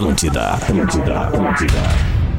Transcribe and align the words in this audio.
Atlântida, 0.00 0.52
Atlântida, 0.54 1.20
Atlântida. 1.20 1.78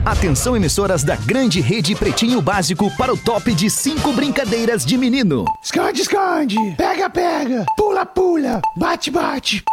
Atenção, 0.03 0.57
emissoras 0.57 1.03
da 1.03 1.15
grande 1.15 1.61
rede 1.61 1.93
Pretinho 1.93 2.41
Básico 2.41 2.89
para 2.97 3.13
o 3.13 3.17
top 3.17 3.53
de 3.53 3.69
cinco 3.69 4.11
brincadeiras 4.13 4.83
de 4.83 4.97
menino. 4.97 5.45
Esconde, 5.63 6.01
esconde. 6.01 6.55
Pega, 6.75 7.07
pega. 7.07 7.63
Pula, 7.77 8.03
pula. 8.03 8.61
Bate, 8.75 9.11
bate. 9.11 9.63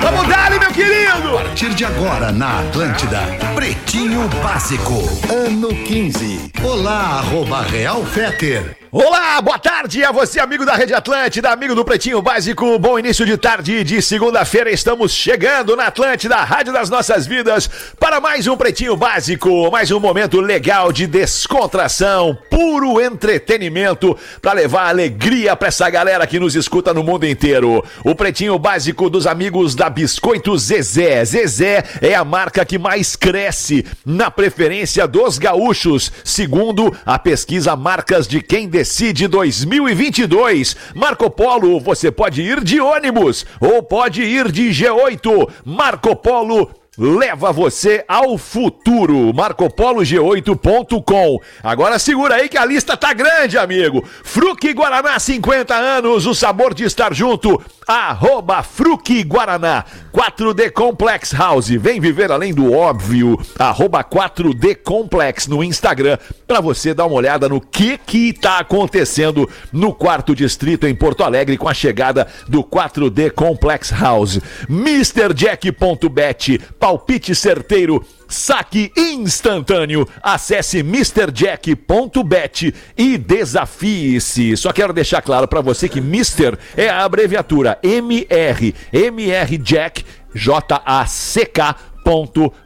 Vamos 0.00 0.28
dar, 0.28 0.50
meu 0.52 0.70
querido! 0.70 1.36
A 1.36 1.42
partir 1.42 1.74
de 1.74 1.84
agora 1.84 2.30
na 2.30 2.60
Atlântida, 2.60 3.18
Pretinho 3.56 4.28
Básico, 4.40 5.02
ano 5.28 5.68
15. 5.70 6.52
Olá, 6.62 7.18
arroba 7.18 7.62
Real 7.62 8.04
Feter. 8.04 8.83
Olá, 8.96 9.40
boa 9.40 9.58
tarde 9.58 10.04
a 10.04 10.12
você, 10.12 10.38
amigo 10.38 10.64
da 10.64 10.76
Rede 10.76 10.94
Atlântida, 10.94 11.50
amigo 11.50 11.74
do 11.74 11.84
Pretinho 11.84 12.22
Básico. 12.22 12.78
Bom 12.78 12.96
início 12.96 13.26
de 13.26 13.36
tarde 13.36 13.82
de 13.82 14.00
segunda-feira. 14.00 14.70
Estamos 14.70 15.10
chegando 15.10 15.74
na 15.74 15.86
Atlântida, 15.86 16.36
Rádio 16.36 16.72
das 16.72 16.88
Nossas 16.88 17.26
Vidas, 17.26 17.68
para 17.98 18.20
mais 18.20 18.46
um 18.46 18.56
Pretinho 18.56 18.96
Básico, 18.96 19.68
mais 19.68 19.90
um 19.90 19.98
momento 19.98 20.40
legal 20.40 20.92
de 20.92 21.08
descontração, 21.08 22.38
puro 22.48 23.00
entretenimento, 23.00 24.16
para 24.40 24.52
levar 24.52 24.90
alegria 24.90 25.56
para 25.56 25.66
essa 25.66 25.90
galera 25.90 26.24
que 26.24 26.38
nos 26.38 26.54
escuta 26.54 26.94
no 26.94 27.02
mundo 27.02 27.26
inteiro. 27.26 27.84
O 28.04 28.14
Pretinho 28.14 28.56
Básico 28.60 29.10
dos 29.10 29.26
amigos 29.26 29.74
da 29.74 29.90
Biscoito 29.90 30.56
Zezé. 30.56 31.24
Zezé 31.24 31.82
é 32.00 32.14
a 32.14 32.22
marca 32.22 32.64
que 32.64 32.78
mais 32.78 33.16
cresce 33.16 33.84
na 34.06 34.30
preferência 34.30 35.04
dos 35.08 35.36
gaúchos, 35.36 36.12
segundo 36.22 36.96
a 37.04 37.18
pesquisa 37.18 37.74
Marcas 37.74 38.28
de 38.28 38.40
Quem 38.40 38.68
Decide 38.84 39.28
2022. 39.28 40.76
Marco 40.94 41.30
Polo, 41.30 41.80
você 41.80 42.10
pode 42.10 42.42
ir 42.42 42.62
de 42.62 42.78
ônibus 42.82 43.46
ou 43.58 43.82
pode 43.82 44.22
ir 44.22 44.52
de 44.52 44.68
G8. 44.68 45.50
Marco 45.64 46.14
Polo 46.14 46.68
leva 46.98 47.52
você 47.52 48.04
ao 48.08 48.36
futuro. 48.38 49.32
MarcoPoloG8.com. 49.32 51.40
Agora 51.62 51.98
segura 51.98 52.36
aí 52.36 52.48
que 52.48 52.56
a 52.56 52.64
lista 52.64 52.96
tá 52.96 53.12
grande, 53.12 53.58
amigo. 53.58 54.02
Fruque 54.22 54.72
Guaraná, 54.72 55.18
50 55.18 55.74
anos, 55.74 56.24
o 56.26 56.34
sabor 56.34 56.72
de 56.74 56.84
estar 56.84 57.12
junto. 57.12 57.60
Arroba 57.86 58.62
Fruque 58.62 59.22
Guaraná. 59.22 59.84
4D 60.12 60.70
Complex 60.70 61.32
House. 61.32 61.68
Vem 61.68 62.00
viver 62.00 62.30
além 62.30 62.54
do 62.54 62.72
óbvio. 62.72 63.38
Arroba 63.58 64.04
4D 64.04 64.76
Complex 64.82 65.46
no 65.46 65.62
Instagram 65.62 66.18
para 66.46 66.60
você 66.60 66.94
dar 66.94 67.06
uma 67.06 67.16
olhada 67.16 67.48
no 67.48 67.60
que 67.60 67.98
que 67.98 68.32
tá 68.32 68.58
acontecendo 68.58 69.48
no 69.72 69.92
quarto 69.92 70.34
distrito 70.34 70.86
em 70.86 70.94
Porto 70.94 71.24
Alegre 71.24 71.58
com 71.58 71.68
a 71.68 71.74
chegada 71.74 72.28
do 72.48 72.62
4D 72.62 73.32
Complex 73.32 73.90
House. 73.90 74.40
MrJack.bet 74.68 76.60
palpite 76.84 77.34
certeiro, 77.34 78.04
saque 78.28 78.92
instantâneo. 78.94 80.06
Acesse 80.22 80.80
MrJack.bet 80.80 82.74
e 82.94 83.16
desafie-se. 83.16 84.54
Só 84.54 84.70
quero 84.70 84.92
deixar 84.92 85.22
claro 85.22 85.48
para 85.48 85.62
você 85.62 85.88
que 85.88 85.98
Mister 85.98 86.58
é 86.76 86.90
a 86.90 87.02
abreviatura 87.02 87.78
MR, 87.82 88.74
MR 88.92 89.56
Jack, 89.56 90.04
J-A-C-K 90.34 91.74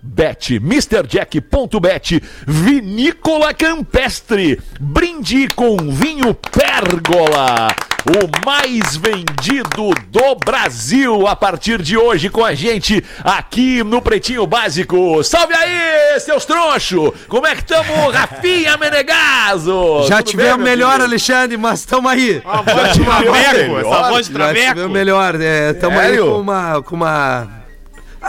Bet, 0.02 0.56
MrJack.bet, 0.56 2.20
Vinícola 2.44 3.54
Campestre, 3.54 4.60
brinde 4.80 5.46
com 5.54 5.76
vinho 5.92 6.34
Pérgola, 6.34 7.68
o 8.08 8.46
mais 8.46 8.96
vendido 8.96 9.90
do 10.08 10.34
Brasil 10.36 11.26
a 11.26 11.36
partir 11.36 11.82
de 11.82 11.96
hoje 11.96 12.30
com 12.30 12.42
a 12.42 12.54
gente 12.54 13.04
aqui 13.22 13.84
no 13.84 14.00
Pretinho 14.00 14.46
Básico. 14.46 15.22
Salve 15.22 15.52
aí, 15.54 16.18
seus 16.20 16.46
tronchos! 16.46 17.12
Como 17.28 17.46
é 17.46 17.54
que 17.54 17.60
estamos, 17.60 17.86
Rafinha 18.14 18.78
Menegaso? 18.78 20.06
Já 20.08 20.22
tivemos 20.22 20.64
melhor, 20.64 20.92
filho? 20.92 21.04
Alexandre, 21.04 21.56
mas 21.58 21.80
estamos 21.80 22.10
aí. 22.10 22.40
A 22.44 22.62
voz 22.62 22.92
de 22.94 23.04
traveco, 23.04 23.78
essa 23.78 24.08
voz 24.08 24.26
de 24.26 24.32
traveco. 24.32 24.60
Já 24.64 24.68
tivemos 24.70 24.92
melhor, 24.92 25.34
estamos 25.34 25.98
é, 25.98 26.06
aí 26.06 26.18
com 26.18 26.40
uma... 26.40 26.82
Com 26.82 26.96
uma 26.96 27.57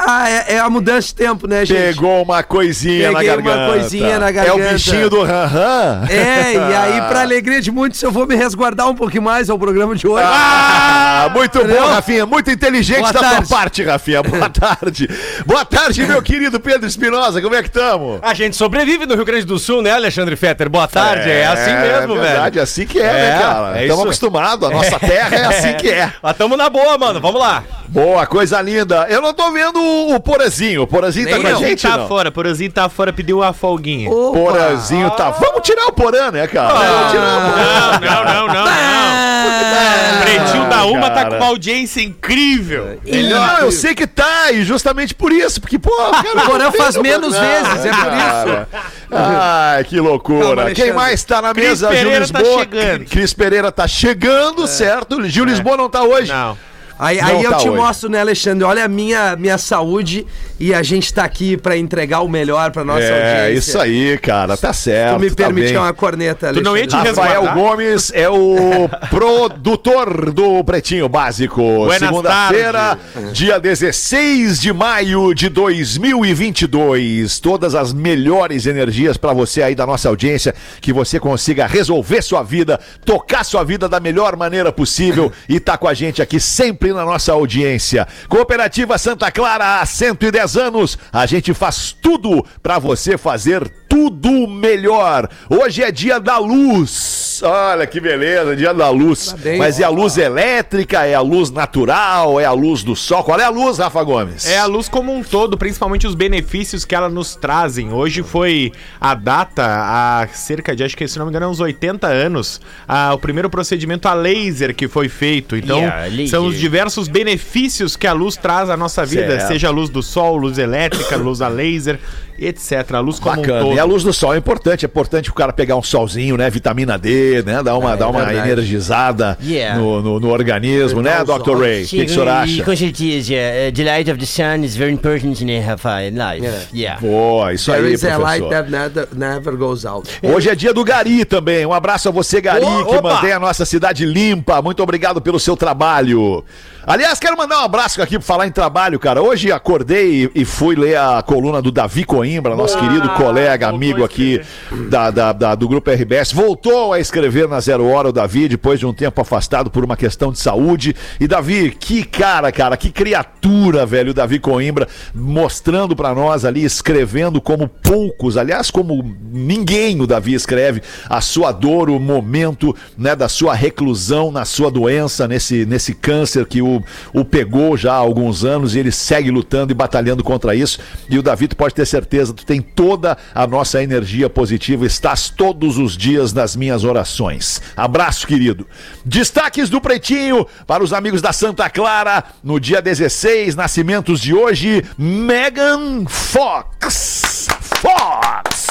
ah, 0.07 0.29
é, 0.29 0.55
é, 0.55 0.59
a 0.59 0.69
mudança 0.69 1.07
de 1.07 1.15
tempo, 1.15 1.47
né, 1.47 1.65
gente? 1.65 1.77
Pegou 1.77 2.23
uma 2.23 2.43
coisinha 2.43 3.11
Peguei 3.11 3.29
na 3.29 3.35
garganta. 3.35 3.57
uma 3.57 3.67
coisinha 3.73 4.19
na 4.19 4.31
garganta. 4.31 4.63
É 4.63 4.69
o 4.69 4.73
bichinho 4.73 5.09
do 5.09 5.23
ran-ran? 5.23 6.05
É, 6.09 6.53
e 6.53 6.57
aí, 6.75 7.01
pra 7.09 7.21
alegria 7.21 7.61
de 7.61 7.71
muitos, 7.71 8.01
eu 8.01 8.11
vou 8.11 8.25
me 8.25 8.35
resguardar 8.35 8.89
um 8.89 8.95
pouquinho 8.95 9.23
mais 9.23 9.49
ao 9.49 9.57
programa 9.57 9.95
de 9.95 10.07
hoje. 10.07 10.25
Ah, 10.27 11.29
muito 11.33 11.57
Entendeu? 11.57 11.81
bom, 11.81 11.87
Rafinha. 11.87 12.25
Muito 12.25 12.49
inteligente 12.51 12.99
Boa 12.99 13.13
da 13.13 13.19
tarde. 13.19 13.47
tua 13.47 13.57
parte, 13.57 13.83
Rafinha. 13.83 14.23
Boa 14.23 14.49
tarde. 14.49 15.09
Boa 15.45 15.65
tarde, 15.65 16.05
meu 16.05 16.21
querido 16.21 16.59
Pedro 16.59 16.87
Espinosa. 16.87 17.41
Como 17.41 17.55
é 17.55 17.61
que 17.61 17.69
estamos? 17.69 18.19
A 18.21 18.33
gente 18.33 18.55
sobrevive 18.55 19.05
no 19.05 19.15
Rio 19.15 19.25
Grande 19.25 19.45
do 19.45 19.59
Sul, 19.59 19.81
né, 19.81 19.91
Alexandre 19.91 20.35
Fetter? 20.35 20.69
Boa 20.69 20.87
tarde. 20.87 21.29
É, 21.29 21.41
é 21.41 21.47
assim 21.47 21.73
mesmo, 21.73 22.15
é 22.15 22.21
verdade, 22.21 22.55
velho. 22.55 22.59
É 22.59 22.63
assim 22.63 22.85
que 22.85 22.99
é, 22.99 23.03
né, 23.03 23.09
é 23.09 23.31
né, 23.31 23.39
cara? 23.39 23.81
Estamos 23.81 23.99
é 23.99 24.07
acostumados. 24.07 24.69
A 24.69 24.71
nossa 24.71 24.95
é. 24.95 24.99
terra 24.99 25.35
é 25.35 25.45
assim 25.45 25.73
que 25.73 25.89
é. 25.89 26.13
Mas 26.21 26.37
tamo 26.37 26.55
na 26.55 26.69
boa, 26.69 26.97
mano. 26.97 27.19
Vamos 27.19 27.39
lá. 27.39 27.63
Boa, 27.87 28.25
coisa 28.27 28.61
linda. 28.61 29.07
Eu 29.09 29.21
não 29.21 29.33
tô 29.33 29.51
vendo 29.51 29.79
o 30.15 30.19
Porazinho. 30.19 30.83
O 30.83 30.87
Porazinho 30.87 31.29
tá 31.29 31.39
com 31.39 31.47
a 31.47 31.53
gente, 31.53 31.87
tá 31.87 31.97
não? 31.97 32.07
fora. 32.07 32.31
Porazinho 32.31 32.71
tá 32.71 32.89
fora, 32.89 33.13
pediu 33.13 33.39
uma 33.39 33.53
folguinha. 33.53 34.09
Opa. 34.09 34.37
Porazinho 34.37 35.09
tá... 35.11 35.31
Vamos 35.31 35.61
tirar 35.61 35.87
o 35.87 35.91
Porã, 35.91 36.31
né, 36.31 36.47
cara? 36.47 36.73
Vamos 36.73 37.11
tirar 37.11 37.37
o 37.37 37.51
Porã. 37.51 37.99
Não, 37.99 38.23
não, 38.23 38.47
não, 38.47 38.53
não, 38.53 38.65
não. 38.65 40.21
Pretinho 40.21 40.69
da 40.69 40.85
Uma 40.85 41.09
tá 41.09 41.25
com 41.25 41.35
uma 41.35 41.47
audiência 41.47 42.01
incrível. 42.01 42.99
Não, 43.05 43.59
eu 43.59 43.71
sei 43.71 43.95
que 43.95 44.05
tá, 44.07 44.51
e 44.51 44.63
justamente 44.63 45.13
por 45.13 45.31
isso, 45.31 45.59
porque, 45.61 45.79
pô, 45.79 45.91
cara, 45.91 46.43
o 46.43 46.45
Porã 46.45 46.71
faz 46.71 46.95
menos 46.97 47.35
vezes, 47.37 47.85
é 47.85 47.89
por 47.89 48.13
isso. 48.13 48.67
Ai, 49.11 49.83
que 49.83 49.99
loucura. 49.99 50.71
Quem 50.73 50.93
mais 50.93 51.23
tá 51.23 51.41
na 51.41 51.53
mesa? 51.53 51.87
Cris 51.87 51.99
Pereira 51.99 52.25
Gil 52.25 52.33
tá 52.33 52.39
Lisboa. 52.39 52.65
Tá 52.65 52.77
chegando. 52.77 53.05
Cris 53.05 53.33
Pereira 53.33 53.71
tá 53.71 53.87
chegando, 53.87 54.63
é. 54.63 54.67
certo? 54.67 55.27
Gil 55.27 55.45
é. 55.45 55.47
Lisboa 55.47 55.77
não 55.77 55.89
tá 55.89 56.03
hoje? 56.03 56.31
Não. 56.31 56.57
Aí, 56.99 57.17
aí 57.21 57.41
eu 57.41 57.51
tá 57.51 57.57
te 57.57 57.69
hoje. 57.69 57.77
mostro, 57.77 58.09
né, 58.09 58.19
Alexandre? 58.19 58.65
Olha 58.65 58.83
a 58.83 58.87
minha, 58.89 59.37
minha 59.37 59.57
saúde 59.57 60.27
e 60.59 60.73
a 60.73 60.83
gente 60.83 61.13
tá 61.13 61.23
aqui 61.23 61.55
para 61.55 61.77
entregar 61.77 62.19
o 62.21 62.27
melhor 62.27 62.71
para 62.71 62.83
nossa 62.83 63.01
é, 63.01 63.11
audiência. 63.11 63.49
É, 63.49 63.53
isso 63.53 63.79
aí, 63.79 64.17
cara, 64.17 64.57
tá 64.57 64.73
certo. 64.73 65.15
Tu 65.15 65.21
me 65.21 65.31
permite 65.31 65.73
tá 65.73 65.81
uma 65.81 65.93
corneta, 65.93 66.47
Alexandre. 66.47 66.87
Tu 66.87 66.91
não 66.91 66.99
Rafael? 67.03 67.53
Gomes 67.53 68.11
é 68.13 68.29
o 68.29 68.89
produtor 69.09 70.31
do 70.31 70.61
Pretinho 70.63 71.07
Básico. 71.07 71.87
Segunda-feira, 71.97 72.97
dia 73.31 73.59
16 73.59 74.59
de 74.59 74.73
maio 74.73 75.33
de 75.33 75.47
2022. 75.47 77.39
Todas 77.39 77.73
as 77.73 77.93
melhores 77.93 78.65
energias 78.65 79.15
para 79.15 79.31
você 79.31 79.63
aí 79.63 79.75
da 79.75 79.85
nossa 79.85 80.09
audiência, 80.09 80.53
que 80.81 80.91
você 80.91 81.19
consiga 81.19 81.67
resolver 81.67 82.21
sua 82.21 82.43
vida, 82.43 82.79
tocar 83.05 83.45
sua 83.45 83.63
vida 83.63 83.87
da 83.87 83.99
melhor 83.99 84.35
maneira 84.35 84.71
possível 84.71 85.31
e 85.47 85.59
tá 85.59 85.77
com 85.77 85.87
a 85.87 85.93
gente 85.93 86.21
aqui 86.21 86.39
sempre 86.39 86.91
na 86.91 87.05
nossa 87.05 87.31
audiência. 87.31 88.05
Cooperativa 88.27 88.97
Santa 88.97 89.31
Clara, 89.31 89.85
110 89.85 90.48
10 90.53 90.57
anos, 90.57 90.97
a 91.11 91.25
gente 91.25 91.53
faz 91.53 91.91
tudo 91.91 92.45
para 92.63 92.79
você 92.79 93.17
fazer 93.17 93.71
tudo 93.89 94.47
melhor. 94.47 95.27
Hoje 95.49 95.81
é 95.81 95.91
dia 95.91 96.19
da 96.19 96.37
luz. 96.37 97.41
Olha 97.43 97.87
que 97.87 97.99
beleza, 97.99 98.55
dia 98.55 98.73
da 98.73 98.89
luz. 98.89 99.33
Tá 99.33 99.49
Mas 99.57 99.79
é 99.79 99.83
a 99.83 99.89
luz 99.89 100.17
elétrica, 100.17 101.05
é 101.05 101.15
a 101.15 101.21
luz 101.21 101.49
natural, 101.49 102.39
é 102.39 102.45
a 102.45 102.51
luz 102.51 102.83
do 102.83 102.95
sol. 102.95 103.23
Qual 103.23 103.39
é 103.39 103.45
a 103.45 103.49
luz, 103.49 103.79
Rafa 103.79 104.03
Gomes? 104.03 104.45
É 104.45 104.59
a 104.59 104.65
luz 104.65 104.87
como 104.87 105.11
um 105.13 105.23
todo, 105.23 105.57
principalmente 105.57 106.05
os 106.05 106.13
benefícios 106.13 106.85
que 106.85 106.93
ela 106.93 107.09
nos 107.09 107.35
trazem. 107.35 107.91
Hoje 107.91 108.21
foi 108.21 108.71
a 109.01 109.15
data, 109.15 109.65
há 109.65 110.27
cerca 110.33 110.75
de, 110.75 110.83
acho 110.83 110.95
que 110.95 111.07
se 111.07 111.17
não 111.17 111.25
me 111.25 111.31
engano, 111.31 111.49
uns 111.49 111.59
80 111.59 112.05
anos, 112.07 112.61
a, 112.87 113.13
o 113.13 113.17
primeiro 113.17 113.49
procedimento 113.49 114.07
a 114.07 114.13
laser 114.13 114.75
que 114.75 114.87
foi 114.87 115.09
feito. 115.09 115.55
Então, 115.55 115.79
yeah, 115.79 116.27
são 116.27 116.45
os 116.45 116.59
diversos 116.59 117.07
benefícios 117.07 117.95
que 117.95 118.05
a 118.05 118.13
luz 118.13 118.35
traz 118.35 118.69
à 118.69 118.77
nossa 118.77 119.03
vida, 119.05 119.39
certo. 119.39 119.47
seja 119.47 119.67
a 119.69 119.71
luz 119.71 119.89
do 119.89 120.03
sol, 120.03 120.37
luz 120.37 120.57
elétrica, 120.57 121.15
luz 121.15 121.41
a 121.41 121.47
laser 121.47 121.99
etc. 122.41 122.93
A 122.93 122.99
luz 122.99 123.19
como 123.19 123.35
Bacana. 123.35 123.59
um 123.59 123.63
todo. 123.65 123.75
E 123.75 123.79
a 123.79 123.83
luz 123.83 124.03
do 124.03 124.13
sol 124.13 124.33
é 124.33 124.37
importante, 124.37 124.85
é 124.85 124.87
importante 124.87 125.29
o 125.29 125.33
cara 125.33 125.53
pegar 125.53 125.75
um 125.75 125.83
solzinho, 125.83 126.37
né? 126.37 126.49
Vitamina 126.49 126.97
D, 126.97 127.43
né? 127.43 127.61
Dar 127.63 127.77
uma, 127.77 127.93
é, 127.93 127.97
dar 127.97 128.09
uma 128.09 128.33
energizada 128.33 129.37
yeah. 129.41 129.79
no, 129.79 130.01
no, 130.01 130.19
no, 130.19 130.29
organismo, 130.29 131.01
né, 131.01 131.23
Dr. 131.23 131.57
Ray? 131.57 131.83
O 131.83 131.87
que, 131.87 132.05
que 132.05 132.05
o 132.05 132.09
senhor 132.09 132.27
acha? 132.27 132.63
Com 132.63 132.75
certeza, 132.75 133.33
uh, 133.33 133.71
the 133.71 133.83
light 133.83 134.09
of 134.09 134.19
the 134.19 134.25
sun 134.25 134.63
is 134.63 134.75
very 134.75 134.91
important 134.91 135.41
in 135.41 135.47
life. 135.47 136.41
Yeah. 136.41 136.59
yeah. 136.73 137.01
Boa, 137.01 137.53
isso 137.53 137.71
There 137.71 137.85
aí, 137.85 137.93
is 137.93 138.01
professor. 138.01 138.21
a 138.21 138.29
light 138.29 138.49
that 138.49 138.69
never, 138.69 139.07
never 139.13 139.57
goes 139.57 139.85
out. 139.85 140.09
Hoje 140.23 140.49
é 140.49 140.55
dia 140.55 140.73
do 140.73 140.83
Gari 140.83 141.25
também. 141.25 141.65
Um 141.65 141.73
abraço 141.73 142.09
a 142.09 142.11
você, 142.11 142.41
Gari, 142.41 142.65
oh, 142.65 142.85
que 142.85 142.95
opa. 142.95 143.15
mantém 143.15 143.31
a 143.31 143.39
nossa 143.39 143.65
cidade 143.65 144.05
limpa. 144.05 144.61
Muito 144.61 144.81
obrigado 144.81 145.21
pelo 145.21 145.39
seu 145.39 145.55
trabalho. 145.55 146.43
Aliás, 146.91 147.19
quero 147.19 147.37
mandar 147.37 147.61
um 147.61 147.65
abraço 147.65 148.01
aqui 148.01 148.17
pra 148.17 148.25
falar 148.25 148.47
em 148.47 148.51
trabalho, 148.51 148.97
cara. 148.97 149.21
Hoje 149.21 149.51
acordei 149.51 150.23
e, 150.33 150.41
e 150.41 150.43
fui 150.43 150.75
ler 150.75 150.97
a 150.97 151.21
coluna 151.21 151.61
do 151.61 151.71
Davi 151.71 152.03
Coimbra, 152.03 152.55
nosso 152.55 152.75
Ah, 152.79 152.81
querido 152.81 153.07
colega, 153.09 153.67
amigo 153.67 154.03
aqui 154.03 154.41
da, 154.89 155.11
da- 155.11 155.31
da- 155.31 155.53
do 155.53 155.67
Grupo 155.69 155.91
RBS. 155.91 156.31
Voltou 156.33 156.91
a 156.91 156.99
escrever 156.99 157.47
na 157.47 157.59
Zero 157.59 157.85
Hora 157.85 158.09
o 158.09 158.11
Davi, 158.11 158.47
depois 158.47 158.79
de 158.79 158.87
um 158.87 158.93
tempo 158.93 159.21
afastado 159.21 159.69
por 159.69 159.85
uma 159.85 159.95
questão 159.95 160.31
de 160.31 160.39
saúde. 160.39 160.95
E 161.19 161.27
Davi, 161.27 161.69
que 161.79 162.03
cara, 162.03 162.51
cara, 162.51 162.75
que 162.75 162.89
criatura, 162.89 163.85
velho, 163.85 164.09
o 164.09 164.13
Davi 164.15 164.39
Coimbra, 164.39 164.87
mostrando 165.13 165.95
pra 165.95 166.15
nós 166.15 166.43
ali, 166.43 166.65
escrevendo 166.65 167.39
como 167.39 167.67
poucos, 167.67 168.35
aliás, 168.35 168.71
como 168.71 169.15
ninguém 169.31 170.01
o 170.01 170.07
Davi 170.07 170.33
escreve, 170.33 170.81
a 171.07 171.21
sua 171.21 171.51
dor, 171.51 171.87
o 171.87 171.99
momento, 171.99 172.75
né, 172.97 173.15
da 173.15 173.29
sua 173.29 173.53
reclusão 173.53 174.31
na 174.31 174.43
sua 174.43 174.71
doença, 174.71 175.27
nesse, 175.27 175.67
nesse 175.67 175.93
câncer 175.93 176.47
que 176.47 176.63
o, 176.63 176.78
o 177.13 177.23
pegou 177.23 177.77
já 177.77 177.93
há 177.93 177.97
alguns 177.97 178.43
anos 178.43 178.75
e 178.75 178.79
ele 178.79 178.91
segue 178.91 179.31
lutando 179.31 179.71
e 179.71 179.75
batalhando 179.75 180.23
contra 180.23 180.55
isso. 180.55 180.79
E 181.09 181.17
o 181.17 181.23
Davi, 181.23 181.47
tu 181.47 181.55
pode 181.55 181.73
ter 181.73 181.85
certeza, 181.85 182.33
tu 182.33 182.45
tem 182.45 182.61
toda 182.61 183.17
a 183.33 183.47
nossa 183.47 183.81
energia 183.81 184.29
positiva, 184.29 184.85
estás 184.85 185.29
todos 185.29 185.77
os 185.77 185.95
dias 185.95 186.33
nas 186.33 186.55
minhas 186.55 186.83
orações. 186.83 187.61
Abraço, 187.75 188.27
querido. 188.27 188.67
Destaques 189.05 189.69
do 189.69 189.81
Pretinho 189.81 190.45
para 190.65 190.83
os 190.83 190.93
amigos 190.93 191.21
da 191.21 191.33
Santa 191.33 191.69
Clara, 191.69 192.23
no 192.43 192.59
dia 192.59 192.81
16, 192.81 193.55
nascimentos 193.55 194.19
de 194.19 194.33
hoje, 194.33 194.83
Megan 194.97 196.05
Fox. 196.07 197.47
Fox! 197.81 198.67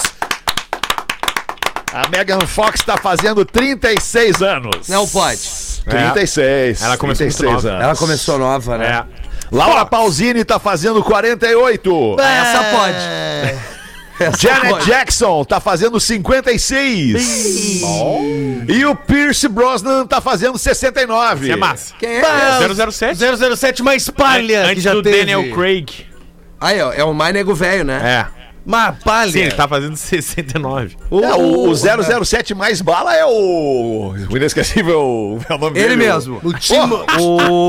A 1.93 2.07
Megan 2.11 2.41
Fox 2.47 2.81
está 2.81 2.99
fazendo 2.99 3.45
36 3.45 4.43
anos. 4.43 4.89
Não 4.89 5.09
pode. 5.09 5.78
36. 5.89 6.83
Ela 6.83 6.97
começou 6.97 7.25
muito 7.27 7.37
36 7.39 7.53
nova. 7.65 7.69
anos. 7.71 7.85
Ela 7.85 7.97
começou 7.97 8.39
nova, 8.39 8.79
né? 8.79 8.87
É. 8.87 9.05
Laura 9.51 9.85
Pausini 9.87 10.45
tá 10.45 10.59
fazendo 10.59 11.03
48. 11.03 12.17
Ah, 12.21 12.33
Essa 12.35 12.65
pode. 12.77 12.99
Essa 14.21 14.37
Janet 14.37 14.71
pode. 14.71 14.87
Jackson 14.87 15.45
tá 15.45 15.61
fazendo 15.61 15.99
56. 16.01 17.83
E 18.69 18.85
o 18.85 18.95
Pierce 18.97 19.49
Brosnan 19.49 20.07
tá 20.07 20.21
fazendo 20.21 20.59
69. 20.59 21.45
Isso 21.47 21.53
é 21.53 21.57
massa. 21.57 21.95
Quem 21.99 22.17
é? 22.19 22.23
007. 22.91 23.17
007 23.57 23.83
mais 23.83 24.11
palha 24.11 24.65
que 24.65 24.71
Antes 24.73 24.83
já 24.83 24.93
do 24.93 25.03
teve. 25.03 25.19
Daniel 25.19 25.51
Craig. 25.55 26.07
Aí, 26.61 26.81
ó, 26.83 26.93
é 26.93 27.05
o 27.05 27.15
mais 27.15 27.33
nego 27.33 27.55
velho, 27.55 27.85
né? 27.85 28.01
É. 28.35 28.38
Mas 28.71 29.03
palha. 29.03 29.33
Sim, 29.33 29.39
ele 29.41 29.53
tá 29.53 29.67
fazendo 29.67 29.97
69. 29.97 30.95
É, 31.11 31.35
o, 31.35 31.71
o 31.71 31.75
007 31.75 32.55
mais 32.55 32.83
bala 32.83 33.17
é 33.17 33.25
o. 33.25 34.13
O 34.31 34.37
inesquecível. 34.37 35.41
É 35.49 35.55
o 35.57 35.59
nome 35.59 35.79
Ele 35.79 35.89
dele, 35.89 35.97
mesmo. 35.97 36.39
O 36.45 36.53
Timo... 36.53 37.03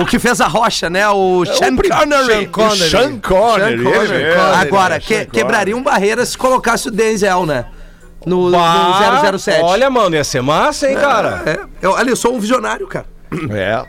O 0.02 0.06
que 0.06 0.20
fez 0.20 0.42
a 0.42 0.48
rocha, 0.48 0.90
né? 0.90 1.08
O 1.08 1.46
Sean 1.46 1.78
Connery. 1.78 2.50
O 2.54 2.76
Sean 2.76 3.18
Connery. 3.20 3.74
ele 3.76 3.84
mesmo. 3.86 4.16
Agora, 4.60 5.00
que- 5.00 5.26
quebrariam 5.26 5.82
barreiras 5.82 6.30
se 6.30 6.38
colocasse 6.38 6.90
o 6.90 6.92
Denzel, 6.92 7.46
né? 7.46 7.66
No, 8.26 8.52
Bah, 8.52 9.22
no 9.32 9.40
007. 9.40 9.62
Olha, 9.64 9.90
mano, 9.90 10.14
ia 10.18 10.26
ser 10.26 10.42
massa, 10.42 10.90
hein, 10.90 10.96
cara? 10.98 11.42
É, 11.46 11.60
eu, 11.82 11.92
olha, 11.92 12.10
eu 12.10 12.16
sou 12.18 12.36
um 12.36 12.40
visionário, 12.42 12.86
cara. 12.86 13.06
É. 13.52 13.86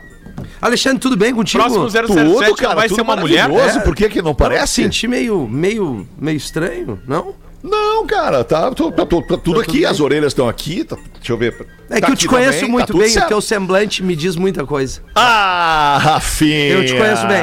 Alexandre, 0.61 0.99
tudo 0.99 1.17
bem 1.17 1.35
contigo? 1.35 1.63
Próximo 1.63 1.89
007 1.91 2.07
Tudo, 2.09 2.55
cara. 2.57 2.75
vai 2.75 2.89
tudo 2.89 2.97
ser 2.97 3.03
uma 3.03 3.17
mulher? 3.17 3.51
É. 3.51 3.79
Por 3.81 3.95
que 3.95 4.09
que 4.09 4.23
não 4.23 4.35
parece? 4.35 4.83
senti 4.83 5.07
meio, 5.09 5.47
meio, 5.49 6.07
meio 6.19 6.37
estranho, 6.37 6.99
não? 7.07 7.35
Não, 7.63 8.07
cara, 8.07 8.43
tá, 8.43 8.71
tô- 8.71 8.91
tô- 8.91 9.05
tô- 9.05 9.21
tá 9.21 9.37
tudo 9.37 9.61
aqui, 9.61 9.85
as 9.85 10.01
orelhas 10.01 10.29
estão 10.33 10.49
aqui, 10.49 10.83
tá- 10.83 10.97
deixa 11.19 11.31
eu 11.31 11.37
ver. 11.37 11.55
É 11.91 12.01
Tá 12.01 12.07
que 12.07 12.13
eu 12.13 12.17
te 12.17 12.27
conheço 12.27 12.53
também, 12.55 12.71
muito 12.71 12.87
tá 12.87 12.93
tudo 12.95 13.01
bem, 13.03 13.11
certo. 13.11 13.27
o 13.27 13.29
teu 13.29 13.41
semblante 13.43 14.03
me 14.03 14.17
diz 14.17 14.35
muita 14.35 14.65
coisa. 14.65 15.03
Ah, 15.15 15.99
Rafinha! 16.01 16.69
Eu 16.73 16.87
te 16.87 16.95
conheço 16.97 17.27
bem. 17.27 17.43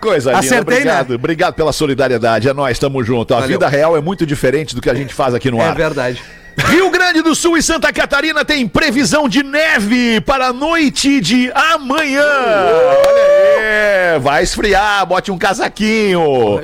Coisa 0.00 0.30
linda, 0.30 0.38
Acertei, 0.40 0.60
obrigado. 0.78 1.08
né? 1.10 1.14
Obrigado 1.16 1.54
pela 1.54 1.72
solidariedade, 1.74 2.48
é 2.48 2.54
nós, 2.54 2.78
tamo 2.78 3.04
junto. 3.04 3.34
A 3.34 3.40
Valeu. 3.40 3.50
vida 3.58 3.68
real 3.68 3.94
é 3.96 4.00
muito 4.00 4.24
diferente 4.24 4.74
do 4.74 4.80
que 4.80 4.88
a 4.88 4.94
gente 4.94 5.12
faz 5.12 5.34
aqui 5.34 5.50
no 5.50 5.60
É 5.60 5.64
ar. 5.66 5.74
verdade. 5.74 6.22
Rio 6.68 6.90
Grande 6.90 7.22
do 7.22 7.34
Sul 7.34 7.56
e 7.56 7.62
Santa 7.62 7.92
Catarina 7.92 8.44
tem 8.44 8.66
previsão 8.66 9.28
de 9.28 9.42
neve 9.42 10.20
para 10.20 10.48
a 10.48 10.52
noite 10.52 11.20
de 11.20 11.50
amanhã. 11.54 12.22
Olha 12.22 14.14
aí, 14.14 14.18
vai 14.20 14.42
esfriar, 14.42 15.06
bote 15.06 15.30
um 15.30 15.38
casaquinho. 15.38 16.62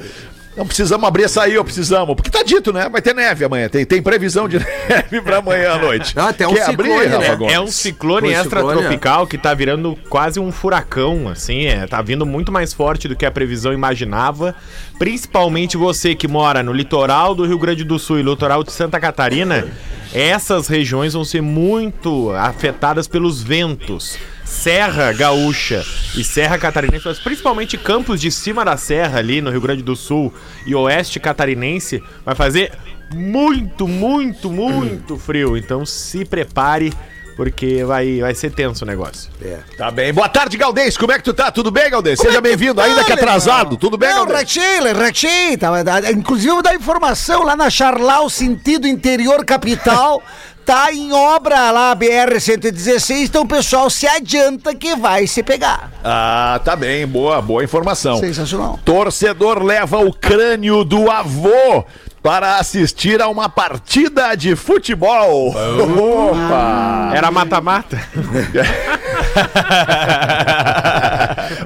Não 0.57 0.67
precisamos 0.67 1.07
abrir 1.07 1.25
essa 1.25 1.43
aí, 1.43 1.59
ó, 1.59 1.63
precisamos. 1.63 2.15
Porque 2.15 2.31
tá 2.31 2.43
dito, 2.43 2.73
né? 2.73 2.89
Vai 2.89 3.03
ter 3.03 3.15
neve 3.15 3.45
amanhã. 3.45 3.69
Tem, 3.69 3.85
tem 3.85 4.01
previsão 4.03 4.49
de 4.49 4.59
neve 4.89 5.21
para 5.21 5.39
amanhã 5.39 5.73
à 5.73 5.79
noite. 5.79 6.15
Ah, 6.17 6.33
tem 6.33 6.47
um 6.47 6.55
Quer 6.55 6.65
ciclone, 6.65 6.93
abrir, 6.95 7.19
né? 7.19 7.37
Gomes? 7.37 7.55
É 7.55 7.61
um 7.61 7.67
ciclone 7.67 8.33
extratropical 8.33 9.27
que 9.27 9.37
tá 9.37 9.53
virando 9.53 9.99
quase 10.09 10.41
um 10.41 10.51
furacão, 10.51 11.29
assim, 11.29 11.67
é, 11.67 11.87
tá 11.87 12.01
vindo 12.01 12.25
muito 12.25 12.51
mais 12.51 12.73
forte 12.73 13.07
do 13.07 13.15
que 13.15 13.27
a 13.27 13.31
previsão 13.31 13.73
imaginava. 13.73 14.55
Principalmente 14.99 15.77
você 15.77 16.15
que 16.15 16.27
mora 16.27 16.63
no 16.63 16.73
litoral 16.73 17.35
do 17.35 17.45
Rio 17.45 17.59
Grande 17.59 17.85
do 17.85 17.99
Sul 17.99 18.19
e 18.19 18.23
litoral 18.23 18.65
de 18.65 18.73
Santa 18.73 18.99
Catarina, 18.99 19.69
essas 20.15 20.69
regiões 20.69 21.13
vão 21.13 21.25
ser 21.25 21.43
muito 21.43 22.31
afetadas 22.31 23.07
pelos 23.07 23.43
ventos. 23.43 24.17
Serra 24.47 25.13
Gaúcha 25.13 25.85
e 26.17 26.23
Serra 26.23 26.57
Catarinense, 26.57 27.05
mas 27.05 27.19
principalmente 27.19 27.77
campos 27.77 28.21
de 28.21 28.31
cima 28.31 28.65
da 28.65 28.77
serra 28.77 29.19
ali 29.19 29.41
no 29.41 29.51
Rio 29.51 29.61
Grande 29.61 29.83
do 29.83 29.97
Sul 29.97 30.33
e 30.65 30.75
oeste 30.75 31.19
catarinense, 31.19 32.03
vai 32.25 32.35
fazer 32.35 32.73
muito, 33.13 33.89
muito, 33.89 34.51
muito 34.51 35.19
frio. 35.19 35.57
Então 35.57 35.85
se 35.85 36.25
prepare, 36.25 36.93
porque 37.37 37.85
vai, 37.85 38.21
vai 38.21 38.35
ser 38.35 38.51
tenso 38.51 38.85
o 38.85 38.87
negócio. 38.87 39.31
Tá 39.77 39.91
bem. 39.91 40.13
Boa 40.13 40.29
tarde, 40.29 40.57
Galdês. 40.57 40.97
Como 40.97 41.13
é 41.13 41.19
que 41.19 41.25
tu 41.25 41.35
tá? 41.35 41.51
Tudo 41.51 41.71
bem, 41.73 41.91
Galdês? 41.91 42.19
Seja 42.19 42.41
bem-vindo, 42.41 42.81
ainda 42.81 43.05
que 43.05 43.13
atrasado. 43.13 43.77
Tudo 43.77 43.99
bem, 43.99 44.09
Não, 44.11 44.27
Galdês? 44.27 44.55
retei, 44.55 44.93
retei. 44.93 45.57
Tá, 45.57 45.85
tá, 45.85 46.13
inclusive, 46.13 46.49
eu 46.49 46.55
vou 46.55 46.63
dar 46.63 46.75
informação 46.75 47.43
lá 47.43 47.57
na 47.57 47.69
Charlau, 47.69 48.31
sentido 48.31 48.87
interior 48.87 49.45
capital. 49.45 50.23
Tá 50.67 50.93
em 50.93 51.13
obra 51.13 51.71
lá, 51.71 51.95
BR-116, 51.95 53.27
então 53.27 53.43
o 53.43 53.47
pessoal 53.47 53.89
se 53.89 54.05
adianta 54.05 54.75
que 54.75 54.97
vai 54.97 55.25
se 55.29 55.41
pegar. 55.41 55.93
Ah, 56.03 56.61
tá 56.65 56.75
bem. 56.75 57.07
Boa, 57.07 57.41
boa 57.41 57.63
informação. 57.63 58.19
Sensacional. 58.19 58.77
Torcedor 58.85 59.63
leva 59.63 59.99
o 59.99 60.13
crânio 60.13 60.85
do 60.85 61.09
avô 61.09 61.85
para 62.23 62.59
assistir 62.59 63.23
a 63.23 63.29
uma 63.29 63.49
partida 63.49 64.35
de 64.35 64.57
futebol. 64.57 65.51
Opa! 65.51 67.13
Era 67.15 67.31
mata-mata? 67.31 68.01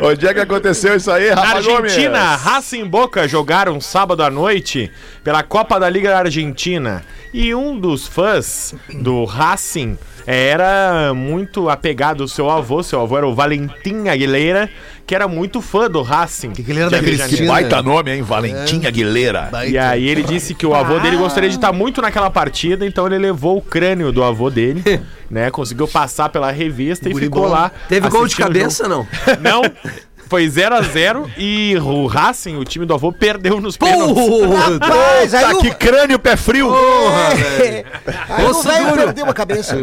Onde 0.02 0.26
é 0.26 0.35
que 0.35 0.41
aconteceu 0.41 0.97
isso 0.97 1.11
aí, 1.11 1.35
Na 1.35 1.43
Rafa 1.43 1.56
Argentina, 1.56 2.19
Gomes? 2.26 2.43
Racing 2.43 2.85
Boca 2.87 3.26
jogaram 3.26 3.81
sábado 3.81 4.23
à 4.23 4.31
noite 4.31 4.91
pela 5.25 5.43
Copa 5.43 5.81
da 5.81 5.88
Liga 5.88 6.11
da 6.11 6.19
Argentina. 6.19 7.03
E 7.32 7.55
um 7.55 7.79
dos 7.79 8.06
fãs 8.06 8.75
do 8.93 9.25
Racing 9.25 9.96
era 10.26 11.14
muito 11.14 11.70
apegado 11.70 12.23
ao 12.23 12.29
seu 12.29 12.50
avô. 12.50 12.82
Seu 12.82 13.00
avô 13.00 13.17
era 13.17 13.26
o 13.26 13.35
Valentim 13.35 14.08
Aguilera, 14.08 14.69
que 15.11 15.15
era 15.17 15.27
muito 15.27 15.61
fã 15.61 15.91
do 15.91 16.03
Racing. 16.03 16.53
Que 16.53 16.62
Aguilera 16.62 16.89
da 16.89 17.01
Cristina. 17.01 17.49
Baita 17.49 17.82
nome, 17.82 18.15
hein? 18.15 18.23
Valentim 18.23 18.87
Aguilera. 18.87 19.51
E 19.67 19.77
aí 19.77 20.08
ele 20.08 20.23
disse 20.23 20.55
que 20.55 20.65
o 20.65 20.73
avô 20.73 21.01
dele 21.01 21.17
gostaria 21.17 21.49
de 21.49 21.56
estar 21.56 21.73
muito 21.73 22.01
naquela 22.01 22.31
partida, 22.31 22.87
então 22.87 23.08
ele 23.08 23.19
levou 23.19 23.58
o 23.58 23.61
crânio 23.61 24.13
do 24.13 24.23
avô 24.23 24.49
dele, 24.49 24.84
né? 25.29 25.51
Conseguiu 25.51 25.89
passar 25.89 26.29
pela 26.29 26.53
revista 26.53 27.08
e 27.08 27.15
ficou 27.17 27.49
lá. 27.49 27.73
Teve 27.89 28.08
gol 28.08 28.25
de 28.29 28.37
cabeça, 28.37 28.87
não? 28.87 29.05
Não. 29.41 29.63
Foi 30.31 30.49
0 30.49 30.77
a 30.77 30.81
0 30.82 31.29
e 31.37 31.77
o 31.82 32.06
Racing, 32.06 32.56
o 32.56 32.65
time 32.65 32.87
do 32.87 32.94
avô, 32.94 33.13
perdeu 33.13 33.60
nos 33.60 33.77
pênaltis. 33.77 34.17
Rapaz, 34.81 35.34
aí 35.34 35.44
Tá, 35.44 35.51
o... 35.55 35.58
que 35.58 35.70
crânio 35.72 36.20
pé 36.20 36.37
frio. 36.37 36.72
É, 37.60 37.84
aí 38.29 38.44
o 38.46 38.51
Osso 38.51 38.69
velho 38.69 38.84
duro. 38.91 38.96
perdeu 39.03 39.27
a 39.27 39.34
cabeça. 39.34 39.77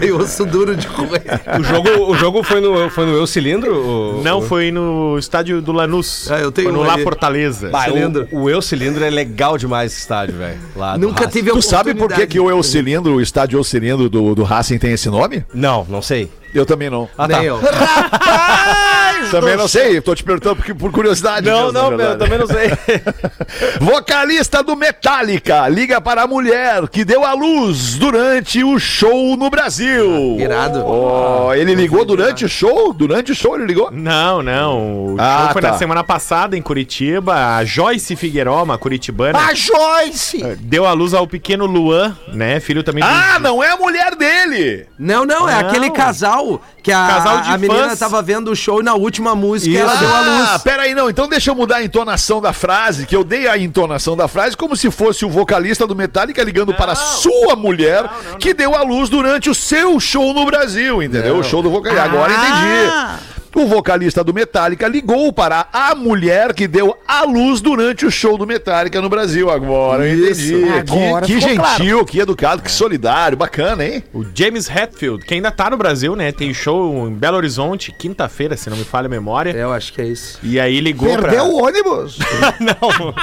Veio 0.00 0.18
osso 0.18 0.46
duro 0.46 0.74
de 0.74 0.86
correr. 0.86 1.22
O 1.60 1.62
jogo, 1.62 2.10
o 2.10 2.14
jogo 2.16 2.42
foi 2.42 2.60
no, 2.62 2.88
foi 2.88 3.04
no 3.04 3.12
Eu 3.14 3.26
Cilindro? 3.26 3.74
o- 4.18 4.22
Não, 4.22 4.38
o- 4.38 4.42
foi 4.42 4.70
no 4.72 5.18
estádio 5.18 5.60
do 5.60 5.72
Lanús. 5.72 6.30
Ah, 6.30 6.38
eu 6.38 6.50
tenho 6.50 6.68
foi 6.68 6.76
no 6.78 6.82
um 6.82 6.86
La 6.86 6.94
ali. 6.94 7.02
Fortaleza. 7.02 7.68
Bah, 7.68 7.84
Cilindro. 7.84 8.26
o, 8.32 8.44
o 8.44 8.50
Eu 8.50 8.62
Cilindro 8.62 9.04
é 9.04 9.10
legal 9.10 9.58
demais 9.58 9.92
esse 9.92 10.00
estádio, 10.00 10.36
velho. 10.38 10.58
Lá 10.74 10.96
Nunca 10.96 11.26
tive 11.26 11.50
Tu 11.50 11.60
sabe 11.60 11.94
por 11.94 12.10
que, 12.10 12.26
que 12.26 12.40
o 12.40 12.48
Eu 12.48 12.62
Cilindro, 12.62 13.16
o 13.16 13.20
estádio 13.20 13.58
Eu 13.58 13.64
Cilindro 13.64 14.08
do, 14.08 14.34
do 14.34 14.42
Racing 14.42 14.78
tem 14.78 14.92
esse 14.92 15.10
nome? 15.10 15.44
Não, 15.52 15.86
não 15.86 16.00
sei. 16.00 16.30
Eu 16.54 16.64
também 16.66 16.88
não. 16.90 17.08
Ah, 17.16 17.26
Nem 17.28 17.36
tá. 17.36 17.44
eu. 17.44 17.60
Rapaz! 17.60 18.82
Também 19.30 19.56
não 19.56 19.68
sei, 19.68 20.00
tô 20.00 20.14
te 20.14 20.22
perguntando 20.24 20.56
porque, 20.56 20.74
por 20.74 20.90
curiosidade. 20.92 21.46
Não, 21.46 21.64
mesmo, 21.66 21.72
não, 21.72 21.90
eu 21.92 21.96
verdade. 21.98 22.18
também 22.18 22.38
não 22.38 22.46
sei. 22.46 22.70
Vocalista 23.80 24.62
do 24.62 24.76
Metallica 24.76 25.68
liga 25.68 26.00
para 26.00 26.22
a 26.22 26.26
mulher 26.26 26.88
que 26.88 27.04
deu 27.04 27.24
à 27.24 27.32
luz 27.32 27.94
durante 27.96 28.62
o 28.64 28.78
show 28.78 29.36
no 29.36 29.48
Brasil. 29.50 30.36
Irado. 30.38 30.84
Oh, 30.84 31.52
ele 31.54 31.74
ligou 31.74 32.04
durante 32.04 32.44
o 32.44 32.48
show? 32.48 32.92
Durante 32.92 33.32
o 33.32 33.34
show 33.34 33.54
ele 33.56 33.66
ligou? 33.66 33.90
Não, 33.90 34.42
não. 34.42 35.14
O 35.14 35.16
Ah, 35.18 35.44
show 35.44 35.52
foi 35.54 35.62
tá. 35.62 35.70
na 35.72 35.78
semana 35.78 36.04
passada 36.04 36.56
em 36.56 36.62
Curitiba. 36.62 37.56
A 37.56 37.64
Joyce 37.64 38.16
Figueiró, 38.16 38.62
uma 38.62 38.78
curitibana, 38.78 39.38
A 39.38 39.54
Joyce! 39.54 40.42
deu 40.60 40.86
à 40.86 40.92
luz 40.92 41.14
ao 41.14 41.26
pequeno 41.26 41.66
Luan, 41.66 42.16
né? 42.32 42.60
Filho 42.60 42.82
também 42.82 43.02
Ah, 43.04 43.38
do... 43.38 43.42
não 43.44 43.62
é 43.62 43.70
a 43.70 43.76
mulher 43.76 44.14
dele! 44.16 44.86
Não, 44.98 45.24
não, 45.24 45.48
é 45.48 45.60
Não. 45.62 45.68
aquele 45.68 45.90
casal 45.90 46.60
que 46.82 46.90
a, 46.90 47.06
Casal 47.06 47.40
de 47.42 47.50
a 47.50 47.58
menina 47.58 47.88
fãs. 47.90 47.98
tava 47.98 48.20
vendo 48.22 48.50
o 48.50 48.56
show 48.56 48.82
na 48.82 48.94
última 48.94 49.11
última 49.12 49.34
música 49.34 49.78
ela 49.78 49.92
Ah, 49.92 49.96
deu 49.96 50.14
a 50.14 50.20
luz. 50.52 50.62
peraí, 50.62 50.94
não. 50.94 51.10
Então 51.10 51.28
deixa 51.28 51.50
eu 51.50 51.54
mudar 51.54 51.76
a 51.76 51.84
entonação 51.84 52.40
da 52.40 52.52
frase, 52.54 53.04
que 53.04 53.14
eu 53.14 53.22
dei 53.22 53.46
a 53.46 53.58
entonação 53.58 54.16
da 54.16 54.26
frase 54.26 54.56
como 54.56 54.74
se 54.74 54.90
fosse 54.90 55.24
o 55.24 55.28
vocalista 55.28 55.86
do 55.86 55.94
Metallica 55.94 56.42
ligando 56.42 56.72
para 56.72 56.92
a 56.92 56.96
sua 56.96 57.54
mulher, 57.54 58.08
que 58.38 58.54
deu 58.54 58.74
a 58.74 58.82
luz 58.82 59.10
durante 59.10 59.50
o 59.50 59.54
seu 59.54 60.00
show 60.00 60.32
no 60.32 60.46
Brasil, 60.46 61.02
entendeu? 61.02 61.36
O 61.38 61.42
show 61.44 61.62
do 61.62 61.70
vocalista. 61.70 62.04
Agora 62.04 62.32
entendi. 62.32 63.22
O 63.54 63.66
vocalista 63.66 64.24
do 64.24 64.32
Metallica 64.32 64.88
ligou 64.88 65.32
para 65.32 65.66
a 65.72 65.94
mulher 65.94 66.54
que 66.54 66.66
deu 66.66 66.96
a 67.06 67.22
luz 67.24 67.60
durante 67.60 68.06
o 68.06 68.10
show 68.10 68.38
do 68.38 68.46
Metallica 68.46 69.00
no 69.00 69.08
Brasil. 69.10 69.50
Agora 69.50 70.08
eu 70.08 70.18
entendi. 70.18 70.64
Agora 70.70 71.26
que 71.26 71.34
que 71.34 71.40
gentil, 71.40 72.04
que 72.04 72.18
educado, 72.18 72.62
que 72.62 72.70
solidário, 72.70 73.36
bacana, 73.36 73.84
hein? 73.84 74.02
O 74.14 74.24
James 74.34 74.70
Hetfield, 74.70 75.24
que 75.24 75.34
ainda 75.34 75.50
tá 75.50 75.68
no 75.68 75.76
Brasil, 75.76 76.16
né? 76.16 76.32
Tem 76.32 76.54
show 76.54 77.06
em 77.06 77.12
Belo 77.12 77.36
Horizonte, 77.36 77.92
quinta-feira, 77.92 78.56
se 78.56 78.70
não 78.70 78.76
me 78.76 78.84
falha 78.84 79.06
a 79.06 79.10
memória. 79.10 79.50
Eu 79.50 79.72
acho 79.72 79.92
que 79.92 80.00
é 80.00 80.06
isso. 80.06 80.38
E 80.42 80.58
aí 80.58 80.80
ligou 80.80 81.08
Perdeu 81.08 81.30
pra... 81.30 81.44
o 81.44 81.62
ônibus. 81.62 82.18
não. 82.58 83.14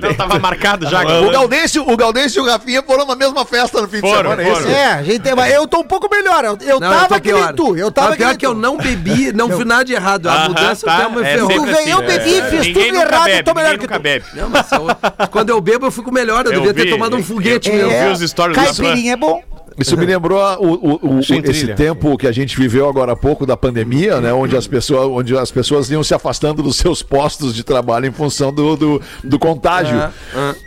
Não, 0.00 0.14
tava 0.14 0.38
marcado 0.38 0.88
já. 0.88 1.02
O 1.20 1.30
Gaudêncio, 1.30 1.82
o 1.88 1.96
Gaudêncio 1.96 2.40
e 2.40 2.46
o 2.46 2.50
Rafinha 2.50 2.82
foram 2.82 3.04
na 3.04 3.16
mesma 3.16 3.44
festa 3.44 3.80
no 3.82 3.88
fim 3.88 4.00
Foram, 4.00 4.12
de 4.14 4.22
semana, 4.22 4.42
é 4.42 4.52
isso? 4.52 4.62
foram. 4.62 4.74
É, 4.74 4.86
a 4.92 5.02
gente, 5.02 5.28
eu 5.52 5.66
tô 5.66 5.80
um 5.80 5.84
pouco 5.84 6.08
melhor. 6.08 6.44
Eu, 6.44 6.58
eu 6.60 6.80
Não, 6.80 6.86
eu 6.86 6.94
tava 6.94 7.08
tô 7.08 7.20
que 7.20 7.32
nem 7.32 7.54
tu. 7.54 7.76
Eu 7.76 7.90
tava 7.90 8.08
Mas 8.10 8.18
pior 8.18 8.28
nem 8.28 8.36
que 8.36 8.46
eu 8.46 8.54
tu. 8.54 8.60
não 8.60 8.76
bebi, 8.76 9.32
não 9.32 9.55
fiz 9.56 9.66
nada 9.66 9.84
de 9.84 9.92
errado. 9.92 10.28
A 10.28 10.48
mudança 10.48 10.86
tá, 10.86 10.96
até 10.96 11.08
me 11.14 11.22
é 11.22 11.24
ferrou. 11.24 11.48
Tu 11.48 11.54
sempre 11.54 11.72
veio, 11.74 11.88
eu 11.90 11.98
assim, 11.98 12.06
bebi, 12.06 12.42
fiz 12.50 12.66
tudo 12.74 12.96
errado, 12.96 13.28
eu 13.28 13.44
tô 13.44 13.54
melhor 13.54 13.78
que 13.78 13.88
tu. 13.88 13.98
bebe. 14.00 14.24
Não, 14.34 14.48
mas 14.48 14.72
eu- 14.72 15.28
quando 15.30 15.50
eu 15.50 15.60
bebo, 15.60 15.86
eu 15.86 15.90
fico 15.90 16.12
melhor. 16.12 16.46
Eu, 16.46 16.52
Eu 16.52 16.60
devia 16.62 16.84
ter 16.84 16.90
tomado 16.90 17.16
um 17.16 17.22
foguete 17.22 17.70
eu 17.70 17.88
vi 17.88 18.06
os 18.12 18.30
stories 18.30 18.56
do 18.56 18.64
Caipirinha 18.64 19.12
é 19.12 19.16
bom. 19.16 19.42
Isso 19.78 19.96
me 19.96 20.06
lembrou 20.06 20.40
o, 20.58 20.72
o- 20.74 21.16
o- 21.16 21.20
esse 21.20 21.74
tempo 21.74 22.16
que 22.16 22.26
a 22.26 22.32
gente 22.32 22.56
viveu 22.58 22.88
agora 22.88 23.12
há 23.12 23.16
pouco 23.16 23.44
da 23.44 23.56
pandemia, 23.56 24.20
né? 24.20 24.32
Onde 24.32 24.56
as 24.56 24.66
pessoas, 24.66 25.08
onde 25.08 25.36
as 25.36 25.50
pessoas 25.50 25.90
iam 25.90 26.02
se 26.02 26.14
afastando 26.14 26.62
dos 26.62 26.76
seus 26.76 27.02
postos 27.02 27.54
de 27.54 27.62
trabalho 27.62 28.06
em 28.06 28.12
função 28.12 28.52
do, 28.52 28.76
do, 28.76 29.02
do 29.22 29.38
contágio. 29.38 29.96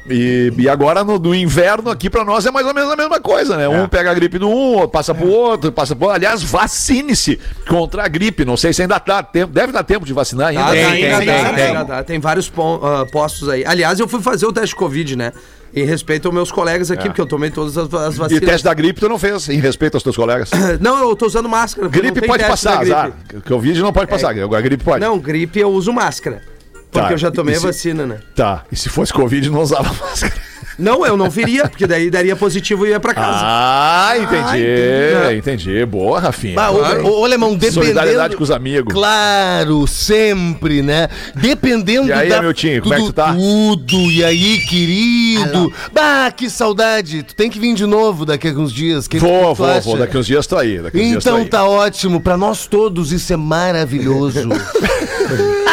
E, 0.10 0.54
e 0.58 0.70
agora 0.70 1.04
no, 1.04 1.18
no 1.18 1.34
inverno 1.34 1.90
aqui 1.90 2.10
pra 2.10 2.24
nós 2.24 2.46
é 2.46 2.52
mais 2.52 2.68
ou 2.68 2.74
menos 2.74 2.92
a 2.92 2.96
mesma 2.96 3.20
coisa, 3.20 3.58
né? 3.58 3.68
Um 3.68 3.88
pega 3.88 4.12
a 4.12 4.14
gripe 4.14 4.38
do 4.38 4.48
um, 4.48 4.74
outro 4.76 4.90
passa 4.90 5.14
pro 5.14 5.28
outro, 5.30 5.72
passa 5.72 5.96
pro 5.96 6.10
Aliás, 6.10 6.44
vacine-se 6.44 7.40
contra 7.68 8.04
a 8.04 8.08
gripe. 8.08 8.44
Não 8.46 8.58
sei 8.58 8.74
se 8.74 8.82
ainda 8.82 9.00
dá 9.00 9.24
tempo. 9.24 9.54
Deve 9.54 9.72
dar 9.72 9.84
tempo 9.84 10.06
de 10.06 10.14
vacinar 10.14 10.50
ainda. 10.50 10.72
Tem, 10.72 11.02
tem, 11.02 11.26
tem, 11.56 12.04
tem. 12.06 12.20
vários 12.20 12.52
ah, 12.58 13.06
postos 13.12 13.50
aí. 13.50 13.64
Aliás, 13.66 14.00
eu 14.00 14.08
fui 14.08 14.22
fazer 14.22 14.46
o 14.46 14.54
teste 14.54 14.70
de 14.70 14.76
Covid, 14.76 15.16
né? 15.16 15.32
Em 15.76 15.86
respeito 15.86 16.28
aos 16.28 16.34
meus 16.34 16.52
colegas 16.52 16.90
aqui, 16.90 17.06
porque 17.06 17.22
eu 17.22 17.26
tomei 17.28 17.52
todas 17.52 17.78
as, 17.78 17.94
as 17.94 18.16
E 18.16 18.18
vacinas. 18.18 18.44
teste 18.44 18.64
da 18.66 18.74
gripe 18.74 19.00
tu 19.00 19.08
não 19.08 19.20
fez, 19.20 19.50
em 19.50 19.60
respeito 19.60 19.96
aos 19.96 20.04
teus 20.04 20.16
colegas. 20.16 20.50
Não, 20.82 20.98
eu 21.10 21.16
tô 21.16 21.28
usando 21.28 21.48
máscara. 21.48 21.88
Gripe 21.88 22.26
pode 22.26 22.44
passar, 22.44 22.82
azar. 22.82 23.12
Que 23.46 23.54
o 23.54 23.60
vídeo 23.60 23.84
não 23.84 23.94
pode 23.94 24.10
passar, 24.10 24.30
a 24.32 24.62
gripe 24.62 24.84
pode. 24.84 25.00
Não, 25.00 25.20
gripe 25.20 25.60
eu 25.60 25.70
uso 25.70 25.94
máscara. 25.94 26.42
Porque 26.92 27.08
Tá, 27.08 27.14
eu 27.14 27.18
já 27.20 27.30
tomei 27.30 27.54
e 27.54 27.58
a 27.58 27.60
se- 27.60 27.68
vacina, 27.68 28.06
né? 28.08 28.18
Tá, 28.36 28.64
e 28.72 28.76
se 28.76 28.90
fosse 28.90 29.14
Covid 29.14 29.48
não 29.52 29.62
usava 29.62 29.94
máscara. 30.04 30.34
Não, 30.80 31.06
eu 31.06 31.18
não 31.18 31.30
viria, 31.30 31.68
porque 31.68 31.86
daí 31.86 32.10
daria 32.10 32.36
positivo 32.36 32.86
e 32.86 32.90
ia 32.90 33.00
pra 33.00 33.14
casa. 33.14 33.40
Ah, 33.42 34.14
entendi, 34.18 35.38
entendi. 35.38 35.86
Boa, 35.86 36.20
Rafinha. 36.20 36.60
Ah, 36.60 36.72
ô, 36.72 37.20
ô, 37.22 37.26
Alemão, 37.26 37.50
Solidariedade 37.60 38.06
dependendo... 38.06 38.38
com 38.38 38.44
os 38.44 38.52
amigos. 38.52 38.94
Claro, 38.94 39.86
sempre, 39.88 40.82
né? 40.82 41.10
Dependendo 41.36 42.08
E 42.08 42.14
aí, 42.14 42.30
da... 42.30 42.42
meu 42.42 42.54
time, 42.54 42.80
como 42.82 42.94
é 42.94 42.98
que 42.98 43.06
tu 43.06 43.14
tá? 43.14 43.34
Tudo, 43.34 44.12
e 44.12 44.24
aí, 44.24 44.60
querido? 44.60 45.72
Bah, 45.94 46.32
que 46.32 46.50
saudade. 46.50 47.24
Tu 47.24 47.36
tem 47.36 47.50
que 47.50 47.60
vir 47.60 47.74
de 47.76 47.86
novo 47.86 48.26
daqui 48.26 48.48
a 48.48 48.52
alguns 48.52 48.72
dias. 48.74 49.08
Que 49.08 49.20
Vou, 49.20 49.52
que 49.52 49.58
vou, 49.62 49.68
acha? 49.70 49.82
vou. 49.82 49.98
Daqui 49.98 50.18
uns 50.18 50.26
dias 50.26 50.48
tô 50.48 50.58
aí. 50.58 50.80
Daqui 50.80 50.98
uns 50.98 51.02
dias 51.10 51.24
tô 51.24 51.30
Então 51.30 51.38
aí. 51.44 51.46
tá 51.46 51.66
ótimo, 51.66 52.22
pra 52.22 52.38
nós 52.38 52.66
todos 52.68 53.12
isso 53.12 53.32
é 53.34 53.38
maravilhoso. 53.38 54.48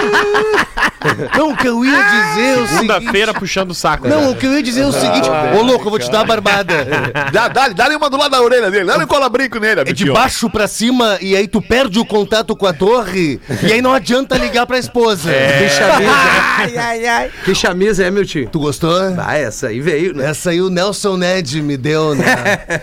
Não, 1.37 1.51
o 1.53 1.57
que 1.57 1.69
eu 1.69 1.85
ia 1.85 2.03
dizer 2.03 2.43
é 2.47 2.53
o 2.55 2.67
seguinte... 2.67 2.75
Segunda-feira 2.77 3.35
puxando 3.35 3.71
o 3.71 3.75
saco. 3.75 4.09
Não, 4.09 4.23
né? 4.23 4.29
o 4.29 4.35
que 4.37 4.47
eu 4.47 4.53
ia 4.55 4.63
dizer 4.63 4.83
é 4.83 4.87
o 4.87 4.93
seguinte... 4.93 5.29
Ô, 5.57 5.63
louco, 5.63 5.87
eu 5.87 5.91
vou 5.91 5.99
te 5.99 6.11
dar 6.11 6.21
a 6.21 6.25
barbada. 6.25 6.87
Dá, 7.33 7.49
dá, 7.49 7.69
dá 7.69 7.89
uma 7.97 8.11
do 8.11 8.17
lado 8.17 8.31
da 8.31 8.41
orelha 8.43 8.71
dele. 8.71 8.87
Dá 8.87 8.99
um 8.99 9.07
cola-brinco 9.07 9.59
nele, 9.59 9.83
É 9.83 9.93
de 9.93 10.11
baixo 10.11 10.49
pra 10.51 10.67
cima 10.67 11.19
e 11.21 11.37
aí 11.37 11.47
tu 11.47 11.61
perde 11.63 11.99
o 11.99 12.05
contato 12.05 12.55
com 12.57 12.67
a 12.67 12.73
torre 12.73 13.41
e 13.63 13.73
aí 13.73 13.81
não 13.83 13.93
adianta 13.93 14.37
ligar 14.37 14.67
pra 14.67 14.79
esposa. 14.79 15.31
Que 15.31 15.69
chamisa, 15.69 16.13
Ai, 16.59 16.77
ai, 16.77 17.07
ai. 17.07 17.31
que 17.45 17.55
chamisa 17.55 18.05
é, 18.05 18.11
meu 18.11 18.25
tio? 18.25 18.49
Tu 18.51 18.59
gostou? 18.59 18.93
Ah, 19.19 19.37
essa 19.37 19.69
aí 19.69 19.81
veio, 19.81 20.15
né? 20.15 20.31
Essa 20.31 20.51
aí 20.51 20.61
o 20.61 20.69
Nelson 20.71 21.17
Ned 21.17 21.63
me 21.63 21.77
deu, 21.77 22.15
né? 22.15 22.25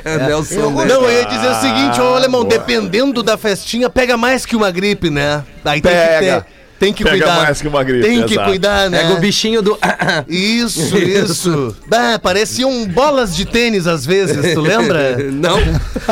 Nelson. 0.27 0.69
né? 0.71 0.85
Não, 0.85 1.03
eu 1.03 1.11
ia 1.11 1.25
dizer 1.25 1.47
o 1.49 1.55
seguinte, 1.55 1.99
ô 2.01 2.15
alemão, 2.15 2.41
boa. 2.43 2.49
dependendo 2.57 3.21
da 3.23 3.37
festinha, 3.37 3.89
pega 3.89 4.15
mais 4.17 4.45
que 4.45 4.55
uma 4.55 4.71
gripe, 4.71 5.09
né? 5.09 5.43
Aí 5.65 5.81
tem 5.81 5.91
Pega. 5.91 6.13
que 6.13 6.45
ter. 6.47 6.62
Tem 6.79 6.91
que 6.91 7.03
Pega 7.03 7.17
cuidar. 7.25 7.41
mais 7.43 7.61
que 7.61 7.67
uma 7.67 7.83
gripe, 7.83 8.05
Tem 8.07 8.23
que 8.25 8.33
exato. 8.33 8.49
cuidar, 8.49 8.89
né? 8.89 8.99
Pega 9.01 9.13
o 9.13 9.19
bichinho 9.19 9.61
do. 9.61 9.77
Isso, 10.27 10.97
isso. 10.97 11.75
Ah, 11.91 12.19
pareciam 12.19 12.85
bolas 12.87 13.35
de 13.35 13.45
tênis 13.45 13.87
às 13.87 14.05
vezes, 14.05 14.53
tu 14.53 14.61
lembra? 14.61 15.17
Não. 15.31 15.57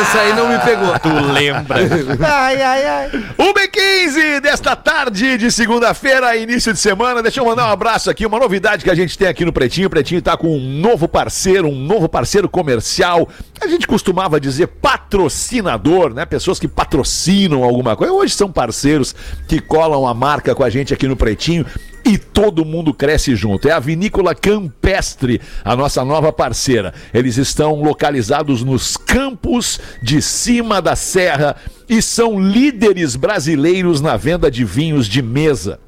Essa 0.00 0.20
aí 0.20 0.32
não 0.34 0.48
me 0.48 0.58
pegou. 0.60 0.98
Tu 0.98 1.08
lembra? 1.32 1.76
Ai, 2.20 2.62
ai, 2.62 2.86
ai. 2.86 3.10
1h15 3.38 4.40
desta 4.40 4.76
tarde 4.76 5.36
de 5.36 5.50
segunda-feira, 5.50 6.36
início 6.36 6.72
de 6.72 6.78
semana. 6.78 7.22
Deixa 7.22 7.40
eu 7.40 7.44
mandar 7.44 7.66
um 7.68 7.72
abraço 7.72 8.10
aqui, 8.10 8.24
uma 8.26 8.38
novidade 8.38 8.84
que 8.84 8.90
a 8.90 8.94
gente 8.94 9.16
tem 9.18 9.28
aqui 9.28 9.44
no 9.44 9.52
Pretinho. 9.52 9.86
O 9.88 9.90
Pretinho 9.90 10.22
tá 10.22 10.36
com 10.36 10.56
um 10.56 10.60
novo 10.80 11.08
parceiro, 11.08 11.68
um 11.68 11.74
novo 11.78 12.08
parceiro 12.08 12.48
comercial. 12.48 13.28
A 13.64 13.68
gente 13.68 13.86
costumava 13.86 14.38
dizer 14.38 14.66
patrocinador, 14.66 16.12
né? 16.12 16.26
Pessoas 16.26 16.58
que 16.58 16.68
patrocinam 16.68 17.64
alguma 17.64 17.96
coisa. 17.96 18.12
Hoje 18.12 18.34
são 18.34 18.52
parceiros 18.52 19.14
que 19.48 19.58
colam 19.58 20.06
a 20.06 20.12
marca 20.12 20.54
com 20.54 20.62
a 20.62 20.68
gente 20.68 20.92
aqui 20.92 21.08
no 21.08 21.16
Pretinho. 21.16 21.64
E 22.04 22.18
todo 22.18 22.66
mundo 22.66 22.92
cresce 22.92 23.34
junto. 23.34 23.66
É 23.66 23.72
a 23.72 23.78
Vinícola 23.78 24.34
Campestre, 24.34 25.40
a 25.64 25.74
nossa 25.74 26.04
nova 26.04 26.30
parceira. 26.30 26.92
Eles 27.14 27.38
estão 27.38 27.82
localizados 27.82 28.62
nos 28.62 28.98
campos 28.98 29.80
de 30.02 30.20
cima 30.20 30.82
da 30.82 30.94
serra 30.94 31.56
e 31.88 32.02
são 32.02 32.38
líderes 32.38 33.16
brasileiros 33.16 34.02
na 34.02 34.18
venda 34.18 34.50
de 34.50 34.62
vinhos 34.62 35.06
de 35.06 35.22
mesa. 35.22 35.80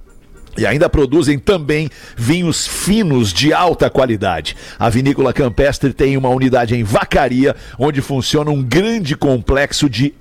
E 0.57 0.67
ainda 0.67 0.89
produzem 0.89 1.39
também 1.39 1.89
vinhos 2.17 2.67
finos 2.67 3.33
de 3.33 3.53
alta 3.53 3.91
qualidade. 3.91 4.57
A 4.79 4.89
Vinícola 4.89 5.33
Campestre 5.33 5.93
tem 5.93 6.17
uma 6.17 6.29
unidade 6.29 6.75
em 6.75 6.83
Vacaria, 6.83 7.55
onde 7.79 8.01
funciona 8.01 8.51
um 8.51 8.63
grande 8.63 9.17
complexo 9.17 9.89
de 9.89 10.15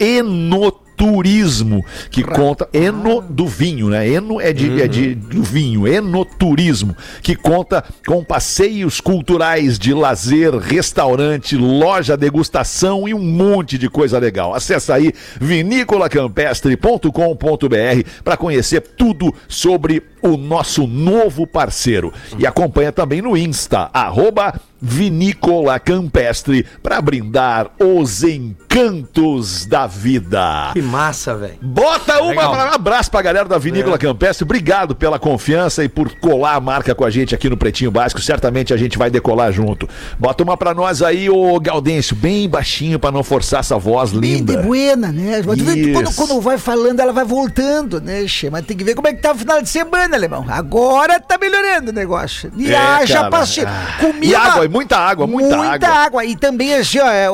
enoturismo, 0.95 1.85
que 2.09 2.23
conta 2.23 2.67
eno 2.73 3.21
do 3.21 3.45
vinho, 3.45 3.89
né? 3.89 4.07
Eno 4.07 4.39
é 4.39 4.53
de, 4.53 4.81
é 4.81 4.87
de 4.87 5.13
do 5.13 5.43
vinho, 5.43 5.85
enoturismo, 5.87 6.95
que 7.21 7.35
conta 7.35 7.83
com 8.07 8.23
passeios 8.23 9.01
culturais 9.01 9.77
de 9.77 9.93
lazer, 9.93 10.55
restaurante, 10.55 11.57
loja, 11.57 12.15
degustação 12.15 13.05
e 13.07 13.13
um 13.13 13.19
monte 13.19 13.77
de 13.77 13.89
coisa 13.89 14.17
legal. 14.17 14.55
Acesse 14.55 14.91
aí 14.91 15.13
vinícolacampestre.com.br 15.39 18.09
para 18.23 18.37
conhecer 18.37 18.81
tudo 18.81 19.31
sobre 19.47 20.03
o 20.21 20.37
nosso 20.37 20.85
novo 20.87 21.45
parceiro. 21.45 22.13
E 22.39 22.47
acompanha 22.47 22.91
também 22.91 23.21
no 23.21 23.37
Insta, 23.37 23.89
arroba 23.93 24.59
Vinícola 24.88 25.80
Campestre, 25.80 26.63
para 26.84 27.01
brindar 27.01 27.72
os 27.80 28.24
encantos 28.24 29.65
da 29.65 29.88
vida. 29.88 30.70
Que 30.74 30.82
massa, 30.82 31.36
velho. 31.36 31.56
Bota 31.60 32.20
uma 32.22 32.30
Legal. 32.30 32.51
pra, 32.51 32.70
um 32.70 32.74
abraço 32.74 33.10
pra 33.10 33.22
galera 33.24 33.50
da 33.50 33.58
Vinícola 33.58 33.98
Campestre. 33.98 34.44
Obrigado 34.44 34.96
pela 34.96 35.18
confiança 35.18 35.84
e 35.84 35.89
por 35.89 36.13
colar 36.20 36.54
a 36.56 36.60
marca 36.60 36.94
com 36.94 37.04
a 37.04 37.10
gente 37.10 37.34
aqui 37.34 37.50
no 37.50 37.58
Pretinho 37.58 37.89
Básico. 37.89 38.22
Certamente 38.22 38.75
a 38.75 38.77
gente 38.77 38.96
vai 38.96 39.10
decolar 39.10 39.51
junto. 39.51 39.89
Bota 40.20 40.44
uma 40.44 40.56
pra 40.56 40.75
nós 40.75 41.01
aí, 41.01 41.32
ô 41.32 41.60
Gaudêncio, 41.60 42.15
bem 42.15 42.48
baixinho 42.48 43.00
pra 43.00 43.12
não 43.12 43.24
forçar 43.24 43.62
essa 43.62 43.80
voz 43.80 44.12
Bem 44.12 44.22
de 44.22 44.51
linda. 44.54 44.62
buena, 44.62 45.12
né? 45.12 45.42
Quando, 45.42 46.13
quando 46.15 46.42
vai 46.42 46.60
falando, 46.60 47.00
ela 47.00 47.12
vai 47.12 47.25
voltando, 47.25 48.00
né, 48.00 48.27
che? 48.27 48.51
Mas 48.51 48.63
tem 48.65 48.77
que 48.77 48.84
ver 48.84 48.94
como 48.94 49.08
é 49.08 49.13
que 49.13 49.22
tá 49.22 49.32
o 49.32 49.36
final 49.36 49.62
de 49.63 49.70
semana, 49.70 50.15
alemão. 50.15 50.46
Agora 50.48 51.20
tá 51.20 51.39
melhorando 51.39 51.89
o 51.89 51.94
negócio. 51.94 52.51
E 52.56 52.72
É, 52.72 53.30
paciência. 53.32 53.68
Ah. 53.68 53.98
Comia 54.00 54.30
E 54.30 54.36
uma- 54.75 54.96
água, 54.98 55.25
e 55.25 55.29
muita 55.29 55.55
água, 55.55 55.67
muita 55.70 55.88
água. 55.89 56.25
E 56.25 56.36
também, 56.36 56.74
assim, 56.75 57.00
ó, 57.00 57.08
é, 57.10 57.27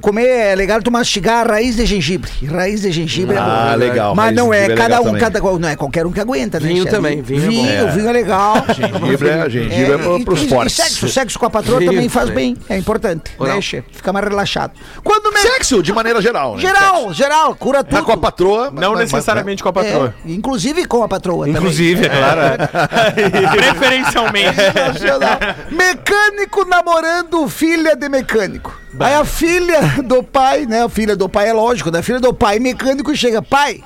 comer 0.00 0.26
é 0.26 0.54
legal 0.54 0.82
tu 0.82 0.90
mastigar 0.90 1.46
a 1.46 1.52
raiz 1.52 1.76
de 1.76 1.86
gengibre. 1.86 2.30
Raiz 2.46 2.82
de 2.82 2.92
gengibre 2.92 3.36
é 3.36 3.38
Ah, 3.38 3.70
bom. 3.72 3.78
legal. 3.78 4.14
Mas 4.14 4.34
não 4.34 4.52
é 4.52 4.66
é 4.66 4.74
cada 4.74 5.00
um, 5.00 5.04
também. 5.04 5.20
cada 5.20 5.40
qual- 5.40 5.58
não 5.58 5.68
é 5.68 5.76
qualquer 5.76 6.06
um 6.06 6.12
que 6.12 6.20
aguenta, 6.20 6.58
né? 6.60 6.68
Vinho 6.68 6.86
também, 6.86 7.22
vinho 7.22 7.44
é 7.44 7.48
vinho, 7.48 7.86
bom. 7.86 7.92
vinho 7.92 8.08
é 8.08 8.12
legal. 8.12 8.56
Gengibre 8.74 9.28
é, 9.28 9.50
gengibre 9.50 9.92
é, 9.92 10.18
e- 10.18 10.24
pros 10.24 10.42
e- 10.42 10.48
fortes. 10.48 10.78
E 10.78 10.82
sexo, 10.82 11.08
sexo 11.08 11.38
com 11.38 11.46
a 11.46 11.50
patroa 11.50 11.78
Vinho 11.78 11.92
também 11.92 12.08
faz 12.08 12.28
também. 12.28 12.54
bem. 12.54 12.62
É 12.68 12.78
importante, 12.78 13.32
né, 13.38 13.60
che? 13.60 13.82
Fica 13.92 14.12
mais 14.12 14.26
relaxado. 14.26 14.72
Quando 15.04 15.32
me... 15.32 15.38
Sexo, 15.40 15.82
de 15.82 15.92
maneira 15.92 16.20
geral. 16.22 16.54
né? 16.56 16.60
Geral, 16.60 17.12
geral, 17.12 17.54
cura 17.54 17.82
tudo. 17.84 18.02
com 18.04 18.12
a 18.12 18.16
patroa. 18.16 18.70
Não 18.70 18.92
mas- 18.92 19.10
necessariamente 19.12 19.62
com 19.62 19.68
a 19.68 19.72
patroa. 19.72 20.14
É, 20.26 20.30
inclusive 20.30 20.84
com 20.86 21.02
a 21.02 21.08
patroa 21.08 21.48
Inclusive, 21.48 22.06
é 22.06 22.08
claro. 22.08 22.40
Preferencialmente. 23.56 24.54
também. 24.56 24.74
Nacional. 24.86 25.38
Namorando 26.76 27.48
filha 27.48 27.96
de 27.96 28.06
mecânico. 28.06 28.78
Aí 29.00 29.14
a 29.14 29.24
filha 29.24 29.80
do 30.04 30.22
pai, 30.22 30.66
né? 30.66 30.82
A 30.84 30.90
filha 30.90 31.16
do 31.16 31.26
pai 31.26 31.48
é 31.48 31.52
lógico, 31.54 31.90
né? 31.90 32.00
A 32.00 32.02
filha 32.02 32.20
do 32.20 32.34
pai 32.34 32.58
mecânico 32.58 33.16
chega, 33.16 33.40
pai. 33.40 33.82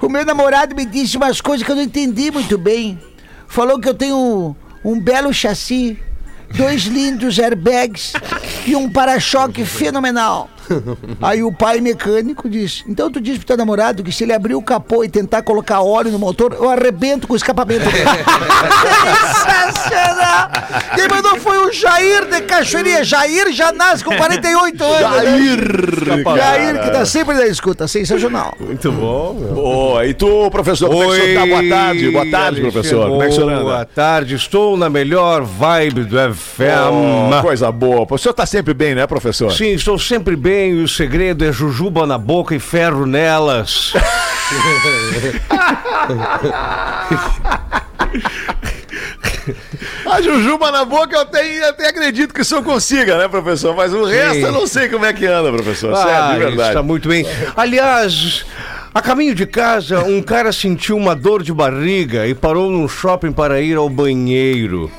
O 0.00 0.08
meu 0.08 0.24
namorado 0.24 0.74
me 0.74 0.86
disse 0.86 1.18
umas 1.18 1.42
coisas 1.42 1.62
que 1.62 1.70
eu 1.70 1.76
não 1.76 1.82
entendi 1.82 2.30
muito 2.30 2.56
bem. 2.56 2.98
Falou 3.46 3.78
que 3.78 3.86
eu 3.86 3.92
tenho 3.92 4.56
um 4.82 4.98
belo 4.98 5.30
chassi, 5.30 6.02
dois 6.56 6.84
lindos 6.84 7.38
airbags 7.38 8.14
e 8.64 8.74
um 8.74 8.90
para-choque 8.90 9.66
fenomenal. 9.66 10.48
Aí 11.20 11.42
o 11.42 11.52
pai 11.52 11.80
mecânico 11.80 12.48
disse: 12.48 12.84
Então 12.88 13.10
tu 13.10 13.20
diz 13.20 13.38
pro 13.38 13.46
teu 13.46 13.56
namorado 13.56 14.02
que 14.02 14.12
se 14.12 14.24
ele 14.24 14.32
abrir 14.32 14.54
o 14.54 14.62
capô 14.62 15.04
e 15.04 15.08
tentar 15.08 15.42
colocar 15.42 15.80
óleo 15.80 16.10
no 16.10 16.18
motor, 16.18 16.54
eu 16.54 16.68
arrebento 16.68 17.26
com 17.26 17.34
o 17.34 17.36
escapamento 17.36 17.84
dele. 17.84 18.04
Sensacional! 19.46 20.50
Quem 20.94 21.08
mandou 21.08 21.36
foi 21.36 21.58
o 21.58 21.72
Jair 21.72 22.26
de 22.26 22.40
Cachoeirinha. 22.42 23.04
Jair 23.04 23.52
já 23.52 23.72
nasce 23.72 24.04
com 24.04 24.14
48 24.16 24.84
anos. 24.84 25.00
Jair! 25.00 26.16
Né? 26.16 26.36
Jair, 26.36 26.82
que 26.82 26.90
tá 26.90 27.04
sempre 27.04 27.34
na 27.34 27.46
escuta. 27.46 27.88
Sensacional. 27.88 28.54
Muito 28.58 28.90
bom. 28.92 29.34
Meu. 29.34 29.54
Boa. 29.54 30.06
E 30.06 30.14
tu, 30.14 30.50
professor, 30.50 30.88
como 30.88 31.02
é 31.02 31.06
que 31.06 31.12
o 31.12 31.24
senhor 31.24 31.40
tá? 31.40 31.46
Boa 31.46 31.68
tarde. 31.68 32.10
Boa 32.10 32.30
tarde, 32.30 32.60
professor. 32.60 33.08
Como 33.08 33.22
é 33.22 33.26
que 33.26 33.32
o 33.32 33.34
senhor 33.34 33.52
anda? 33.52 33.62
Boa 33.62 33.84
tarde. 33.84 34.34
Estou 34.34 34.76
na 34.76 34.88
melhor 34.88 35.42
vibe 35.42 36.04
do 36.04 36.16
FM. 36.34 37.38
Oh, 37.38 37.42
coisa 37.42 37.70
boa. 37.70 38.06
O 38.08 38.18
senhor 38.18 38.34
tá 38.34 38.46
sempre 38.46 38.74
bem, 38.74 38.94
né, 38.94 39.06
professor? 39.06 39.52
Sim, 39.52 39.72
estou 39.72 39.98
sempre 39.98 40.36
bem. 40.36 40.55
O 40.82 40.88
segredo 40.88 41.44
é 41.44 41.52
jujuba 41.52 42.06
na 42.06 42.16
boca 42.18 42.54
e 42.54 42.58
ferro 42.58 43.06
nelas. 43.06 43.92
A 50.10 50.20
jujuba 50.20 50.70
na 50.70 50.84
boca 50.84 51.14
eu 51.14 51.20
até, 51.20 51.68
até 51.68 51.88
acredito 51.88 52.32
que 52.32 52.40
o 52.40 52.44
senhor 52.44 52.62
consiga, 52.62 53.18
né, 53.18 53.28
professor? 53.28 53.74
Mas 53.76 53.92
o 53.92 54.04
resto 54.04 54.38
eu 54.38 54.52
não 54.52 54.66
sei 54.66 54.88
como 54.88 55.04
é 55.04 55.12
que 55.12 55.26
anda, 55.26 55.52
professor. 55.52 55.92
Ah, 55.92 56.02
Sério, 56.02 56.32
de 56.32 56.38
verdade. 56.38 56.68
Está 56.68 56.82
muito 56.82 57.08
bem. 57.08 57.26
Aliás, 57.56 58.44
a 58.94 59.02
caminho 59.02 59.34
de 59.34 59.46
casa, 59.46 60.02
um 60.04 60.22
cara 60.22 60.52
sentiu 60.52 60.96
uma 60.96 61.14
dor 61.14 61.42
de 61.42 61.52
barriga 61.52 62.26
e 62.26 62.34
parou 62.34 62.70
num 62.70 62.88
shopping 62.88 63.32
para 63.32 63.60
ir 63.60 63.76
ao 63.76 63.88
banheiro. 63.88 64.90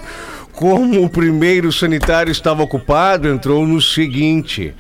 Como 0.52 1.04
o 1.04 1.10
primeiro 1.10 1.72
sanitário 1.72 2.32
estava 2.32 2.64
ocupado, 2.64 3.28
entrou 3.28 3.66
no 3.66 3.82
seguinte. 3.82 4.74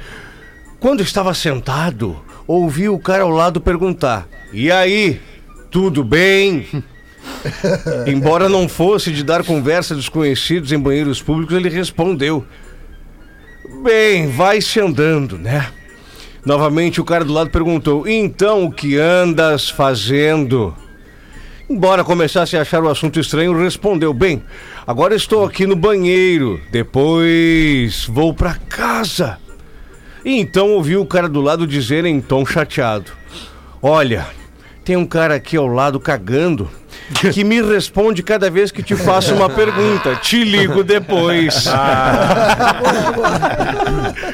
Quando 0.79 1.01
estava 1.01 1.33
sentado, 1.33 2.15
ouvi 2.45 2.87
o 2.87 2.99
cara 2.99 3.23
ao 3.23 3.29
lado 3.29 3.59
perguntar: 3.59 4.27
E 4.53 4.71
aí, 4.71 5.19
tudo 5.71 6.03
bem? 6.03 6.67
Embora 8.05 8.47
não 8.47 8.69
fosse 8.69 9.11
de 9.11 9.23
dar 9.23 9.43
conversa 9.43 9.93
a 9.93 9.97
desconhecidos 9.97 10.71
em 10.71 10.79
banheiros 10.79 11.21
públicos, 11.21 11.55
ele 11.55 11.69
respondeu: 11.69 12.45
Bem, 13.83 14.29
vai-se 14.29 14.79
andando, 14.79 15.37
né? 15.37 15.67
Novamente 16.45 17.01
o 17.01 17.05
cara 17.05 17.25
do 17.25 17.33
lado 17.33 17.49
perguntou: 17.49 18.07
Então 18.07 18.65
o 18.65 18.71
que 18.71 18.97
andas 18.97 19.69
fazendo? 19.69 20.75
Embora 21.67 22.03
começasse 22.03 22.55
a 22.55 22.61
achar 22.61 22.83
o 22.83 22.89
assunto 22.89 23.19
estranho, 23.19 23.57
respondeu: 23.57 24.13
Bem, 24.13 24.43
agora 24.85 25.15
estou 25.15 25.43
aqui 25.43 25.65
no 25.65 25.75
banheiro, 25.75 26.61
depois 26.71 28.05
vou 28.05 28.31
para 28.31 28.53
casa. 28.69 29.39
E 30.27 30.41
então 30.41 30.71
ouviu 30.71 31.01
o 31.01 31.05
cara 31.05 31.29
do 31.29 31.39
lado 31.39 31.65
dizer 31.65 32.03
em 32.03 32.19
tom 32.19 32.45
chateado: 32.45 33.13
Olha, 33.81 34.27
tem 34.83 34.97
um 34.97 35.05
cara 35.05 35.35
aqui 35.35 35.55
ao 35.55 35.67
lado 35.67 36.01
cagando 36.01 36.69
que 37.31 37.45
me 37.45 37.61
responde 37.61 38.21
cada 38.21 38.51
vez 38.51 38.69
que 38.69 38.83
te 38.83 38.93
faço 38.93 39.33
uma 39.33 39.49
pergunta. 39.49 40.17
Te 40.17 40.43
ligo 40.43 40.83
depois. 40.83 41.63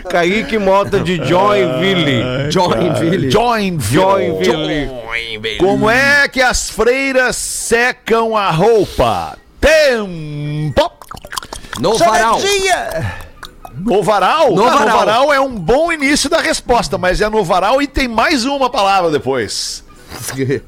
Kaique 0.09 0.57
Mota 0.57 0.99
de 0.99 1.17
Joinville. 1.23 2.49
Joinville. 2.49 3.29
Joinville. 3.29 4.41
Joinville. 4.43 5.57
Como 5.59 5.87
é 5.87 6.27
que 6.27 6.41
as 6.41 6.71
freiras 6.71 7.35
secam 7.35 8.35
a 8.35 8.49
roupa? 8.49 9.37
Tempo! 9.61 10.91
No 11.79 11.95
varal. 11.99 12.39
Sonetinha! 12.39 13.32
No 13.83 14.01
varal? 14.03 14.51
No 14.55 14.63
varal. 14.63 14.79
no 14.87 14.93
varal 14.97 15.33
é 15.33 15.39
um 15.39 15.55
bom 15.55 15.91
início 15.91 16.29
da 16.29 16.39
resposta, 16.39 16.97
mas 16.97 17.19
é 17.21 17.29
no 17.29 17.43
varal 17.43 17.81
e 17.81 17.87
tem 17.87 18.07
mais 18.07 18.45
uma 18.45 18.69
palavra 18.69 19.09
depois. 19.11 19.83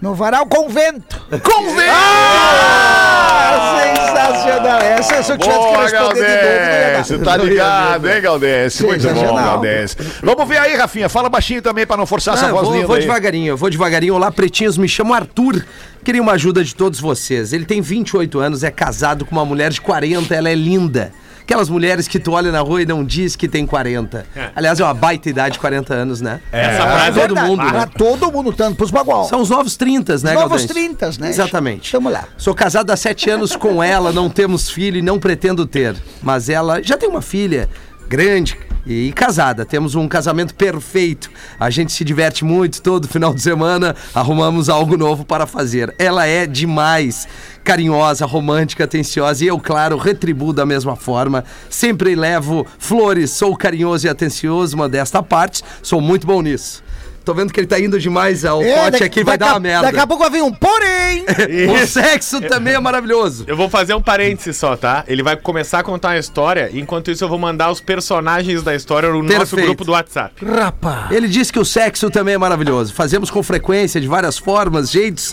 No 0.00 0.14
varal 0.14 0.46
convento. 0.46 1.20
Convém! 1.42 1.90
Ah, 1.90 3.82
sensacional. 3.82 4.80
Essa, 4.80 5.22
se 5.22 5.32
eu 5.32 5.36
tivesse 5.36 5.58
que 5.58 5.66
Boa, 5.66 5.82
responder 5.82 5.90
de 5.90 5.98
novo, 5.98 6.14
não 6.14 6.92
Galdense, 6.94 7.16
dar. 7.18 7.24
tá 7.24 7.36
ligado, 7.36 8.08
hein, 8.08 8.20
Galdense? 8.22 8.82
Muito 8.86 9.08
bom. 9.14 9.34
Galdense. 9.34 9.96
Vamos 10.22 10.48
ver 10.48 10.56
aí, 10.56 10.74
Rafinha, 10.74 11.08
fala 11.10 11.28
baixinho 11.28 11.60
também 11.60 11.86
pra 11.86 11.98
não 11.98 12.06
forçar 12.06 12.32
essa 12.32 12.46
Ah, 12.46 12.50
voz 12.52 12.66
vou, 12.66 12.74
linda 12.74 12.86
vou 12.86 12.96
aí. 12.96 13.02
devagarinho, 13.02 13.48
eu 13.48 13.56
vou 13.58 13.68
devagarinho. 13.68 14.14
Olá, 14.14 14.30
pretinhos, 14.30 14.78
me 14.78 14.88
chamo 14.88 15.12
Arthur. 15.12 15.64
Queria 16.02 16.22
uma 16.22 16.32
ajuda 16.32 16.64
de 16.64 16.74
todos 16.74 16.98
vocês. 16.98 17.52
Ele 17.52 17.66
tem 17.66 17.82
28 17.82 18.38
anos, 18.38 18.64
é 18.64 18.70
casado 18.70 19.26
com 19.26 19.32
uma 19.32 19.44
mulher 19.44 19.70
de 19.70 19.82
40, 19.82 20.34
ela 20.34 20.48
é 20.48 20.54
linda. 20.54 21.12
Aquelas 21.50 21.68
mulheres 21.68 22.06
que 22.06 22.20
tu 22.20 22.30
olha 22.30 22.52
na 22.52 22.60
rua 22.60 22.82
e 22.82 22.86
não 22.86 23.04
diz 23.04 23.34
que 23.34 23.48
tem 23.48 23.66
40. 23.66 24.24
Aliás, 24.54 24.78
é 24.78 24.84
uma 24.84 24.94
baita 24.94 25.28
idade, 25.28 25.58
40 25.58 25.92
anos, 25.92 26.20
né? 26.20 26.40
Essa 26.52 26.76
Pra 26.76 26.92
frase 26.92 27.18
é 27.18 27.26
todo 27.26 27.40
mundo, 27.40 27.56
Pra 27.68 27.72
né? 27.72 27.88
todo 27.98 28.30
mundo, 28.30 28.52
tanto 28.52 28.76
pros 28.76 28.92
bagual. 28.92 29.24
São 29.24 29.40
os 29.40 29.50
novos 29.50 29.76
30, 29.76 30.12
né, 30.18 30.32
Novos 30.34 30.48
Gaudense? 30.48 30.68
30, 30.68 31.10
né? 31.18 31.28
Exatamente. 31.28 31.90
Tamo 31.90 32.08
lá. 32.08 32.28
Sou 32.36 32.54
casado 32.54 32.92
há 32.92 32.96
sete 32.96 33.28
anos 33.28 33.56
com 33.56 33.82
ela, 33.82 34.12
não 34.12 34.30
temos 34.30 34.70
filho 34.70 34.98
e 34.98 35.02
não 35.02 35.18
pretendo 35.18 35.66
ter. 35.66 35.96
Mas 36.22 36.48
ela 36.48 36.80
já 36.84 36.96
tem 36.96 37.08
uma 37.08 37.20
filha 37.20 37.68
grande 38.10 38.58
e 38.84 39.12
casada. 39.12 39.64
Temos 39.64 39.94
um 39.94 40.08
casamento 40.08 40.52
perfeito. 40.52 41.30
A 41.60 41.70
gente 41.70 41.92
se 41.92 42.04
diverte 42.04 42.44
muito 42.44 42.82
todo 42.82 43.06
final 43.06 43.32
de 43.32 43.40
semana, 43.40 43.94
arrumamos 44.12 44.68
algo 44.68 44.96
novo 44.96 45.24
para 45.24 45.46
fazer. 45.46 45.94
Ela 45.96 46.26
é 46.26 46.44
demais. 46.44 47.28
Carinhosa, 47.62 48.26
romântica, 48.26 48.82
atenciosa 48.82 49.44
e 49.44 49.46
eu, 49.46 49.60
claro, 49.60 49.96
retribuo 49.96 50.52
da 50.52 50.66
mesma 50.66 50.96
forma. 50.96 51.44
Sempre 51.68 52.16
levo 52.16 52.66
flores, 52.80 53.30
sou 53.30 53.56
carinhoso 53.56 54.08
e 54.08 54.10
atencioso, 54.10 54.76
modesta 54.76 55.20
à 55.20 55.22
parte, 55.22 55.62
sou 55.80 56.00
muito 56.00 56.26
bom 56.26 56.42
nisso. 56.42 56.82
Tô 57.30 57.34
vendo 57.34 57.52
que 57.52 57.60
ele 57.60 57.66
tá 57.68 57.78
indo 57.78 57.96
demais 57.96 58.44
ao 58.44 58.60
É, 58.60 58.74
pote 58.74 58.90
daqui- 58.90 59.04
aqui, 59.04 59.22
vai 59.24 59.38
dar 59.38 59.52
uma 59.52 59.60
merda. 59.60 59.86
Daqui 59.86 60.00
a 60.00 60.06
pouco 60.06 60.24
vai 60.24 60.32
vir 60.32 60.42
um 60.42 60.52
porém. 60.52 61.24
O 61.72 61.86
sexo 61.86 62.40
também 62.40 62.74
é 62.74 62.80
maravilhoso. 62.80 63.44
Eu 63.46 63.56
vou 63.56 63.68
fazer 63.68 63.94
um 63.94 64.02
parêntese 64.02 64.52
só, 64.52 64.76
tá? 64.76 65.04
Ele 65.06 65.22
vai 65.22 65.36
começar 65.36 65.78
a 65.78 65.82
contar 65.84 66.08
uma 66.08 66.18
história, 66.18 66.70
e 66.72 66.80
enquanto 66.80 67.08
isso 67.08 67.22
eu 67.22 67.28
vou 67.28 67.38
mandar 67.38 67.70
os 67.70 67.80
personagens 67.80 68.64
da 68.64 68.74
história 68.74 69.08
no 69.10 69.22
nosso 69.22 69.38
Perfeito. 69.38 69.62
grupo 69.66 69.84
do 69.84 69.92
WhatsApp. 69.92 70.44
Rapaz. 70.44 71.12
Ele 71.12 71.28
diz 71.28 71.52
que 71.52 71.58
o 71.60 71.64
sexo 71.64 72.10
também 72.10 72.34
é 72.34 72.38
maravilhoso. 72.38 72.92
Fazemos 72.92 73.30
com 73.30 73.40
frequência, 73.44 74.00
de 74.00 74.08
várias 74.08 74.36
formas, 74.36 74.90
jeitos 74.90 75.32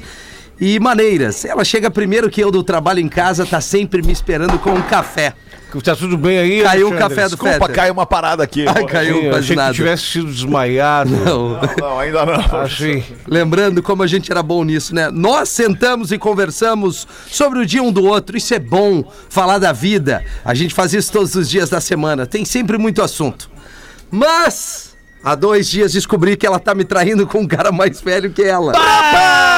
e 0.59 0.79
maneiras. 0.79 1.45
Ela 1.45 1.63
chega 1.63 1.89
primeiro 1.91 2.29
que 2.29 2.41
eu 2.41 2.51
do 2.51 2.63
trabalho 2.63 2.99
em 2.99 3.07
casa, 3.09 3.45
tá 3.45 3.61
sempre 3.61 4.01
me 4.01 4.11
esperando 4.11 4.57
com 4.59 4.71
um 4.71 4.81
café. 4.81 5.33
Tá 5.83 5.95
tudo 5.95 6.17
bem 6.17 6.37
aí? 6.39 6.61
Caiu 6.63 6.87
o 6.89 6.97
café 6.97 7.23
do 7.23 7.31
Desculpa, 7.31 7.53
Fetter. 7.59 7.75
cai 7.75 7.91
uma 7.91 8.05
parada 8.05 8.41
aqui. 8.41 8.65
Ai, 8.67 8.85
caiu 8.87 9.15
Sim, 9.17 9.29
quase 9.29 9.37
achei 9.39 9.49
que 9.49 9.55
nada. 9.61 9.73
tu 9.73 9.75
tivesse 9.75 10.03
sido 10.03 10.25
desmaiado. 10.31 11.11
Não. 11.23 11.59
Não, 11.77 11.99
ainda 11.99 12.25
não. 12.25 12.59
Achei. 12.61 13.03
Lembrando 13.27 13.83
como 13.83 14.01
a 14.01 14.07
gente 14.07 14.31
era 14.31 14.41
bom 14.41 14.63
nisso, 14.63 14.95
né? 14.95 15.11
Nós 15.11 15.49
sentamos 15.49 16.11
e 16.11 16.17
conversamos 16.17 17.05
sobre 17.29 17.59
o 17.59 17.65
dia 17.65 17.83
um 17.83 17.91
do 17.91 18.05
outro. 18.05 18.37
Isso 18.37 18.53
é 18.53 18.59
bom, 18.59 19.03
falar 19.29 19.59
da 19.59 19.73
vida. 19.73 20.23
A 20.43 20.53
gente 20.53 20.73
faz 20.73 20.93
isso 20.93 21.11
todos 21.11 21.35
os 21.35 21.49
dias 21.49 21.69
da 21.69 21.81
semana. 21.81 22.25
Tem 22.25 22.45
sempre 22.45 22.77
muito 22.77 23.01
assunto. 23.03 23.49
Mas 24.09 24.95
há 25.21 25.35
dois 25.35 25.69
dias 25.69 25.91
descobri 25.91 26.37
que 26.37 26.47
ela 26.47 26.59
tá 26.59 26.73
me 26.73 26.85
traindo 26.85 27.27
com 27.27 27.41
um 27.41 27.47
cara 27.47 27.71
mais 27.73 27.99
velho 28.01 28.31
que 28.31 28.41
ela. 28.41 28.73
Céu. 28.73 29.56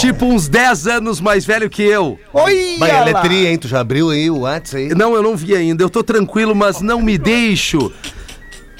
Tipo 0.00 0.26
uns 0.26 0.48
10 0.48 0.86
anos 0.86 1.20
mais 1.20 1.44
velho 1.44 1.68
que 1.70 1.82
eu. 1.82 2.18
Oi, 2.32 2.76
Vai, 2.78 2.92
lá. 2.92 3.04
letria, 3.04 3.50
hein? 3.50 3.58
Tu 3.58 3.68
já 3.68 3.80
abriu 3.80 4.10
aí 4.10 4.30
o 4.30 4.40
WhatsApp 4.40 4.84
aí? 4.84 4.88
Não, 4.94 5.14
eu 5.14 5.22
não 5.22 5.36
vi 5.36 5.54
ainda. 5.54 5.82
Eu 5.82 5.90
tô 5.90 6.02
tranquilo, 6.02 6.54
mas 6.54 6.80
não 6.80 7.00
me 7.00 7.16
deixo. 7.18 7.92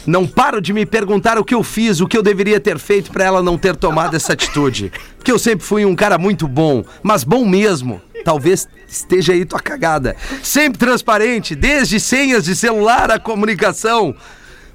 Não 0.06 0.26
paro 0.26 0.60
de 0.60 0.72
me 0.72 0.84
perguntar 0.84 1.38
o 1.38 1.44
que 1.44 1.54
eu 1.54 1.62
fiz, 1.62 2.00
o 2.00 2.06
que 2.06 2.16
eu 2.16 2.22
deveria 2.22 2.60
ter 2.60 2.78
feito 2.78 3.10
pra 3.10 3.24
ela 3.24 3.42
não 3.42 3.56
ter 3.56 3.74
tomado 3.74 4.14
essa 4.14 4.34
atitude. 4.34 4.92
Porque 5.16 5.32
eu 5.32 5.38
sempre 5.38 5.64
fui 5.64 5.84
um 5.86 5.94
cara 5.96 6.18
muito 6.18 6.46
bom, 6.46 6.84
mas 7.02 7.24
bom 7.24 7.46
mesmo. 7.46 8.02
Talvez 8.22 8.68
esteja 8.86 9.32
aí 9.32 9.44
tua 9.46 9.60
cagada. 9.60 10.14
Sempre 10.42 10.78
transparente, 10.78 11.54
desde 11.54 11.98
senhas 11.98 12.44
de 12.44 12.54
celular 12.54 13.10
a 13.10 13.18
comunicação. 13.18 14.14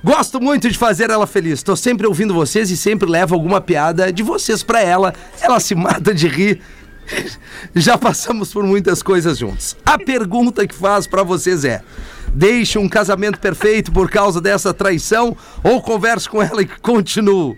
Gosto 0.03 0.39
muito 0.39 0.69
de 0.69 0.77
fazer 0.77 1.09
ela 1.09 1.27
feliz. 1.27 1.61
Tô 1.61 1.75
sempre 1.75 2.07
ouvindo 2.07 2.33
vocês 2.33 2.71
e 2.71 2.77
sempre 2.77 3.09
levo 3.09 3.35
alguma 3.35 3.59
piada 3.59 4.11
de 4.13 4.23
vocês 4.23 4.63
pra 4.63 4.81
ela. 4.81 5.13
Ela 5.41 5.59
se 5.59 5.75
mata 5.75 6.13
de 6.13 6.27
rir. 6.27 6.61
Já 7.75 7.97
passamos 7.97 8.53
por 8.53 8.63
muitas 8.63 9.03
coisas 9.03 9.37
juntos. 9.37 9.75
A 9.85 9.97
pergunta 9.97 10.65
que 10.65 10.73
faz 10.73 11.05
pra 11.05 11.21
vocês 11.21 11.65
é: 11.65 11.81
deixe 12.33 12.79
um 12.79 12.87
casamento 12.87 13.39
perfeito 13.39 13.91
por 13.91 14.09
causa 14.09 14.39
dessa 14.39 14.73
traição 14.73 15.35
ou 15.63 15.81
converso 15.81 16.29
com 16.29 16.41
ela 16.41 16.61
e 16.61 16.65
continuo? 16.65 17.57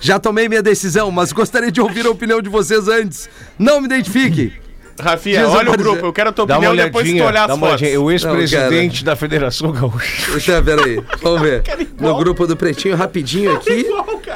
Já 0.00 0.18
tomei 0.18 0.48
minha 0.48 0.62
decisão, 0.62 1.10
mas 1.10 1.32
gostaria 1.32 1.72
de 1.72 1.80
ouvir 1.80 2.06
a 2.06 2.10
opinião 2.10 2.40
de 2.40 2.48
vocês 2.48 2.88
antes. 2.88 3.28
Não 3.58 3.80
me 3.80 3.86
identifique. 3.86 4.65
Rafinha, 5.00 5.48
olha 5.48 5.70
o 5.70 5.76
grupo, 5.76 6.06
eu 6.06 6.12
quero 6.12 6.30
a 6.30 6.32
tua 6.32 6.46
Dá 6.46 6.58
uma 6.58 6.68
opinião 6.68 6.84
depois 6.86 7.06
que 7.06 7.12
tu 7.12 7.16
olhadinha, 7.16 7.28
olhar 7.28 7.50
as 7.50 7.56
uma 7.56 7.66
fotos. 7.66 7.82
olhadinha. 7.82 8.00
O 8.00 8.10
ex-presidente 8.10 9.04
da 9.04 9.16
Federação 9.16 9.72
Gaúcha. 9.72 10.30
Deixa 10.32 10.52
eu 10.52 10.62
ver 10.62 10.80
aí. 10.80 11.02
Vamos 11.22 11.40
ver. 11.42 11.62
No 11.98 12.16
grupo 12.16 12.46
do 12.46 12.56
Pretinho, 12.56 12.96
rapidinho 12.96 13.54
aqui. 13.56 13.86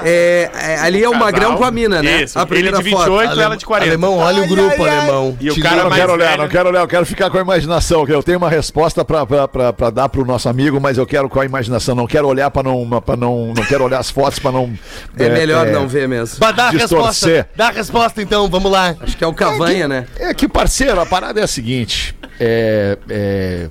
É, 0.03 0.51
é, 0.55 0.79
ali 0.81 1.03
é 1.03 1.09
o 1.09 1.15
Magrão 1.15 1.57
com 1.57 1.65
a 1.65 1.71
mina, 1.71 2.03
né? 2.03 2.23
Isso, 2.23 2.39
a 2.39 2.43
ele 2.43 2.49
primeira 2.49 2.79
de 2.79 2.85
28 2.85 3.11
foto. 3.29 3.39
e 3.39 3.43
ela 3.43 3.57
de 3.57 3.67
40. 3.67 3.91
Alemão, 3.91 4.19
olha 4.19 4.43
o 4.43 4.47
grupo, 4.47 4.83
alemão. 4.85 5.37
E 5.41 5.51
o 5.51 5.55
Te 5.55 5.61
cara 5.61 5.85
não 5.85 5.91
quero 5.91 6.13
olhar, 6.13 6.39
não 6.39 6.49
quero 6.49 6.69
olhar, 6.69 6.81
eu 6.81 6.89
quero 6.89 7.07
ficar 7.07 7.31
com 7.31 7.39
a 7.39 7.41
imaginação. 7.41 8.07
Eu 8.09 8.23
tenho 8.23 8.39
uma 8.39 8.49
resposta 8.49 9.05
pra, 9.05 9.27
pra, 9.27 9.49
pra, 9.49 9.73
pra 9.73 9.91
dar 9.91 10.09
pro 10.09 10.25
nosso 10.25 10.49
amigo, 10.49 10.81
mas 10.81 10.97
eu 10.99 11.07
quero 11.07 11.29
com 11.29 11.41
a 11.41 11.45
imaginação. 11.45 11.95
Não 11.95 12.07
quero 12.07 12.27
olhar 12.29 12.51
pra 12.51 12.63
não. 12.63 12.89
Pra 13.01 13.17
não, 13.17 13.53
não 13.57 13.65
quero 13.65 13.85
olhar 13.85 13.99
as 13.99 14.11
fotos 14.11 14.39
pra 14.39 14.53
não. 14.53 14.73
É, 15.19 15.29
melhor 15.29 15.67
é, 15.67 15.73
não 15.73 15.87
ver 15.89 16.09
mesmo. 16.09 16.39
Bah, 16.39 16.53
dá 16.53 16.69
a 16.69 16.71
resposta. 16.71 17.49
Dá 17.55 17.69
a 17.69 17.71
resposta 17.71 18.23
então, 18.23 18.49
vamos 18.49 18.71
lá. 18.71 18.95
Acho 19.01 19.17
que 19.17 19.25
é 19.25 19.27
o 19.27 19.35
Cavanha, 19.35 19.87
né? 19.89 20.07
É 20.19 20.33
que, 20.35 20.49
parceiro, 20.51 21.01
a 21.01 21.07
parada 21.07 21.41
é 21.41 21.45
a 21.45 21.47
seguinte: 21.49 22.15
é, 22.39 22.99
é, 23.09 23.69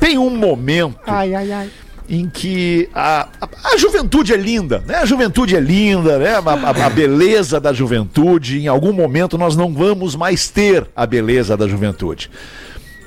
tem 0.00 0.18
um 0.18 0.30
momento 0.30 0.98
Ai, 1.06 1.34
ai, 1.34 1.52
ai. 1.52 1.70
em 2.08 2.28
que 2.28 2.88
a, 2.94 3.28
a, 3.40 3.48
a 3.74 3.76
juventude 3.76 4.32
é 4.32 4.36
linda, 4.36 4.82
né? 4.86 4.96
A 4.96 5.04
juventude 5.06 5.56
é 5.56 5.60
linda, 5.60 6.18
né? 6.18 6.34
A, 6.34 6.38
a- 6.38 6.86
a 6.86 6.90
beleza 6.90 7.60
da 7.60 7.72
juventude, 7.72 8.58
em 8.60 8.66
algum 8.68 8.92
momento 8.92 9.38
nós 9.38 9.54
não 9.56 9.72
vamos 9.72 10.14
mais 10.16 10.48
ter 10.48 10.86
a 10.96 11.06
beleza 11.06 11.56
da 11.56 11.66
juventude. 11.68 12.30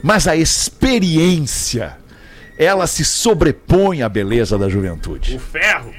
Mas 0.01 0.27
a 0.27 0.35
experiência, 0.35 1.97
ela 2.57 2.87
se 2.87 3.03
sobrepõe 3.03 4.01
à 4.03 4.09
beleza 4.09 4.57
da 4.57 4.69
juventude. 4.69 5.39
Ferro. 5.39 5.91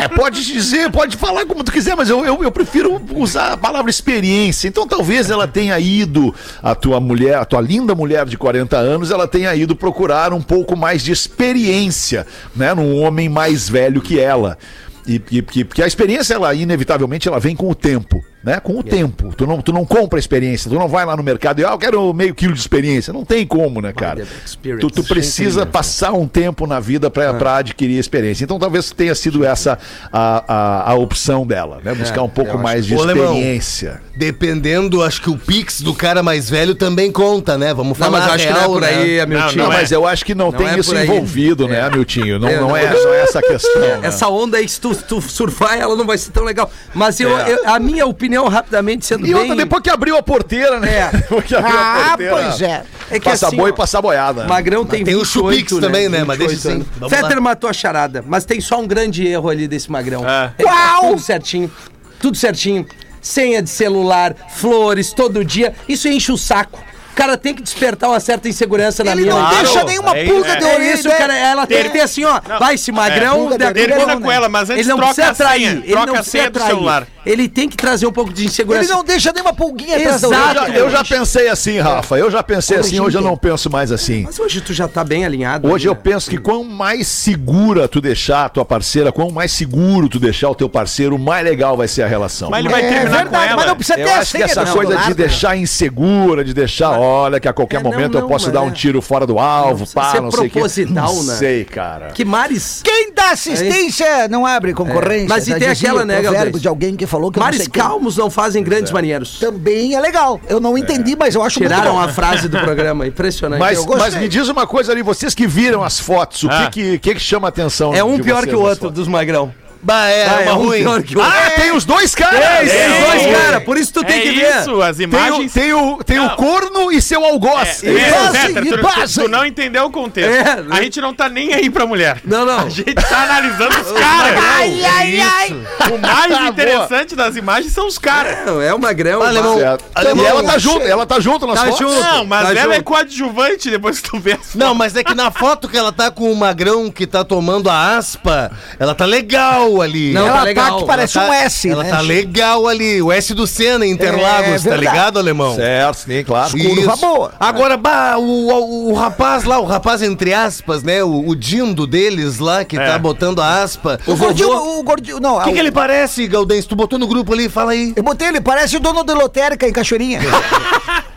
É, 0.00 0.08
pode 0.08 0.44
dizer, 0.44 0.90
pode 0.90 1.16
falar 1.16 1.46
como 1.46 1.62
tu 1.62 1.70
quiser, 1.72 1.94
mas 1.96 2.08
eu, 2.10 2.24
eu, 2.24 2.42
eu 2.42 2.50
prefiro 2.50 3.00
usar 3.14 3.52
a 3.52 3.56
palavra 3.56 3.90
experiência. 3.90 4.66
Então 4.68 4.86
talvez 4.86 5.30
ela 5.30 5.46
tenha 5.46 5.78
ido, 5.78 6.34
a 6.62 6.74
tua 6.74 6.98
mulher, 7.00 7.36
a 7.36 7.44
tua 7.44 7.60
linda 7.60 7.94
mulher 7.94 8.26
de 8.26 8.36
40 8.36 8.76
anos, 8.76 9.10
ela 9.10 9.28
tenha 9.28 9.54
ido 9.54 9.76
procurar 9.76 10.32
um 10.32 10.42
pouco 10.42 10.76
mais 10.76 11.02
de 11.02 11.12
experiência, 11.12 12.26
né? 12.56 12.74
Num 12.74 13.00
homem 13.02 13.28
mais 13.28 13.68
velho 13.68 14.00
que 14.00 14.18
ela. 14.18 14.58
E, 15.06 15.20
e- 15.30 15.42
porque 15.42 15.82
a 15.82 15.86
experiência, 15.86 16.34
ela 16.34 16.54
inevitavelmente, 16.54 17.28
ela 17.28 17.38
vem 17.38 17.54
com 17.54 17.68
o 17.70 17.74
tempo, 17.74 18.24
né? 18.44 18.60
Com 18.60 18.78
o 18.78 18.82
tempo. 18.82 19.32
Tu 19.36 19.46
não, 19.46 19.60
tu 19.62 19.72
não 19.72 19.84
compra 19.84 20.18
experiência, 20.18 20.70
tu 20.70 20.76
não 20.78 20.86
vai 20.88 21.04
lá 21.04 21.16
no 21.16 21.22
mercado 21.22 21.60
e, 21.60 21.64
ah, 21.64 21.70
eu 21.70 21.78
quero 21.78 22.12
meio 22.12 22.34
quilo 22.34 22.52
de 22.52 22.60
experiência. 22.60 23.12
Não 23.12 23.24
tem 23.24 23.46
como, 23.46 23.80
né, 23.80 23.92
cara? 23.92 24.26
Tu, 24.62 24.90
tu 24.90 25.02
precisa 25.04 25.64
passar 25.66 26.12
um 26.12 26.26
tempo 26.28 26.66
na 26.66 26.78
vida 26.80 27.10
pra 27.10 27.34
pra 27.34 27.56
adquirir 27.56 27.98
experiência. 27.98 28.44
Então 28.44 28.58
talvez 28.58 28.90
tenha 28.90 29.14
sido 29.14 29.44
essa 29.44 29.78
a, 30.12 30.44
a, 30.86 30.90
a 30.92 30.94
opção 30.94 31.46
dela, 31.46 31.80
né? 31.82 31.94
Buscar 31.94 32.22
um 32.22 32.28
pouco 32.28 32.58
mais 32.58 32.84
de 32.86 32.94
Ô, 32.94 33.02
Alemão, 33.02 33.32
experiência. 33.34 34.00
Dependendo, 34.16 35.02
acho 35.02 35.20
que 35.22 35.30
o 35.30 35.36
Pix 35.36 35.80
do 35.80 35.94
cara 35.94 36.22
mais 36.22 36.48
velho 36.50 36.74
também 36.74 37.10
conta, 37.12 37.56
né? 37.56 37.72
Vamos 37.72 37.98
Não, 37.98 38.06
falar 38.06 38.18
mas 38.20 38.28
eu 38.28 38.34
acho 38.34 38.46
que 38.46 38.52
não 38.52 38.56
é 38.58 38.60
real, 38.62 38.72
por 38.72 38.80
né? 38.80 38.88
aí, 38.88 39.20
Hamilton. 39.20 39.56
Não, 39.56 39.64
é. 39.64 39.68
mas 39.76 39.92
eu 39.92 40.06
acho 40.06 40.24
que 40.24 40.34
não, 40.34 40.50
Não 40.50 40.58
tem 40.58 40.66
é 40.68 40.78
isso 40.78 40.94
envolvido, 40.96 41.68
né, 41.68 41.80
É. 41.80 41.90
Miltinho? 41.90 42.38
Não, 42.38 42.48
É, 42.48 42.56
não, 42.60 42.68
não. 42.68 42.76
é, 42.76 42.92
não 42.92 43.14
é 43.14 43.20
essa 43.22 43.40
questão. 43.40 43.80
né? 43.80 44.00
Essa 44.02 44.28
onda 44.28 44.56
aí, 44.58 44.68
se 44.68 44.80
tu, 44.80 44.94
tu 44.94 45.20
surfar, 45.20 45.78
ela 45.78 45.94
não 45.96 46.04
vai 46.06 46.18
ser 46.18 46.30
tão 46.32 46.44
legal. 46.44 46.70
Mas 46.94 47.20
eu, 47.20 47.36
É. 47.38 47.52
eu- 47.52 47.68
a 47.68 47.78
minha 47.78 48.06
opinião, 48.06 48.33
rapidamente, 48.48 49.06
sendo 49.06 49.24
E 49.26 49.32
bem... 49.32 49.34
outra, 49.34 49.54
depois 49.56 49.82
que 49.82 49.90
abriu 49.90 50.16
a 50.16 50.22
porteira, 50.22 50.80
né? 50.80 50.98
É. 50.98 51.10
Depois 51.16 51.44
que 51.44 51.54
abriu 51.54 51.76
a 51.78 51.80
Ah, 51.80 52.08
porteira. 52.08 52.32
pois 52.34 52.60
é. 52.62 52.82
É 53.10 53.18
que 53.20 53.24
Passa 53.24 53.46
assim, 53.48 53.56
boi 53.56 53.70
e 53.70 53.72
passa 53.72 54.02
boiada. 54.02 54.44
Magrão 54.44 54.84
tem 54.84 55.04
tem 55.04 55.14
o 55.14 55.18
28, 55.24 55.26
Chupix 55.68 55.78
também, 55.80 56.08
né? 56.08 56.24
Mas 56.24 56.38
deixa 56.38 56.54
28 56.70 57.04
assim. 57.04 57.08
Fetter 57.16 57.40
matou 57.40 57.70
a 57.70 57.72
charada, 57.72 58.24
mas 58.26 58.44
tem 58.44 58.60
só 58.60 58.80
um 58.80 58.86
grande 58.86 59.26
erro 59.26 59.48
ali 59.48 59.68
desse 59.68 59.90
Magrão. 59.90 60.28
É. 60.28 60.52
Ele 60.58 60.68
faz 60.68 60.90
Qual? 61.00 61.10
Tudo 61.10 61.20
certinho, 61.20 61.72
tudo 62.20 62.36
certinho. 62.36 62.86
Senha 63.20 63.62
de 63.62 63.70
celular, 63.70 64.34
flores, 64.54 65.12
todo 65.14 65.42
dia. 65.44 65.72
Isso 65.88 66.06
enche 66.08 66.30
o 66.30 66.36
saco. 66.36 66.78
O 67.12 67.16
cara 67.16 67.36
tem 67.38 67.54
que 67.54 67.62
despertar 67.62 68.08
uma 68.10 68.18
certa 68.18 68.48
insegurança 68.48 69.04
na 69.04 69.12
Ele 69.12 69.22
minha. 69.22 69.34
não 69.34 69.48
deixa 69.50 69.84
nenhuma 69.84 70.16
é 70.18 70.24
pulga 70.24 70.48
isso. 70.48 70.58
de 70.58 70.64
É 70.64 70.74
orelha. 70.74 70.94
isso, 70.94 71.08
cara. 71.10 71.34
Ela 71.38 71.66
tem 71.66 71.84
que 71.84 71.90
ter 71.90 72.00
assim, 72.00 72.24
ó. 72.24 72.40
Vai, 72.58 72.74
esse 72.74 72.90
magrão. 72.90 73.36
Pulga 73.38 73.56
daqui 73.58 73.86
de 73.86 73.92
a 73.92 73.96
pouco- 73.96 74.20
com 74.22 74.32
ela, 74.32 74.48
mas 74.48 74.68
antes 74.68 74.80
ele 74.80 74.88
não 74.88 74.96
troca 74.96 75.14
precisa 75.14 75.30
a 75.30 75.34
senha, 75.34 75.48
atrair. 75.70 75.82
Ele 75.84 75.92
troca 75.92 76.06
não 76.12 76.18
a 76.18 76.22
senha 76.24 76.50
do 76.50 76.56
atrair. 76.58 76.70
celular. 76.74 77.06
Ele 77.24 77.48
tem 77.48 77.68
que 77.68 77.76
trazer 77.76 78.06
um 78.06 78.12
pouco 78.12 78.32
de 78.32 78.44
insegurança. 78.44 78.84
Ele 78.86 78.92
não 78.92 79.04
deixa 79.04 79.32
nenhuma 79.32 79.54
pulguinha 79.54 79.96
atrás 79.96 80.20
da 80.20 80.28
Exato. 80.28 80.60
orelha. 80.60 80.78
Eu 80.78 80.90
já 80.90 81.04
pensei 81.04 81.48
assim, 81.48 81.78
Rafa. 81.78 82.16
Eu 82.18 82.30
já 82.30 82.42
pensei 82.42 82.78
assim, 82.78 83.00
hoje 83.00 83.16
eu 83.16 83.22
não 83.22 83.36
penso 83.36 83.70
mais 83.70 83.90
assim. 83.90 84.22
Mas 84.24 84.38
hoje 84.38 84.60
tu 84.60 84.72
já 84.72 84.86
tá 84.88 85.02
bem 85.04 85.24
alinhado. 85.24 85.68
Hoje 85.68 85.86
né? 85.86 85.90
eu 85.90 85.96
penso 85.96 86.28
que 86.28 86.36
quanto 86.38 86.64
mais 86.64 87.06
segura 87.08 87.88
tu 87.88 88.00
deixar 88.00 88.44
a 88.46 88.48
tua 88.48 88.64
parceira, 88.64 89.10
quanto 89.12 89.32
mais 89.32 89.52
seguro 89.52 90.08
tu 90.08 90.18
deixar 90.18 90.50
o 90.50 90.54
teu 90.54 90.68
parceiro, 90.68 91.18
mais 91.18 91.44
legal 91.44 91.76
vai 91.76 91.88
ser 91.88 92.02
a 92.02 92.06
relação. 92.06 92.50
Mas 92.50 92.60
ele 92.60 92.68
vai 92.68 92.84
É 92.84 92.88
terminar 92.88 93.10
com 93.10 93.16
verdade, 93.22 93.46
ela. 93.48 93.56
mas 93.56 93.66
não 93.66 93.76
precisa 93.76 93.96
ter 93.96 94.02
Eu 94.02 94.14
acho 94.14 94.36
que 94.36 94.42
essa 94.42 94.64
do 94.64 94.72
coisa 94.72 94.96
de 94.96 95.08
né? 95.08 95.14
deixar 95.14 95.56
insegura, 95.56 96.44
de 96.44 96.52
deixar, 96.54 96.98
olha, 96.98 97.40
que 97.40 97.48
a 97.48 97.52
qualquer 97.52 97.80
É, 97.80 97.82
não, 97.82 97.90
momento 97.90 98.16
eu 98.16 98.22
não, 98.22 98.28
posso 98.28 98.46
mas 98.46 98.54
dar 98.54 98.60
é. 98.60 98.62
um 98.62 98.70
tiro 98.70 99.00
fora 99.00 99.26
do 99.26 99.38
alvo, 99.38 99.86
pá, 99.92 100.12
ser 100.12 100.20
não 100.20 100.30
sei 100.30 100.40
o 100.40 100.42
que. 100.44 100.50
proposital, 100.50 101.14
Não 101.14 101.22
né? 101.24 101.34
sei, 101.36 101.64
cara. 101.64 102.08
Que 102.08 102.24
mares. 102.24 102.80
Quem 102.82 103.12
dá 103.12 103.30
assistência 103.30 104.28
não 104.28 104.44
abre 104.46 104.72
concorrência. 104.72 105.24
É. 105.26 105.28
Mas 105.28 105.46
e 105.46 105.50
já 105.50 105.58
tem 105.58 105.68
aquela, 105.68 106.02
o 106.02 106.04
né, 106.04 106.20
de 106.50 106.68
alguém 106.68 106.96
que 106.96 107.06
falou 107.14 107.30
que 107.30 107.38
não 107.38 107.44
Mares 107.44 107.68
quem. 107.68 107.82
calmos 107.82 108.16
não 108.16 108.28
fazem 108.28 108.62
grandes 108.62 108.90
marinheiros. 108.90 109.38
Também 109.38 109.94
é 109.94 110.00
legal. 110.00 110.40
Eu 110.48 110.58
não 110.58 110.76
entendi, 110.76 111.14
mas 111.16 111.34
eu 111.34 111.42
acho 111.42 111.60
Tiraram 111.60 111.94
muito 111.94 112.08
a 112.10 112.12
frase 112.12 112.48
do 112.48 112.58
programa. 112.58 113.06
Impressionante. 113.08 113.60
Mas, 113.60 113.84
mas 113.86 114.14
me 114.16 114.28
diz 114.28 114.48
uma 114.48 114.66
coisa 114.66 114.90
ali, 114.92 115.02
vocês 115.02 115.34
que 115.34 115.46
viram 115.46 115.82
as 115.84 116.00
fotos, 116.00 116.42
o 116.42 116.48
Ah. 116.50 116.68
que, 116.70 116.98
que, 116.98 116.98
que 116.98 117.14
que 117.14 117.20
chama 117.20 117.48
a 117.48 117.50
atenção? 117.50 117.94
É 117.94 118.02
um 118.02 118.18
pior 118.18 118.44
que 118.46 118.54
o 118.54 118.60
outro 118.60 118.80
fotos? 118.88 118.94
dos 118.94 119.08
magrão. 119.08 119.52
Bah, 119.84 120.08
é, 120.08 120.26
Ah, 120.26 120.32
uma 120.40 120.50
é 120.50 120.52
um 120.54 120.56
ruim. 120.56 120.78
pior 120.82 121.02
que 121.02 121.16
o. 121.18 121.22
Ah, 121.22 121.50
tem 121.56 121.70
os 121.72 121.84
dois 121.84 122.14
caras! 122.14 122.40
Tem 122.40 122.66
esses 122.66 122.76
É, 122.80 123.00
dois, 123.06 123.22
é. 123.22 123.32
cara. 123.32 123.60
Por 123.60 123.76
isso 123.76 123.92
tu 123.92 124.02
tem 124.04 124.16
é 124.18 124.20
que 124.22 124.30
ver. 124.32 124.60
isso, 124.60 124.82
as 124.82 124.96
Tem 124.96 125.06
o, 125.06 125.08
imagens... 125.10 125.52
tem 125.52 125.72
o, 125.74 125.96
tem 126.04 126.18
o 126.20 126.30
corno 126.36 126.90
e 126.90 127.02
seu 127.02 127.24
algoz. 127.24 127.82
É, 127.84 128.10
passem, 128.10 128.54
Peter, 128.54 128.62
e 128.64 128.82
tu, 128.82 129.12
tu, 129.12 129.20
tu 129.22 129.28
não 129.28 129.44
entendeu 129.44 129.84
o 129.84 129.90
contexto. 129.90 130.30
É, 130.32 130.64
a 130.70 130.82
gente 130.82 131.00
não 131.00 131.12
tá 131.14 131.28
nem 131.28 131.52
aí 131.52 131.68
pra 131.68 131.86
mulher. 131.86 132.20
Não, 132.24 132.44
não. 132.46 132.60
A 132.60 132.68
gente 132.68 132.94
tá 132.94 133.22
analisando 133.24 133.78
os 133.80 133.92
caras. 133.92 134.42
Ai, 134.56 134.84
ai, 134.84 135.20
ai. 135.20 135.56
O 135.92 135.98
mais 135.98 136.40
interessante 136.50 137.14
das 137.14 137.36
imagens 137.36 137.72
são 137.72 137.86
os 137.86 137.98
caras. 137.98 138.36
É 138.62 138.72
o 138.72 138.78
magrão. 138.78 139.22
Alemão. 139.22 139.58
Certo. 139.58 139.84
Alemão, 139.94 140.24
e 140.24 140.26
ela 140.28 140.42
tá 140.44 140.58
junto, 140.58 140.82
ela 140.86 141.06
tá 141.06 141.20
junto 141.20 141.46
nas 141.46 141.58
Tá 141.60 141.66
fotos. 141.66 141.78
junto. 141.78 142.00
Não, 142.00 142.24
mas 142.24 142.48
Tá 142.48 142.54
ela 142.60 142.74
é 142.74 142.80
coadjuvante 142.82 143.70
depois 143.70 144.00
que 144.00 144.10
tu 144.10 144.18
vê. 144.18 144.32
as 144.32 144.54
Não, 144.54 144.74
mas 144.74 144.96
é 144.96 145.04
que 145.04 145.14
na 145.14 145.30
foto 145.30 145.68
que 145.68 145.76
ela 145.76 145.92
tá 145.92 146.10
com 146.10 146.30
o 146.32 146.36
magrão 146.36 146.90
que 146.90 147.06
tá 147.06 147.22
tomando 147.24 147.68
a 147.70 147.96
aspa, 147.96 148.50
ela 148.78 148.94
tá 148.94 149.04
legal 149.04 149.73
ali. 149.82 150.12
Não, 150.12 150.26
Ela 150.26 150.36
tá 150.38 150.42
legal. 150.44 150.70
tá 150.72 150.76
que 150.78 150.84
parece 150.86 151.18
Ela 151.18 151.26
um 151.26 151.30
tá- 151.30 151.36
S, 151.36 151.68
Ela 151.68 151.84
né? 151.84 151.90
tá 151.90 152.00
legal 152.00 152.66
ali, 152.68 153.00
o 153.02 153.12
S 153.12 153.34
do 153.34 153.46
Senna 153.46 153.86
em 153.86 153.90
Interlagos, 153.90 154.66
É, 154.66 154.70
tá 154.70 154.76
ligado, 154.76 155.18
alemão? 155.18 155.54
Certo, 155.54 155.96
sim, 155.96 156.24
claro. 156.24 156.50
Curva 156.50 156.96
boa. 156.96 157.32
Agora, 157.38 157.76
bah, 157.76 158.16
o, 158.18 158.22
o, 158.48 158.90
o 158.90 158.94
rapaz 158.94 159.44
lá, 159.44 159.58
o 159.58 159.64
rapaz 159.64 160.02
entre 160.02 160.32
aspas, 160.34 160.82
né? 160.82 161.02
O, 161.02 161.28
o 161.28 161.34
dindo 161.36 161.86
deles 161.86 162.38
lá 162.38 162.64
que 162.64 162.76
tá 162.76 162.98
botando 162.98 163.40
a 163.40 163.62
aspa. 163.62 163.98
O 164.06 164.16
gordinho, 164.16 164.78
o 164.78 164.82
gordinho, 164.82 165.20
não. 165.20 165.38
O 165.38 165.42
que, 165.44 165.52
que 165.52 165.58
ele 165.58 165.72
parece, 165.72 166.26
Galdense? 166.26 166.66
Tu 166.68 166.76
botou 166.76 166.98
no 166.98 167.06
grupo 167.06 167.32
ali, 167.32 167.48
fala 167.48 167.72
aí. 167.72 167.92
Eu 167.96 168.02
botei 168.02 168.28
ele, 168.28 168.40
parece 168.40 168.76
o 168.76 168.80
dono 168.80 169.04
de 169.04 169.14
lotérica 169.14 169.66
em 169.68 169.72
Cachoeirinha. 169.72 170.20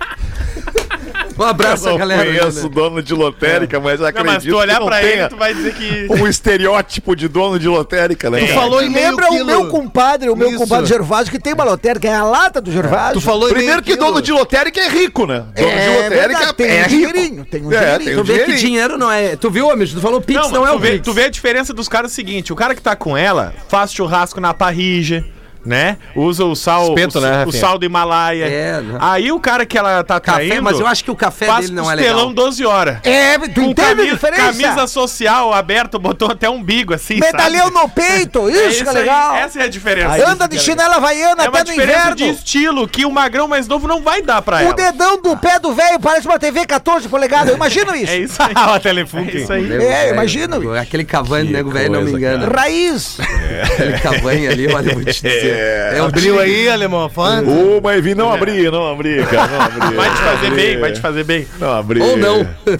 Um 1.38 1.44
abraço, 1.44 1.88
Eu 1.88 1.98
galera. 1.98 2.26
conheço 2.26 2.66
o 2.66 2.70
dono 2.70 3.02
de 3.04 3.14
lotérica, 3.14 3.80
mas 3.80 4.00
Não, 4.00 4.08
acredito 4.08 4.34
mas 4.34 4.44
tu 4.44 4.56
olhar 4.58 4.74
que 4.76 4.80
não 4.80 4.88
pra 4.88 5.04
ele, 5.04 5.28
tu 5.28 5.38
vai 5.38 5.54
dizer 5.54 5.74
que. 5.74 6.08
um 6.12 6.28
estereótipo 6.28 7.16
de 7.16 7.28
dono 7.28 7.60
de 7.60 7.68
lotérica, 7.68 8.30
né? 8.30 8.40
Tu 8.40 8.48
cara? 8.48 8.60
falou 8.60 8.82
em 8.84 8.90
meio 8.90 9.08
Lembra 9.10 9.30
o 9.30 9.46
meu 9.46 9.68
compadre, 9.68 10.30
o 10.30 10.36
meu 10.36 10.50
Isso. 10.50 10.58
compadre 10.58 10.86
Gervásio, 10.88 11.32
que 11.32 11.40
tem 11.40 11.54
uma 11.54 11.64
lotérica, 11.64 12.08
é 12.08 12.14
a 12.16 12.24
lata 12.24 12.60
do 12.60 12.72
Gervásio. 12.72 13.14
Tu 13.16 13.22
falou 13.22 13.50
em 13.50 13.54
Primeiro 13.54 13.82
que 13.82 13.94
quilo. 13.96 14.06
dono 14.08 14.22
de 14.22 14.32
lotérica 14.32 14.80
é 14.82 14.90
rico, 14.90 15.26
né? 15.26 15.40
Dono 15.40 15.54
de 15.56 15.64
É 15.64 15.88
lotérica 16.04 16.28
verdade, 16.28 16.54
tem 16.54 16.68
é 16.68 16.72
um 16.72 16.76
rico. 16.78 16.90
dinheirinho, 16.90 17.46
tem 17.46 17.62
um 17.66 17.72
É, 17.72 17.78
dinheirinho. 17.80 18.06
tem 18.06 18.16
Tu 18.16 18.22
um 18.22 18.24
vê 18.24 18.34
que 18.34 18.40
dinheirinho. 18.46 18.58
dinheiro 18.60 18.98
não 18.98 19.12
é. 19.12 19.36
Tu 19.36 19.50
viu, 19.52 19.70
amigo? 19.72 19.92
Tu 19.94 20.02
falou 20.02 20.20
Pix, 20.22 20.52
não, 20.52 20.62
mas 20.62 20.70
é 20.70 20.72
tu 20.72 20.76
o 20.76 20.80
vê, 20.80 20.92
Pix. 20.94 21.06
tu 21.06 21.14
vê 21.14 21.24
a 21.26 21.30
diferença 21.30 21.74
dos 21.74 21.88
caras 21.88 22.12
é 22.12 22.14
o 22.14 22.16
seguinte: 22.16 22.52
o 22.52 22.56
cara 22.56 22.74
que 22.76 22.82
tá 22.82 22.96
com 22.96 23.16
ela 23.16 23.54
faz 23.70 23.94
churrasco 23.94 24.40
na 24.42 24.54
parrilla, 24.54 25.24
né? 25.68 25.98
Usa 26.16 26.46
o 26.46 26.56
sal. 26.56 26.90
Espeto, 26.90 27.20
o, 27.20 27.22
né, 27.22 27.46
o 27.46 27.52
sal 27.52 27.78
do 27.78 27.86
Himalaia. 27.86 28.46
É, 28.46 28.82
né? 28.82 28.98
Aí 29.02 29.32
o 29.32 29.40
cara 29.40 29.66
que 29.66 29.78
ela 29.78 30.04
tá 30.04 30.20
Café, 30.20 30.48
traindo. 30.48 30.64
mas 30.64 30.80
eu 30.80 30.88
acho 30.88 31.04
que 31.04 31.12
o 31.12 31.16
café 31.16 31.46
faz 31.46 31.66
dele 31.66 31.76
não 31.76 31.92
é 31.92 31.96
legal. 31.96 32.34
12 32.34 32.66
horas. 32.66 33.00
É, 33.04 33.38
tu 33.38 33.62
entende 33.62 33.82
a 33.82 33.96
camisa, 33.96 34.14
diferença? 34.14 34.44
camisa 34.44 34.88
social 34.88 35.54
aberta, 35.54 36.00
botou 36.00 36.32
até 36.32 36.50
umbigo 36.50 36.94
assim. 36.94 37.20
Medalhão 37.20 37.66
sabe? 37.72 37.76
no 37.76 37.90
peito, 37.90 38.50
É 38.50 38.68
isso 38.70 38.84
que 38.84 38.90
é 38.90 38.92
aí, 38.92 38.98
legal. 38.98 39.36
essa 39.36 39.60
é 39.60 39.64
a 39.64 39.68
diferença. 39.68 40.30
Anda 40.30 40.48
de 40.48 40.60
chinela 40.60 40.96
havaiana 40.96 41.44
é 41.44 41.50
uma 41.50 41.60
até 41.60 41.72
no 41.72 41.76
diferença 41.78 42.00
inverno. 42.12 42.16
de 42.16 42.30
estilo 42.30 42.88
que 42.88 43.06
o 43.06 43.12
magrão 43.12 43.48
mais 43.48 43.68
novo 43.68 43.88
não 43.88 44.02
vai 44.02 44.22
dar 44.22 44.42
pra 44.42 44.58
O 44.58 44.60
ela. 44.60 44.74
dedão 44.74 45.22
do 45.22 45.36
pé 45.38 45.60
do 45.60 45.74
velho 45.74 46.00
parece 46.00 46.28
uma 46.28 46.40
TV 46.40 46.66
14 46.66 47.08
polegadas, 47.10 47.50
eu 47.50 47.56
imagino 47.56 47.96
isso. 47.96 48.08
É 48.18 48.18
isso 48.18 48.42
aí. 48.42 48.54
Ah, 48.56 48.76
o 48.76 48.80
telefone. 48.80 49.30
É 49.32 49.36
isso 49.36 49.54
aí. 49.54 49.66
É, 49.72 49.78
velho, 49.78 50.14
imagino. 50.14 50.74
Aquele 50.74 51.04
Cavani, 51.04 51.52
nego 51.52 51.70
velho, 51.70 51.92
não 51.92 52.02
me 52.02 52.12
engana. 52.12 52.48
Raiz. 52.48 53.18
Aquele 53.64 54.00
Cavani 54.00 54.48
ali, 54.48 54.68
olha, 54.74 54.90
eu 54.92 54.96
vou 54.96 55.04
te 55.06 55.22
dizer. 55.22 55.57
É, 55.58 56.02
o 56.02 56.06
Abriu 56.06 56.40
aí, 56.40 56.70
alemão, 56.70 57.10
foto? 57.10 57.50
Ô, 57.50 57.82
mas 57.82 58.04
vi, 58.04 58.16
não 58.16 58.32
abri, 58.32 58.70
não 58.70 58.88
abri, 58.92 59.26
cara, 59.26 59.48
não 59.48 59.62
abri. 59.62 59.96
Vai 59.96 60.10
te 60.10 60.18
fazer 60.18 60.52
bem, 60.52 60.80
vai 60.80 60.92
te 60.92 61.00
fazer 61.00 61.24
bem. 61.24 61.48
Não 61.60 61.72
abri. 61.72 62.02
Ou 62.02 62.18
não. 62.18 62.48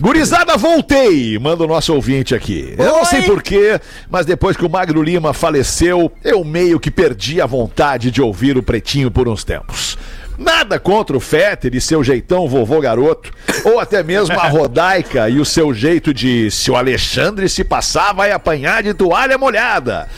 Gurizada, 0.00 0.56
voltei! 0.56 1.38
Manda 1.38 1.64
o 1.64 1.66
nosso 1.66 1.94
ouvinte 1.94 2.34
aqui. 2.34 2.74
Eu 2.78 2.86
não 2.86 3.04
sei 3.04 3.22
porquê, 3.22 3.78
mas 4.08 4.24
depois 4.24 4.56
que 4.56 4.64
o 4.64 4.70
Magro 4.70 5.02
Lima 5.02 5.34
faleceu, 5.34 6.10
eu 6.24 6.42
meio 6.42 6.80
que 6.80 6.90
perdi 6.90 7.40
a 7.40 7.46
vontade 7.46 8.10
de 8.10 8.22
ouvir 8.22 8.56
o 8.56 8.62
Pretinho 8.62 9.10
por 9.10 9.28
uns 9.28 9.44
tempos. 9.44 9.98
Nada 10.38 10.80
contra 10.80 11.14
o 11.14 11.20
Fetter 11.20 11.74
e 11.74 11.82
seu 11.82 12.02
jeitão 12.02 12.48
vovô 12.48 12.80
garoto, 12.80 13.30
ou 13.62 13.78
até 13.78 14.02
mesmo 14.02 14.40
a 14.40 14.48
Rodaica 14.48 15.28
e 15.28 15.38
o 15.38 15.44
seu 15.44 15.74
jeito 15.74 16.14
de 16.14 16.50
se 16.50 16.70
o 16.70 16.76
Alexandre 16.76 17.46
se 17.46 17.62
passar 17.62 18.14
vai 18.14 18.32
apanhar 18.32 18.82
de 18.82 18.94
toalha 18.94 19.36
molhada. 19.36 20.08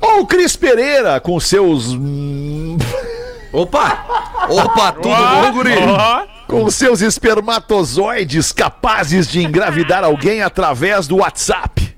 Ou 0.00 0.20
o 0.20 0.26
Cris 0.26 0.56
Pereira 0.56 1.20
com 1.20 1.38
seus 1.40 1.94
Opa! 3.52 4.04
Opa, 4.48 4.92
tudo 4.92 5.14
bom, 5.16 5.52
guri? 5.52 5.70
com 6.46 6.70
seus 6.70 7.00
espermatozoides 7.00 8.52
capazes 8.52 9.26
de 9.26 9.42
engravidar 9.42 10.04
alguém 10.04 10.42
através 10.42 11.08
do 11.08 11.16
WhatsApp. 11.16 11.96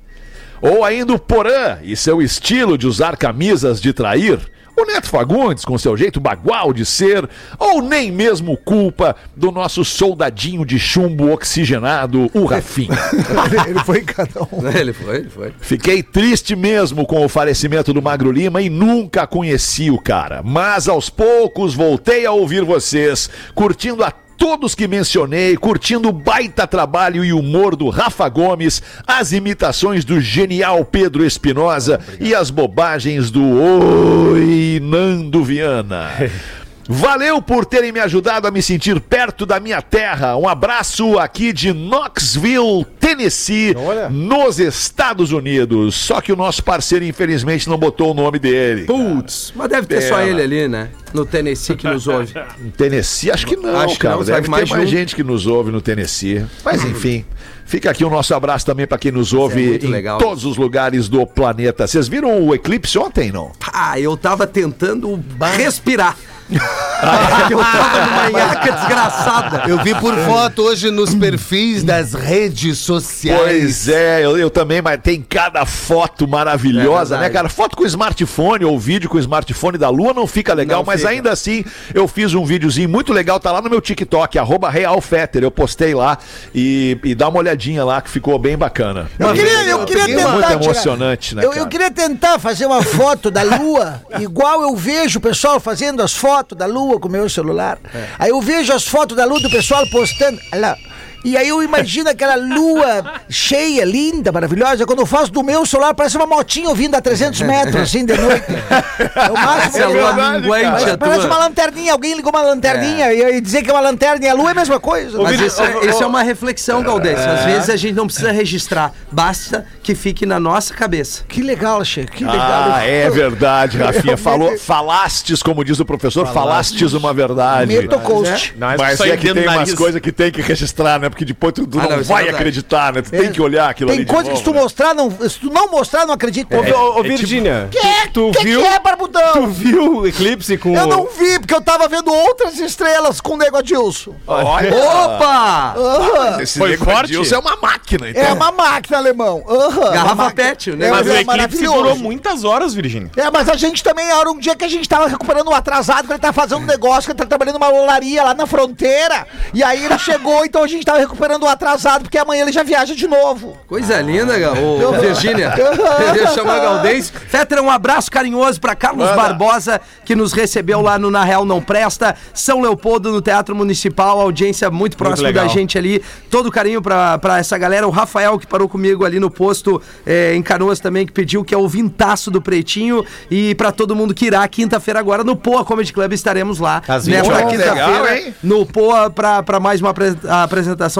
Ou 0.60 0.84
ainda 0.84 1.12
o 1.12 1.18
Porã 1.18 1.78
e 1.82 1.94
seu 1.94 2.22
estilo 2.22 2.76
de 2.78 2.86
usar 2.86 3.16
camisas 3.16 3.80
de 3.80 3.92
trair. 3.92 4.40
O 4.78 4.84
Neto 4.84 5.08
Fagundes 5.08 5.64
com 5.64 5.76
seu 5.76 5.96
jeito 5.96 6.20
bagual 6.20 6.72
de 6.72 6.86
ser. 6.86 7.28
Ou 7.58 7.82
nem 7.82 8.12
mesmo 8.12 8.56
culpa 8.56 9.16
do 9.34 9.50
nosso 9.50 9.84
soldadinho 9.84 10.64
de 10.64 10.78
chumbo 10.78 11.32
oxigenado, 11.32 12.30
o 12.32 12.44
Rafinha. 12.44 12.96
Ele 13.66 13.80
foi 13.80 13.98
em 13.98 14.04
cada 14.04 14.40
um. 14.52 14.68
Ele 14.68 14.92
foi, 14.92 15.16
ele 15.16 15.28
foi. 15.28 15.52
Fiquei 15.58 16.00
triste 16.00 16.54
mesmo 16.54 17.04
com 17.04 17.24
o 17.24 17.28
falecimento 17.28 17.92
do 17.92 18.00
Magro 18.00 18.30
Lima 18.30 18.62
e 18.62 18.70
nunca 18.70 19.26
conheci 19.26 19.90
o 19.90 19.98
cara. 19.98 20.42
Mas 20.44 20.86
aos 20.86 21.10
poucos 21.10 21.74
voltei 21.74 22.24
a 22.24 22.30
ouvir 22.30 22.62
vocês, 22.64 23.28
curtindo 23.56 24.04
a 24.04 24.12
todos 24.38 24.74
que 24.74 24.86
mencionei, 24.86 25.56
curtindo 25.56 26.08
o 26.08 26.12
baita 26.12 26.66
trabalho 26.66 27.24
e 27.24 27.32
humor 27.32 27.74
do 27.74 27.88
Rafa 27.88 28.28
Gomes, 28.28 28.80
as 29.04 29.32
imitações 29.32 30.04
do 30.04 30.20
genial 30.20 30.84
Pedro 30.84 31.24
Espinosa 31.26 32.00
e 32.20 32.34
as 32.34 32.48
bobagens 32.48 33.30
do 33.32 33.42
Oi 33.42 34.80
Nando 34.80 35.44
Viana. 35.44 36.08
Valeu 36.90 37.42
por 37.42 37.66
terem 37.66 37.92
me 37.92 38.00
ajudado 38.00 38.48
a 38.48 38.50
me 38.50 38.62
sentir 38.62 38.98
perto 38.98 39.44
da 39.44 39.60
minha 39.60 39.82
terra. 39.82 40.36
Um 40.38 40.48
abraço 40.48 41.18
aqui 41.18 41.52
de 41.52 41.70
Knoxville, 41.70 42.86
Tennessee, 42.98 43.74
nos 44.10 44.58
Estados 44.58 45.30
Unidos. 45.30 45.94
Só 45.94 46.22
que 46.22 46.32
o 46.32 46.36
nosso 46.36 46.64
parceiro, 46.64 47.04
infelizmente, 47.04 47.68
não 47.68 47.76
botou 47.76 48.12
o 48.12 48.14
nome 48.14 48.38
dele. 48.38 48.84
Putz, 48.86 49.52
mas 49.54 49.68
deve 49.68 49.86
ter 49.86 50.00
só 50.00 50.16
Pena. 50.16 50.30
ele 50.30 50.42
ali, 50.42 50.68
né? 50.68 50.88
No 51.12 51.26
Tennessee 51.26 51.76
que 51.76 51.86
nos 51.86 52.06
ouve. 52.08 52.32
Em 52.64 52.70
Tennessee, 52.70 53.30
acho 53.30 53.46
que 53.46 53.56
não, 53.56 53.78
Acho 53.80 53.94
que 53.94 54.00
cara. 54.00 54.16
não, 54.16 54.24
Deve 54.24 54.42
ter 54.42 54.48
mais 54.50 54.70
mais 54.70 54.88
gente 54.88 55.14
que 55.14 55.22
nos 55.22 55.46
ouve 55.46 55.70
no 55.70 55.80
Tennessee. 55.82 56.44
Mas 56.64 56.84
enfim, 56.84 57.24
fica 57.66 57.90
aqui 57.90 58.04
o 58.04 58.10
nosso 58.10 58.34
abraço 58.34 58.64
também 58.64 58.86
pra 58.86 58.96
quem 58.98 59.12
nos 59.12 59.32
ouve 59.34 59.74
é 59.74 59.84
em 59.84 59.90
legal. 59.90 60.18
todos 60.18 60.44
os 60.46 60.56
lugares 60.56 61.08
do 61.08 61.26
planeta. 61.26 61.86
Vocês 61.86 62.08
viram 62.08 62.42
o 62.46 62.54
eclipse 62.54 62.98
ontem, 62.98 63.30
não? 63.30 63.52
Ah, 63.72 63.98
eu 64.00 64.16
tava 64.16 64.46
tentando 64.46 65.22
respirar. 65.56 66.16
eu 67.50 67.58
tava 67.58 68.06
numa 68.06 68.30
nhaca 68.30 68.72
desgraçada. 68.72 69.62
Eu 69.68 69.82
vi 69.82 69.94
por 69.94 70.16
foto 70.16 70.62
hoje 70.62 70.90
nos 70.90 71.14
perfis 71.14 71.84
das 71.84 72.14
redes 72.14 72.78
sociais. 72.78 73.40
Pois 73.40 73.88
é, 73.88 74.24
eu, 74.24 74.38
eu 74.38 74.48
também, 74.50 74.80
mas 74.80 74.98
tem 75.02 75.20
cada 75.20 75.66
foto 75.66 76.26
maravilhosa, 76.26 77.16
É 77.16 77.20
né, 77.20 77.30
cara? 77.30 77.48
Foto 77.48 77.76
com 77.76 77.84
smartphone 77.84 78.64
ou 78.64 78.78
vídeo 78.78 79.10
com 79.10 79.18
smartphone 79.18 79.76
da 79.76 79.90
Lua 79.90 80.14
não 80.14 80.26
fica 80.26 80.54
legal, 80.54 80.78
Não 80.78 80.86
mas 80.86 81.00
fica. 81.00 81.12
ainda 81.12 81.30
assim 81.30 81.64
eu 81.92 82.08
fiz 82.08 82.32
um 82.34 82.44
videozinho 82.44 82.88
muito 82.88 83.12
legal, 83.12 83.38
tá 83.38 83.52
lá 83.52 83.60
no 83.60 83.68
meu 83.68 83.80
TikTok, 83.80 84.38
arroba 84.38 84.70
RealFetter, 84.70 85.42
eu 85.42 85.50
postei 85.50 85.94
lá 85.94 86.18
e, 86.54 86.98
e 87.04 87.14
dá 87.14 87.28
uma 87.28 87.38
olhadinha 87.38 87.84
lá 87.84 88.00
que 88.00 88.08
ficou 88.10 88.38
bem 88.38 88.56
bacana. 88.56 89.10
Eu 89.18 89.34
queria, 89.34 89.64
eu 89.64 89.84
queria 89.84 90.06
tentar. 90.06 90.28
Muito 90.30 90.52
emocionante, 90.52 91.34
né, 91.34 91.44
eu, 91.44 91.52
eu 91.52 91.66
queria 91.66 91.90
tentar 91.90 92.38
fazer 92.38 92.66
uma 92.66 92.82
foto 92.82 93.30
da 93.30 93.42
lua, 93.42 94.00
igual 94.18 94.62
eu 94.62 94.74
vejo 94.74 95.18
o 95.18 95.22
pessoal 95.22 95.60
fazendo 95.60 96.02
as 96.02 96.14
fotos 96.14 96.37
da 96.42 96.66
lua 96.66 96.98
com 96.98 97.08
o 97.08 97.10
meu 97.10 97.28
celular. 97.28 97.78
Aí 98.18 98.30
eu 98.30 98.40
vejo 98.40 98.72
as 98.72 98.84
fotos 98.86 99.16
da 99.16 99.24
lua 99.24 99.40
do 99.40 99.50
pessoal 99.50 99.86
postando. 99.90 100.38
Olha 100.52 100.60
lá. 100.60 100.78
E 101.28 101.36
aí 101.36 101.48
eu 101.48 101.62
imagino 101.62 102.08
aquela 102.08 102.36
lua 102.36 103.20
cheia, 103.28 103.84
linda, 103.84 104.32
maravilhosa. 104.32 104.86
Quando 104.86 105.00
eu 105.00 105.06
faço 105.06 105.30
do 105.30 105.42
meu 105.42 105.66
celular, 105.66 105.92
parece 105.94 106.16
uma 106.16 106.26
motinha 106.26 106.72
vindo 106.74 106.94
a 106.94 107.00
300 107.02 107.42
metros, 107.42 107.76
assim, 107.82 108.04
de 108.06 108.14
noite. 108.16 108.44
É 108.48 109.28
máximo 109.30 109.72
que 109.72 109.78
eu- 109.80 109.92
lua 109.92 110.12
verdade, 110.12 110.40
minguante, 110.40 110.64
Parece, 110.64 110.90
a 110.90 110.98
parece 110.98 111.18
tua. 111.20 111.26
uma 111.26 111.38
lanterninha, 111.38 111.92
alguém 111.92 112.14
ligou 112.14 112.32
uma 112.32 112.40
lanterninha 112.42 113.12
e, 113.12 113.36
e 113.36 113.40
dizer 113.42 113.62
que 113.62 113.70
é 113.70 113.72
uma 113.72 113.80
lanterna 113.80 114.24
e 114.24 114.28
a 114.28 114.32
lua 114.32 114.48
é 114.48 114.52
a 114.52 114.54
mesma 114.54 114.80
coisa. 114.80 115.20
Mas 115.22 115.38
né? 115.38 115.46
isso 115.46 115.62
é, 115.62 115.86
isso 115.86 116.02
é 116.02 116.06
uma 116.06 116.22
reflexão, 116.22 116.82
Galdês. 116.82 117.18
Às 117.20 117.44
vezes 117.44 117.70
a 117.70 117.76
gente 117.76 117.94
não 117.94 118.06
precisa 118.06 118.32
registrar, 118.32 118.92
basta 119.12 119.66
que 119.82 119.94
fique 119.94 120.24
na 120.24 120.40
nossa 120.40 120.72
cabeça. 120.72 121.24
Que 121.28 121.42
legal, 121.42 121.84
Che, 121.84 122.04
que 122.04 122.24
legal. 122.24 122.72
Ah, 122.74 122.84
é 122.84 123.10
verdade, 123.10 123.76
Rafinha. 123.76 124.16
Falou, 124.16 124.56
falastes, 124.58 125.42
como 125.42 125.62
diz 125.62 125.78
o 125.78 125.84
professor, 125.84 126.26
falastes 126.26 126.94
uma 126.94 127.12
verdade. 127.12 127.72
Metocoast. 127.74 128.54
Não, 128.56 128.68
Mas 128.78 128.96
só 128.98 129.04
é 129.04 129.16
que 129.16 129.32
tem 129.32 129.46
umas 129.46 129.74
coisas 129.74 130.00
que 130.00 130.10
tem 130.10 130.30
que 130.30 130.40
registrar, 130.40 130.98
né? 130.98 131.10
Porque 131.18 131.24
depois 131.24 131.52
tu, 131.52 131.66
tu 131.66 131.80
Ah, 131.80 131.82
não, 131.82 131.90
não, 131.90 131.96
é 131.98 132.02
vai 132.04 132.22
verdade. 132.22 132.36
acreditar, 132.36 132.92
né? 132.92 133.02
Tu 133.02 133.10
tem 133.10 133.32
que 133.32 133.42
olhar 133.42 133.68
aquilo 133.68 133.90
Tem 133.90 133.96
ali 133.98 134.04
de 134.04 134.12
coisa 134.14 134.30
que 134.30 134.36
se 134.36 134.44
tu 134.44 134.50
novo, 134.50 134.58
né? 134.58 134.62
mostrar, 134.62 134.94
não, 134.94 135.10
se 135.10 135.40
tu 135.40 135.50
não 135.52 135.68
mostrar, 135.68 136.06
não 136.06 136.14
acredita. 136.14 136.56
Ô, 136.56 136.60
ô, 136.60 136.62
ô, 136.62 136.68
é 136.68 136.94
tipo- 137.02 137.08
Virgínia, 137.08 137.66
que 137.72 137.78
é, 137.78 138.06
tu 138.06 138.30
que 138.30 138.44
viu? 138.44 138.60
que 138.60 138.66
é, 138.68 138.78
Barbudão? 138.78 139.32
Tu 139.32 139.46
viu 139.48 139.96
o 139.96 140.06
eclipse 140.06 140.56
com 140.58 140.76
Eu 140.76 140.86
não 140.86 141.06
vi, 141.08 141.40
porque 141.40 141.52
eu 141.52 141.60
tava 141.60 141.88
vendo 141.88 142.12
outras 142.12 142.56
estrelas 142.60 143.20
com 143.20 143.32
o 143.34 143.36
Nego 143.36 143.56
Adilson. 143.56 144.14
Olha! 144.28 144.72
Opa! 144.72 145.74
Aham. 145.76 146.40
Esse 146.40 146.56
Foi 146.56 146.70
Nego 146.70 146.84
forte? 146.84 147.00
Adilson 147.00 147.34
é 147.34 147.38
uma 147.40 147.56
máquina, 147.56 148.10
então. 148.10 148.22
É 148.22 148.32
uma 148.32 148.52
máquina, 148.52 148.98
alemão. 148.98 149.42
Aham. 149.48 149.90
Garrafa 149.92 150.14
Uma 150.22 150.30
pet, 150.30 150.70
né? 150.70 150.86
É, 150.86 150.90
Mas 150.92 151.00
o 151.06 151.10
é 151.10 151.12
eclipse 151.14 151.26
maravilhoso. 151.26 151.76
durou 151.76 151.96
muitas 151.96 152.44
horas, 152.44 152.74
Virgínia. 152.74 153.10
É, 153.16 153.28
mas 153.28 153.48
a 153.48 153.56
gente 153.56 153.82
também, 153.82 154.08
era 154.08 154.30
um 154.30 154.38
dia 154.38 154.54
que 154.54 154.64
a 154.64 154.68
gente 154.68 154.88
tava 154.88 155.08
recuperando 155.08 155.48
o 155.48 155.54
atrasado, 155.54 156.06
que 156.06 156.12
ele 156.12 156.20
tá 156.20 156.32
fazendo 156.32 156.62
um 156.62 156.66
negócio, 156.66 157.02
que 157.06 157.10
ele 157.10 157.18
tá 157.18 157.26
trabalhando 157.26 157.54
numa 157.58 157.70
olaria 157.72 158.22
lá 158.22 158.34
na 158.34 158.46
fronteira. 158.46 159.26
E 159.52 159.64
aí 159.64 159.84
ele 159.84 159.98
chegou, 159.98 160.44
então 160.44 160.62
a 160.62 160.66
gente 160.68 160.84
tava 160.84 160.97
recuperando 160.98 161.42
o 161.44 161.48
atrasado, 161.48 162.02
porque 162.02 162.18
amanhã 162.18 162.42
ele 162.42 162.52
já 162.52 162.62
viaja 162.62 162.94
de 162.94 163.06
novo. 163.06 163.56
Coisa 163.66 164.00
linda, 164.00 164.38
Gal. 164.38 164.54
Ô, 164.56 164.92
Virgínia. 165.00 165.52
Chamar 166.34 166.58
Galdês. 166.60 167.10
Fetra, 167.28 167.62
um 167.62 167.70
abraço 167.70 168.10
carinhoso 168.10 168.60
pra 168.60 168.74
Carlos 168.74 169.08
Barbosa, 169.10 169.80
que 170.04 170.14
nos 170.14 170.32
recebeu 170.32 170.80
lá 170.80 170.98
no 170.98 171.10
Na 171.10 171.24
Real 171.24 171.44
Não 171.44 171.60
Presta. 171.60 172.14
São 172.34 172.60
Leopoldo, 172.60 173.10
no 173.12 173.20
Teatro 173.20 173.54
Municipal. 173.54 174.20
Audiência 174.20 174.70
muito 174.70 174.96
próxima 174.96 175.32
da 175.32 175.46
gente 175.48 175.78
ali. 175.78 176.02
Todo 176.30 176.50
carinho 176.50 176.82
pra, 176.82 177.18
pra 177.18 177.38
essa 177.38 177.56
galera. 177.58 177.86
O 177.86 177.90
Rafael, 177.90 178.38
que 178.38 178.46
parou 178.46 178.68
comigo 178.68 179.04
ali 179.04 179.18
no 179.20 179.30
posto 179.30 179.80
eh, 180.06 180.34
em 180.34 180.42
Canoas 180.42 180.80
também, 180.80 181.06
que 181.06 181.12
pediu 181.12 181.44
que 181.44 181.54
é 181.54 181.58
o 181.58 181.68
vintaço 181.68 182.30
do 182.30 182.40
Pretinho. 182.42 183.04
E 183.30 183.54
pra 183.54 183.72
todo 183.72 183.94
mundo 183.94 184.14
que 184.14 184.26
irá 184.26 184.46
quinta-feira 184.48 184.98
agora 185.00 185.24
no 185.24 185.36
Poa 185.36 185.64
Comedy 185.64 185.92
Club 185.92 186.12
estaremos 186.12 186.58
lá. 186.58 186.82
Nesta 186.88 186.98
20 187.00 187.30
horas. 187.30 187.52
Legal, 187.58 187.74
quinta-feira 187.74 188.18
hein? 188.20 188.34
no 188.42 188.66
Poa 188.66 189.10
pra, 189.10 189.42
pra 189.42 189.58
mais 189.60 189.80
uma 189.80 189.90
apre- 189.90 190.16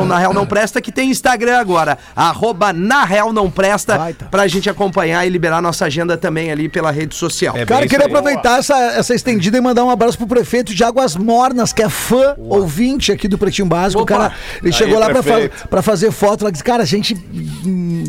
Na 0.06 0.18
Real 0.18 0.34
Não 0.34 0.46
Presta, 0.46 0.80
que 0.80 0.90
tem 0.90 1.10
Instagram 1.10 1.58
agora, 1.58 1.98
arroba 2.14 2.72
Na 2.72 3.04
Real 3.04 3.32
Não 3.32 3.50
Presta, 3.50 4.14
pra 4.30 4.46
gente 4.46 4.68
acompanhar 4.68 5.26
e 5.26 5.30
liberar 5.30 5.60
nossa 5.60 5.86
agenda 5.86 6.16
também 6.16 6.50
ali 6.50 6.68
pela 6.68 6.90
rede 6.90 7.14
social. 7.14 7.56
É 7.56 7.64
Cara, 7.64 7.86
queria 7.86 8.06
aproveitar 8.06 8.58
essa, 8.58 8.76
essa 8.92 9.14
estendida 9.14 9.58
e 9.58 9.60
mandar 9.60 9.84
um 9.84 9.90
abraço 9.90 10.18
pro 10.18 10.26
prefeito 10.26 10.74
de 10.74 10.82
Águas 10.82 11.16
Mornas, 11.16 11.72
que 11.72 11.82
é 11.82 11.88
fã, 11.88 12.34
ouvinte 12.38 13.12
aqui 13.12 13.28
do 13.28 13.38
Pretinho 13.38 13.68
Básico. 13.68 14.02
Opa. 14.02 14.14
O 14.14 14.18
cara, 14.18 14.34
ele 14.62 14.72
chegou 14.72 14.94
Aí, 14.94 15.00
lá 15.00 15.10
pra, 15.10 15.22
fa 15.22 15.50
pra 15.68 15.82
fazer 15.82 16.10
foto, 16.10 16.44
lá 16.44 16.50
disse, 16.50 16.64
cara, 16.64 16.82
a 16.82 16.86
gente 16.86 17.16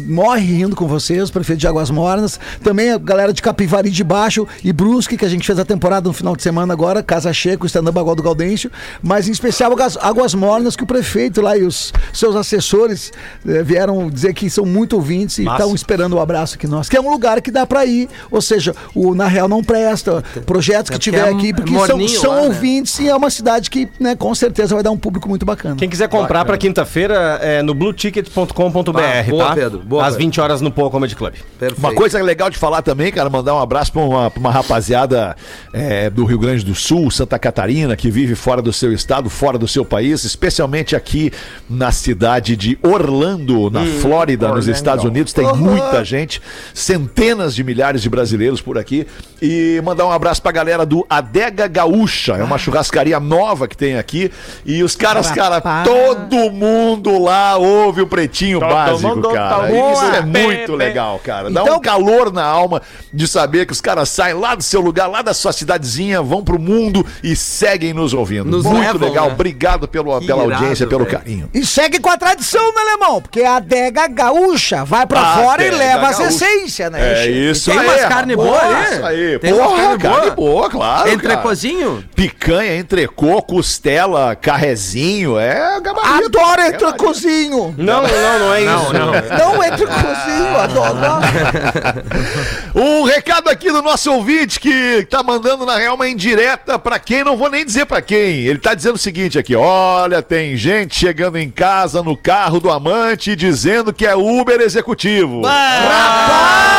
morre 0.07 0.41
rindo 0.41 0.75
com 0.75 0.87
vocês, 0.87 1.29
prefeito 1.29 1.59
de 1.59 1.67
Águas 1.67 1.89
Mornas. 1.89 2.39
Também 2.63 2.91
a 2.91 2.97
galera 2.97 3.33
de 3.33 3.41
Capivari 3.41 3.89
de 3.89 4.03
Baixo 4.03 4.47
e 4.63 4.73
Brusque, 4.73 5.17
que 5.17 5.25
a 5.25 5.29
gente 5.29 5.45
fez 5.45 5.59
a 5.59 5.65
temporada 5.65 6.07
no 6.07 6.13
final 6.13 6.35
de 6.35 6.41
semana 6.41 6.73
agora, 6.73 7.03
Casa 7.03 7.31
Cheia, 7.31 7.57
com 7.57 7.65
o 7.65 7.67
stand-up 7.67 7.99
Bagual 7.99 8.15
do 8.15 8.23
Gaudêncio. 8.23 8.71
Mas 9.01 9.27
em 9.27 9.31
especial 9.31 9.71
Águas, 9.71 9.97
Águas 9.97 10.33
Mornas, 10.33 10.75
que 10.75 10.83
o 10.83 10.87
prefeito 10.87 11.41
lá 11.41 11.57
e 11.57 11.63
os 11.69 11.93
seus 12.11 12.35
assessores 12.35 13.11
eh, 13.47 13.63
vieram 13.63 14.09
dizer 14.09 14.33
que 14.33 14.49
são 14.49 14.65
muito 14.65 14.93
ouvintes 14.95 15.37
e 15.39 15.45
estão 15.45 15.73
esperando 15.73 16.13
o 16.13 16.19
abraço 16.19 16.55
aqui 16.55 16.67
nós, 16.67 16.89
que 16.89 16.97
é 16.97 17.01
um 17.01 17.09
lugar 17.09 17.41
que 17.41 17.51
dá 17.51 17.65
pra 17.65 17.85
ir. 17.85 18.09
Ou 18.29 18.41
seja, 18.41 18.75
o 18.93 19.13
Na 19.15 19.27
Real 19.27 19.47
não 19.47 19.63
presta, 19.63 20.23
projetos 20.45 20.89
que 20.89 20.97
Porque 20.97 21.11
tiver 21.11 21.27
é 21.27 21.31
aqui, 21.31 21.53
porque 21.53 21.71
são, 21.73 21.87
morninho 21.97 22.19
são 22.19 22.31
lá, 22.31 22.41
né? 22.41 22.47
ouvintes 22.47 22.99
e 22.99 23.07
é 23.07 23.15
uma 23.15 23.29
cidade 23.29 23.69
que, 23.69 23.87
né, 23.99 24.15
com 24.15 24.33
certeza 24.35 24.73
vai 24.75 24.83
dar 24.83 24.91
um 24.91 24.97
público 24.97 25.29
muito 25.29 25.45
bacana. 25.45 25.75
Quem 25.75 25.89
quiser 25.89 26.07
comprar 26.09 26.43
pra 26.45 26.57
quinta-feira 26.57 27.39
é 27.41 27.61
no 27.61 27.73
blueticket.com.br, 27.73 28.99
Ah, 28.99 29.23
boa, 29.29 29.45
tá? 29.47 29.55
Pedro, 29.55 29.79
boa, 29.79 30.03
Às 30.03 30.09
Pedro. 30.13 30.25
20 30.25 30.41
horas 30.41 30.61
no 30.61 30.71
Poa 30.71 30.89
Comedy 30.89 31.15
Club. 31.15 31.33
Perfeito. 31.59 31.79
Uma 31.79 31.93
coisa 31.93 32.21
legal 32.21 32.49
de 32.49 32.57
falar 32.57 32.81
também, 32.81 33.11
cara, 33.11 33.29
mandar 33.29 33.53
um 33.55 33.59
abraço 33.59 33.91
pra 33.91 34.01
uma, 34.01 34.31
uma 34.35 34.51
rapaziada 34.51 35.35
é, 35.73 36.09
do 36.09 36.25
Rio 36.25 36.39
Grande 36.39 36.65
do 36.65 36.73
Sul, 36.75 37.09
Santa 37.11 37.37
Catarina, 37.37 37.95
que 37.95 38.09
vive 38.09 38.35
fora 38.35 38.61
do 38.61 38.73
seu 38.73 38.91
estado, 38.93 39.29
fora 39.29 39.57
do 39.57 39.67
seu 39.67 39.85
país, 39.85 40.23
especialmente 40.23 40.95
aqui 40.95 41.31
na 41.69 41.91
cidade 41.91 42.55
de 42.55 42.79
Orlando, 42.81 43.69
na 43.69 43.85
Flórida, 44.01 44.47
nos 44.49 44.67
Estados 44.67 45.05
Unidos. 45.05 45.33
Tem 45.33 45.45
muita 45.55 46.03
gente, 46.03 46.41
centenas 46.73 47.53
de 47.53 47.63
milhares 47.63 48.01
de 48.01 48.09
brasileiros 48.09 48.61
por 48.61 48.77
aqui. 48.77 49.05
E 49.41 49.81
mandar 49.85 50.05
um 50.05 50.11
abraço 50.11 50.41
pra 50.41 50.51
galera 50.51 50.85
do 50.85 51.05
Adega 51.09 51.67
Gaúcha. 51.67 52.33
É 52.33 52.43
uma 52.43 52.57
churrascaria 52.57 53.19
nova 53.19 53.67
que 53.67 53.77
tem 53.77 53.97
aqui. 53.97 54.31
E 54.65 54.81
os 54.83 54.95
caras, 54.95 55.29
cara, 55.31 55.61
todo 55.83 56.49
mundo 56.51 57.17
lá 57.21 57.55
ouve 57.57 58.01
o 58.01 58.07
Pretinho 58.07 58.59
Todo 58.59 58.69
Básico, 58.69 59.21
cara. 59.33 59.59
tá 59.67 59.71
Isso 59.71 59.77
é 60.03 60.17
ouvindo. 60.19 60.39
muito 60.39 60.75
legal, 60.75 61.19
cara. 61.23 61.49
Dá 61.49 61.61
Então- 61.61 61.77
um 61.77 61.79
calor 61.79 62.33
na 62.33 62.43
alma 62.43 62.81
de 63.13 63.27
saber 63.27 63.65
que 63.65 63.71
os 63.73 63.79
caras 63.81 64.09
saem 64.09 64.33
lá 64.35 64.55
do 64.55 64.63
seu 64.63 64.81
lugar, 64.81 65.07
lá 65.07 65.21
da 65.21 65.33
sua 65.33 65.53
cidadezinha, 65.53 66.21
vão 66.21 66.43
pro 66.43 66.59
mundo 66.59 67.05
e 67.23 67.35
seguem 67.35 67.93
nos 67.93 68.13
ouvindo. 68.13 68.45
Nos 68.45 68.65
muito 68.65 68.79
levam, 68.81 69.07
legal. 69.07 69.27
né? 69.27 69.33
Obrigado 69.33 69.87
pelo, 69.87 70.19
Que 70.19 70.27
pela 70.27 70.43
irado, 70.45 70.53
audiência, 70.63 70.87
pelo 70.87 71.05
velho. 71.05 71.17
carinho. 71.17 71.49
E 71.59 71.65
segue 71.65 71.99
com 71.99 72.09
a 72.09 72.17
tradição, 72.17 72.73
né, 72.73 72.81
alemão? 72.81 73.21
Porque 73.21 73.41
a 73.41 73.57
adega 73.57 74.07
gaúcha 74.07 74.85
vai 74.85 75.05
pra 75.05 75.19
A 75.19 75.35
fora 75.37 75.65
e 75.65 75.69
leva 75.71 76.07
as 76.07 76.17
gaúcha. 76.17 76.45
essências, 76.45 76.91
né? 76.91 77.25
É 77.25 77.27
isso 77.29 77.69
Tem 77.69 77.79
aí. 77.79 77.85
umas 77.85 78.01
carne 78.05 78.33
rapaz. 78.35 78.49
boa 78.49 78.61
ali? 78.61 78.93
Isso 78.95 79.05
aí. 79.05 79.39
Tem 79.39 79.53
umas 79.53 79.67
Porra, 79.67 79.81
carne 79.81 79.97
boa? 79.99 80.15
carne 80.19 80.31
boa, 80.31 80.69
claro. 80.69 81.09
Entrecozinho? 81.11 81.91
cara. 81.95 82.09
Picanha, 82.15 82.77
entrecô, 82.77 83.41
costela, 83.41 84.35
carrezinho. 84.35 85.37
É 85.37 85.79
gabarito. 85.81 86.39
Adoro 86.39 86.61
entrecozinho. 86.61 87.75
Não, 87.77 88.01
não, 88.03 88.39
não 88.39 88.53
é 88.53 88.61
isso. 88.61 88.93
não. 88.93 89.11
Não 89.55 89.63
entrecozinho, 89.65 90.57
adoro. 90.57 90.99
Um 92.75 93.03
recado 93.03 93.49
aqui 93.49 93.71
do 93.71 93.81
nosso 93.81 94.11
ouvinte 94.13 94.59
que 94.59 95.05
tá 95.09 95.23
mandando, 95.23 95.65
na 95.65 95.77
real, 95.77 95.95
uma 95.95 96.07
indireta 96.07 96.77
pra 96.77 96.99
quem, 96.99 97.23
não 97.23 97.35
vou 97.35 97.49
nem 97.49 97.65
dizer 97.65 97.85
pra 97.85 98.01
quem. 98.01 98.45
Ele 98.45 98.59
tá 98.59 98.73
dizendo 98.73 98.95
o 98.95 98.99
seguinte 98.99 99.37
aqui: 99.37 99.55
olha, 99.55 100.21
tem 100.21 100.55
gente 100.55 100.95
chegando 100.97 101.37
em 101.37 101.48
casa 101.49 102.01
no 102.03 102.15
carro 102.15 102.59
do 102.59 102.69
amante 102.69 103.35
dizendo 103.35 103.91
que 103.93 104.05
é 104.05 104.15
Uber 104.15 104.59
executivo. 104.61 105.41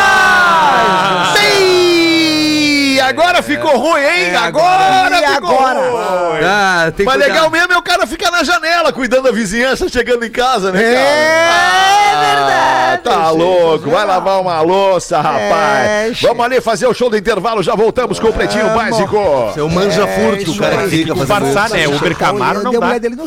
Rapaz! 0.01 1.39
Sim! 1.39 3.01
Agora 3.01 3.43
ficou 3.43 3.77
ruim, 3.77 4.03
hein? 4.03 4.37
agora 4.37 5.11
E 5.11 5.27
ficou 5.35 5.51
agora? 5.59 5.81
ruim. 5.81 6.45
Ah, 6.45 6.85
Mas 6.87 6.95
cuidar. 6.95 7.17
legal 7.17 7.51
mesmo 7.51 7.73
é 7.73 7.77
o 7.79 7.83
cara 7.83 8.07
ficar 8.07 8.31
na 8.31 8.45
janela 8.45 8.93
cuidando 8.93 9.25
da 9.25 9.33
vizinhança 9.33 9.89
chegando 9.89 10.25
em 10.25 10.31
casa, 10.31 10.71
né, 10.71 10.81
cara? 10.81 10.95
É 11.01 12.21
verdade. 12.37 13.03
Tá 13.03 13.31
louco, 13.31 13.91
vai 13.91 14.05
lavar 14.05 14.41
uma 14.41 14.61
louça, 14.61 15.21
rapaz. 15.21 15.89
É, 15.89 16.13
Vamos 16.23 16.45
ali 16.45 16.61
fazer 16.61 16.87
o 16.87 16.95
show 16.95 17.11
do 17.11 17.17
intervalo, 17.17 17.63
já 17.65 17.75
voltamos 17.75 18.21
com 18.21 18.29
o 18.29 18.33
Pretinho 18.33 18.69
Básico. 18.71 19.51
Seu 19.55 19.69
manja 19.69 20.07
furto, 20.07 20.51
o 20.51 20.53
isso 20.53 20.61
cara 20.61 20.83
que 20.85 20.89
fica 20.91 21.17
fazendo 21.17 21.47
isso. 21.49 21.75
né? 21.77 21.89
Uber 21.89 22.17
Camaro 22.17 22.63
não 22.63 22.71
Deu 22.71 22.85
a 22.85 22.93
dá. 22.93 22.99
dele 22.99 23.17
no 23.17 23.27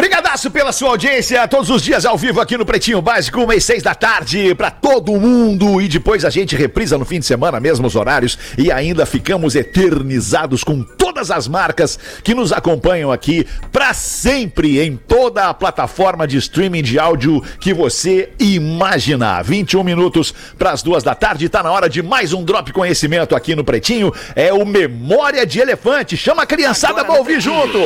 Brigadaço 0.00 0.50
pela 0.50 0.72
sua 0.72 0.88
audiência, 0.88 1.46
todos 1.46 1.68
os 1.68 1.82
dias 1.82 2.06
ao 2.06 2.16
vivo 2.16 2.40
aqui 2.40 2.56
no 2.56 2.64
Pretinho 2.64 3.02
Básico, 3.02 3.42
uma 3.42 3.54
e 3.54 3.60
seis 3.60 3.82
da 3.82 3.94
tarde, 3.94 4.54
pra 4.54 4.70
todo 4.70 5.12
mundo. 5.20 5.78
E 5.78 5.88
depois 5.88 6.24
a 6.24 6.30
gente 6.30 6.56
reprisa 6.56 6.96
no 6.96 7.04
fim 7.04 7.18
de 7.18 7.26
semana, 7.26 7.60
mesmos 7.60 7.94
horários, 7.94 8.38
e 8.56 8.72
ainda 8.72 9.04
ficamos 9.04 9.54
eternizados 9.54 10.64
com 10.64 10.82
todas 10.82 11.30
as 11.30 11.46
marcas 11.46 11.98
que 12.24 12.34
nos 12.34 12.50
acompanham 12.50 13.12
aqui 13.12 13.46
pra 13.70 13.92
sempre 13.92 14.80
em 14.80 14.96
toda 14.96 15.50
a 15.50 15.52
plataforma 15.52 16.26
de 16.26 16.38
streaming 16.38 16.82
de 16.82 16.98
áudio 16.98 17.42
que 17.60 17.74
você 17.74 18.30
imaginar. 18.38 19.44
21 19.44 19.84
minutos 19.84 20.32
pras 20.56 20.82
duas 20.82 21.02
da 21.02 21.14
tarde, 21.14 21.46
tá 21.50 21.62
na 21.62 21.72
hora 21.72 21.90
de 21.90 22.02
mais 22.02 22.32
um 22.32 22.42
Drop 22.42 22.72
Conhecimento 22.72 23.36
aqui 23.36 23.54
no 23.54 23.64
Pretinho. 23.64 24.10
É 24.34 24.50
o 24.50 24.64
Memória 24.64 25.44
de 25.44 25.60
Elefante. 25.60 26.16
Chama 26.16 26.44
a 26.44 26.46
criançada 26.46 27.04
pra 27.04 27.16
ouvir 27.16 27.38
junto. 27.38 27.78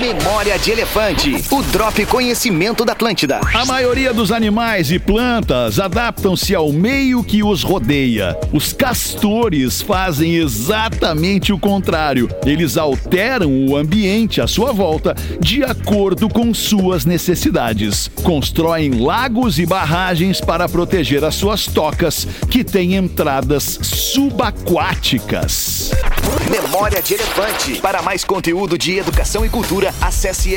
Memória 0.00 0.58
de 0.58 0.72
Elefante. 0.72 1.51
O 1.52 1.62
Drop 1.64 2.06
Conhecimento 2.06 2.82
da 2.82 2.94
Atlântida. 2.94 3.38
A 3.52 3.66
maioria 3.66 4.14
dos 4.14 4.32
animais 4.32 4.90
e 4.90 4.98
plantas 4.98 5.78
adaptam-se 5.78 6.54
ao 6.54 6.72
meio 6.72 7.22
que 7.22 7.42
os 7.42 7.62
rodeia. 7.62 8.34
Os 8.54 8.72
castores 8.72 9.82
fazem 9.82 10.36
exatamente 10.36 11.52
o 11.52 11.58
contrário. 11.58 12.30
Eles 12.46 12.78
alteram 12.78 13.66
o 13.66 13.76
ambiente 13.76 14.40
à 14.40 14.46
sua 14.46 14.72
volta 14.72 15.14
de 15.40 15.62
acordo 15.62 16.26
com 16.26 16.54
suas 16.54 17.04
necessidades. 17.04 18.08
Constroem 18.22 19.02
lagos 19.02 19.58
e 19.58 19.66
barragens 19.66 20.40
para 20.40 20.66
proteger 20.66 21.22
as 21.22 21.34
suas 21.34 21.66
tocas, 21.66 22.26
que 22.50 22.64
têm 22.64 22.94
entradas 22.94 23.78
subaquáticas. 23.82 25.90
Memória 26.50 27.02
de 27.02 27.14
Elefante. 27.14 27.80
Para 27.80 28.00
mais 28.00 28.24
conteúdo 28.24 28.78
de 28.78 28.98
educação 28.98 29.44
e 29.44 29.48
cultura, 29.48 29.92
acesse 30.00 30.54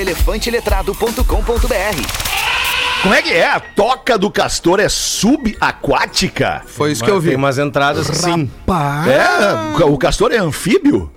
elefanteletrado.com.br. 0.75 3.01
Como 3.01 3.13
é 3.13 3.21
que 3.21 3.33
é? 3.33 3.47
A 3.47 3.59
toca 3.59 4.17
do 4.17 4.31
castor 4.31 4.79
é 4.79 4.89
subaquática? 4.89 6.63
Foi 6.65 6.91
isso 6.91 7.03
que 7.03 7.09
eu 7.09 7.21
Tem 7.21 7.31
vi. 7.31 7.35
umas 7.35 7.57
entradas 7.57 8.07
sim. 8.07 8.49
É? 9.07 9.83
O 9.85 9.97
castor 9.97 10.31
é 10.31 10.37
anfíbio? 10.37 11.11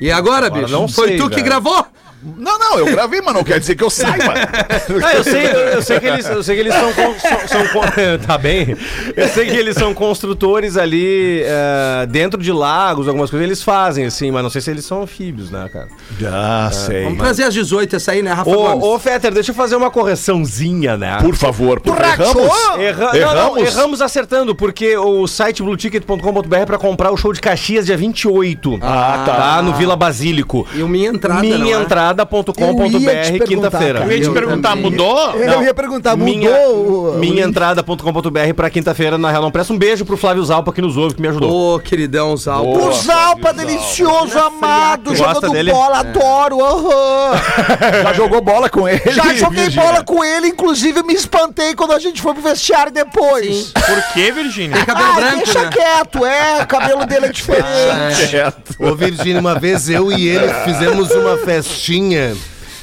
E 0.00 0.10
agora, 0.10 0.50
bicho? 0.50 0.72
não 0.72 0.88
Foi 0.88 1.08
sei, 1.08 1.16
tu 1.18 1.28
que 1.28 1.36
velho. 1.36 1.44
gravou? 1.46 1.86
Não, 2.24 2.58
não, 2.58 2.78
eu 2.78 2.86
gravei, 2.86 3.20
mas 3.20 3.34
não 3.34 3.42
quer 3.42 3.58
dizer 3.58 3.74
que 3.74 3.82
eu 3.84 3.90
saiba. 3.90 4.32
Ah, 5.04 5.14
eu 5.14 5.24
sei, 5.24 5.46
eu 5.74 5.82
sei 5.82 5.98
que 6.00 6.06
eles, 6.06 6.26
eu 6.28 6.42
sei 6.42 6.54
que 6.54 6.60
eles 6.60 6.74
são, 6.74 6.92
con- 6.92 7.14
são, 7.18 7.48
são 7.48 7.66
con- 7.68 7.82
tá 8.26 8.38
bem. 8.38 8.76
Eu 9.16 9.28
sei 9.28 9.46
que 9.46 9.56
eles 9.56 9.74
são 9.76 9.92
construtores 9.94 10.76
ali 10.76 11.42
é, 11.44 12.06
dentro 12.06 12.40
de 12.40 12.52
lagos, 12.52 13.08
algumas 13.08 13.30
coisas 13.30 13.46
eles 13.46 13.62
fazem 13.62 14.04
assim, 14.06 14.30
mas 14.30 14.42
não 14.42 14.50
sei 14.50 14.60
se 14.60 14.70
eles 14.70 14.84
são 14.84 15.02
anfíbios, 15.02 15.50
né, 15.50 15.68
cara? 15.72 15.88
Ah, 16.30 16.70
sei. 16.72 17.04
Vamos 17.04 17.18
trazer 17.18 17.44
às 17.44 17.54
18 17.54 17.96
essa 17.96 18.12
aí, 18.12 18.22
né, 18.22 18.32
Rafa? 18.32 18.50
Ô, 18.50 18.94
ô 18.94 18.98
Fetter, 18.98 19.32
deixa 19.32 19.50
eu 19.50 19.54
fazer 19.54 19.74
uma 19.76 19.90
correçãozinha, 19.90 20.96
né? 20.96 21.18
Por 21.20 21.34
favor, 21.34 21.80
por 21.80 21.96
erramos. 21.98 22.52
Erra- 22.78 23.06
Não, 23.06 23.14
Erramos? 23.14 23.34
não, 23.56 23.58
erramos 23.58 24.02
acertando, 24.02 24.54
porque 24.54 24.96
o 24.96 25.26
site 25.26 25.62
blueticket.com.br 25.62 26.54
é 26.56 26.66
pra 26.66 26.78
comprar 26.78 27.10
o 27.10 27.16
show 27.16 27.32
de 27.32 27.40
Caxias 27.40 27.86
dia 27.86 27.96
28. 27.96 28.78
Ah, 28.82 29.22
tá. 29.26 29.62
no 29.62 29.74
Vila 29.74 29.96
Basílico. 29.96 30.66
E 30.74 30.82
o 30.82 30.88
Minha 30.88 31.08
Entrada, 31.10 31.42
não 31.42 31.66
é? 31.80 31.82
Minhaentrada.com.br 32.12 33.44
quinta-feira. 33.46 34.00
Eu 34.00 34.12
ia 34.12 34.20
te 34.20 34.30
perguntar, 34.30 34.76
mudou? 34.76 35.32
Eu 35.32 35.62
ia 35.62 35.74
perguntar, 35.74 36.16
mudou 36.16 36.34
Minha, 36.34 36.50
o- 36.68 37.10
o 37.14 37.18
minhaentrada.com.br 37.18 38.54
pra 38.54 38.70
quinta-feira, 38.70 39.16
na 39.18 39.30
real 39.30 39.42
não 39.42 39.50
presta. 39.50 39.72
Um 39.72 39.78
beijo 39.78 40.04
pro 40.04 40.16
Flávio 40.16 40.44
Zalpa 40.44 40.72
que 40.72 40.80
nos 40.82 40.96
ouve, 40.96 41.14
que 41.14 41.22
me 41.22 41.28
ajudou. 41.28 41.76
Ô, 41.76 41.78
queridão 41.80 42.36
Zalpa. 42.36 42.68
O 42.78 42.92
Zalpa, 42.92 43.52
delicioso, 43.52 44.38
amado, 44.38 45.14
jogando 45.14 45.50
dele? 45.52 45.72
bola, 45.72 46.00
adoro. 46.00 46.62
aham. 46.64 47.32
Já 48.02 48.12
jogou 48.12 48.40
bola 48.40 48.68
com 48.68 48.88
ele? 48.88 49.00
Já 49.10 49.34
joguei 49.34 49.68
bola 49.70 50.02
com 50.04 50.24
ele, 50.24 50.48
inclusive 50.48 51.02
me 51.02 51.14
espantei 51.14 51.74
quando 51.74 51.92
a 51.92 51.98
gente 51.98 52.20
foi 52.20 52.32
pro 52.34 52.42
vestiário 52.42 52.92
depois. 52.92 53.72
Por 53.72 54.12
que, 54.12 54.30
Virgínia? 54.32 54.76
Tem 54.76 54.84
cabelo 54.84 55.08
Ah, 55.10 55.14
branco, 55.16 55.36
deixa 55.44 55.62
né? 55.62 55.70
quieto, 55.72 56.24
é, 56.26 56.62
o 56.62 56.66
cabelo 56.66 57.06
dele 57.06 57.26
é 57.26 57.28
diferente. 57.32 58.30
Certo. 58.30 58.74
Ô, 58.78 58.94
Virgínia, 58.94 59.40
uma 59.40 59.58
vez 59.58 59.88
eu 59.88 60.10
e 60.12 60.28
ele 60.28 60.48
fizemos 60.64 61.10
uma 61.12 61.36
festinha. 61.38 62.01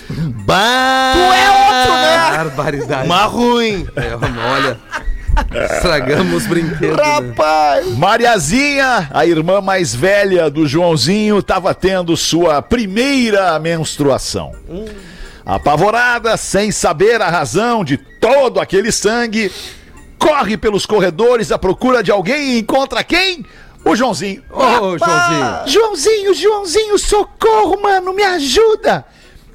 Bah! 0.10 1.14
Tu 1.14 1.20
é 1.20 1.52
outro, 1.52 1.94
né? 1.94 2.38
Barbaridade. 2.38 3.06
Uma 3.06 3.26
ruim. 3.26 3.88
É, 3.96 4.16
olha. 4.16 4.78
Estragamos 5.76 6.44
os 6.44 6.48
brinquedos. 6.48 6.98
né? 6.98 7.04
Rapaz. 7.04 7.98
Mariazinha, 7.98 9.10
a 9.14 9.26
irmã 9.26 9.62
mais 9.62 9.94
velha 9.96 10.50
do 10.50 10.68
Joãozinho, 10.68 11.40
estava 11.40 11.74
tendo 11.74 12.16
sua 12.18 12.62
primeira 12.62 13.58
menstruação. 13.60 14.52
Apavorada, 15.46 16.36
sem 16.38 16.72
saber 16.72 17.22
a 17.22 17.30
razão 17.30 17.84
de 17.84 17.98
todo 17.98 18.60
aquele 18.60 18.92
sangue, 18.92 19.52
corre 20.18 20.58
pelos 20.58 20.86
corredores 20.86 21.52
à 21.52 21.58
procura 21.58 22.04
de 22.04 22.12
alguém 22.12 22.56
e 22.56 22.60
encontra 22.60 23.04
quem? 23.04 23.46
O 23.86 23.96
Joãozinho. 23.96 24.44
Ô, 24.52 24.98
Joãozinho. 24.98 25.68
Joãozinho, 25.68 26.34
Joãozinho, 26.34 27.00
socorro, 27.00 27.82
mano, 27.82 28.14
me 28.14 28.24
ajuda. 28.24 29.06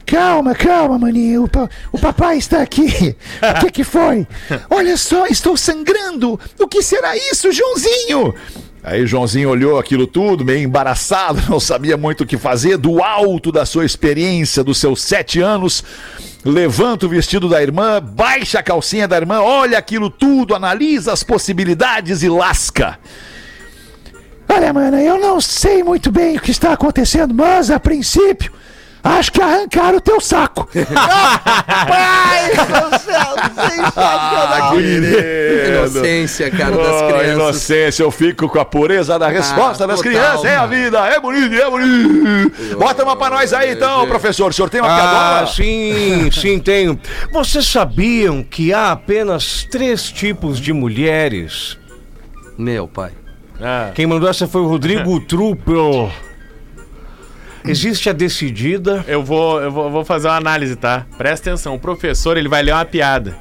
Calma, 0.06 0.54
calma, 0.54 0.98
maninho. 0.98 1.44
O, 1.44 1.48
pa- 1.48 1.68
o 1.92 1.98
papai 1.98 2.38
está 2.38 2.60
aqui. 2.62 3.16
O 3.56 3.60
que 3.60 3.70
que 3.70 3.84
foi? 3.84 4.26
Olha 4.70 4.96
só, 4.96 5.26
estou 5.26 5.56
sangrando. 5.56 6.38
O 6.58 6.66
que 6.68 6.82
será 6.82 7.16
isso, 7.16 7.50
Joãozinho? 7.52 8.34
Aí 8.82 9.06
Joãozinho 9.06 9.48
olhou 9.48 9.78
aquilo 9.78 10.06
tudo, 10.06 10.44
meio 10.44 10.58
embaraçado, 10.62 11.42
não 11.48 11.58
sabia 11.58 11.96
muito 11.96 12.22
o 12.22 12.26
que 12.26 12.36
fazer, 12.36 12.76
do 12.76 13.02
alto 13.02 13.50
da 13.50 13.64
sua 13.64 13.86
experiência, 13.86 14.62
dos 14.62 14.76
seus 14.76 15.00
sete 15.00 15.40
anos, 15.40 15.82
levanta 16.44 17.06
o 17.06 17.08
vestido 17.08 17.48
da 17.48 17.62
irmã, 17.62 17.98
baixa 18.02 18.58
a 18.58 18.62
calcinha 18.62 19.08
da 19.08 19.16
irmã, 19.16 19.40
olha 19.40 19.78
aquilo 19.78 20.10
tudo, 20.10 20.54
analisa 20.54 21.14
as 21.14 21.22
possibilidades 21.22 22.22
e 22.22 22.28
lasca. 22.28 22.98
Olha, 24.54 24.72
mano, 24.72 24.98
eu 24.98 25.18
não 25.18 25.40
sei 25.40 25.82
muito 25.82 26.10
bem 26.12 26.36
o 26.36 26.40
que 26.40 26.50
está 26.50 26.72
acontecendo, 26.72 27.34
mas 27.34 27.70
a 27.70 27.78
princípio, 27.80 28.52
Acho 29.06 29.30
que 29.32 29.42
arrancaram 29.42 29.98
o 29.98 30.00
teu 30.00 30.18
saco. 30.18 30.66
Pai 30.72 32.50
do 32.56 32.98
céu, 32.98 33.34
sensacional. 33.70 34.80
Inocência, 34.80 36.50
cara, 36.50 36.74
das 36.74 37.02
Oh, 37.02 37.06
crianças. 37.08 37.34
inocência, 37.34 38.02
eu 38.02 38.10
fico 38.10 38.48
com 38.48 38.58
a 38.58 38.64
pureza 38.64 39.18
da 39.18 39.28
resposta 39.28 39.84
Ah, 39.84 39.88
das 39.88 39.96
total, 40.00 40.10
crianças. 40.10 40.44
É 40.46 40.56
a 40.56 40.64
vida, 40.64 40.98
é 41.06 41.20
bonito, 41.20 41.54
é 41.54 41.68
bonito. 41.70 42.78
Bota 42.78 43.04
uma 43.04 43.14
pra 43.14 43.28
nós 43.28 43.52
aí 43.52 43.72
então, 43.72 44.06
professor. 44.08 44.48
O 44.50 44.54
senhor 44.54 44.70
tem 44.70 44.80
uma 44.80 44.90
Ah, 44.90 44.96
piadola? 44.98 45.46
sim, 45.48 46.30
sim, 46.30 46.58
tenho. 46.58 46.98
Vocês 47.30 47.66
sabiam 47.66 48.42
que 48.42 48.72
há 48.72 48.92
apenas 48.92 49.64
três 49.70 50.10
tipos 50.10 50.58
de 50.58 50.72
mulheres? 50.72 51.76
Meu 52.56 52.88
pai. 52.88 53.10
Quem 53.94 54.06
mandou 54.06 54.28
essa 54.28 54.46
foi 54.46 54.60
o 54.60 54.66
Rodrigo 54.66 55.20
Truppel. 55.26 56.10
Existe 57.64 58.10
a 58.10 58.12
decidida. 58.12 59.04
Eu 59.08 59.22
vou, 59.24 59.60
eu 59.60 59.70
vou, 59.70 59.90
vou 59.90 60.04
fazer 60.04 60.28
uma 60.28 60.36
análise, 60.36 60.76
tá? 60.76 61.06
Presta 61.16 61.50
atenção. 61.50 61.74
O 61.74 61.78
professor, 61.78 62.36
ele 62.36 62.48
vai 62.48 62.62
ler 62.62 62.72
uma 62.72 62.84
piada. 62.84 63.36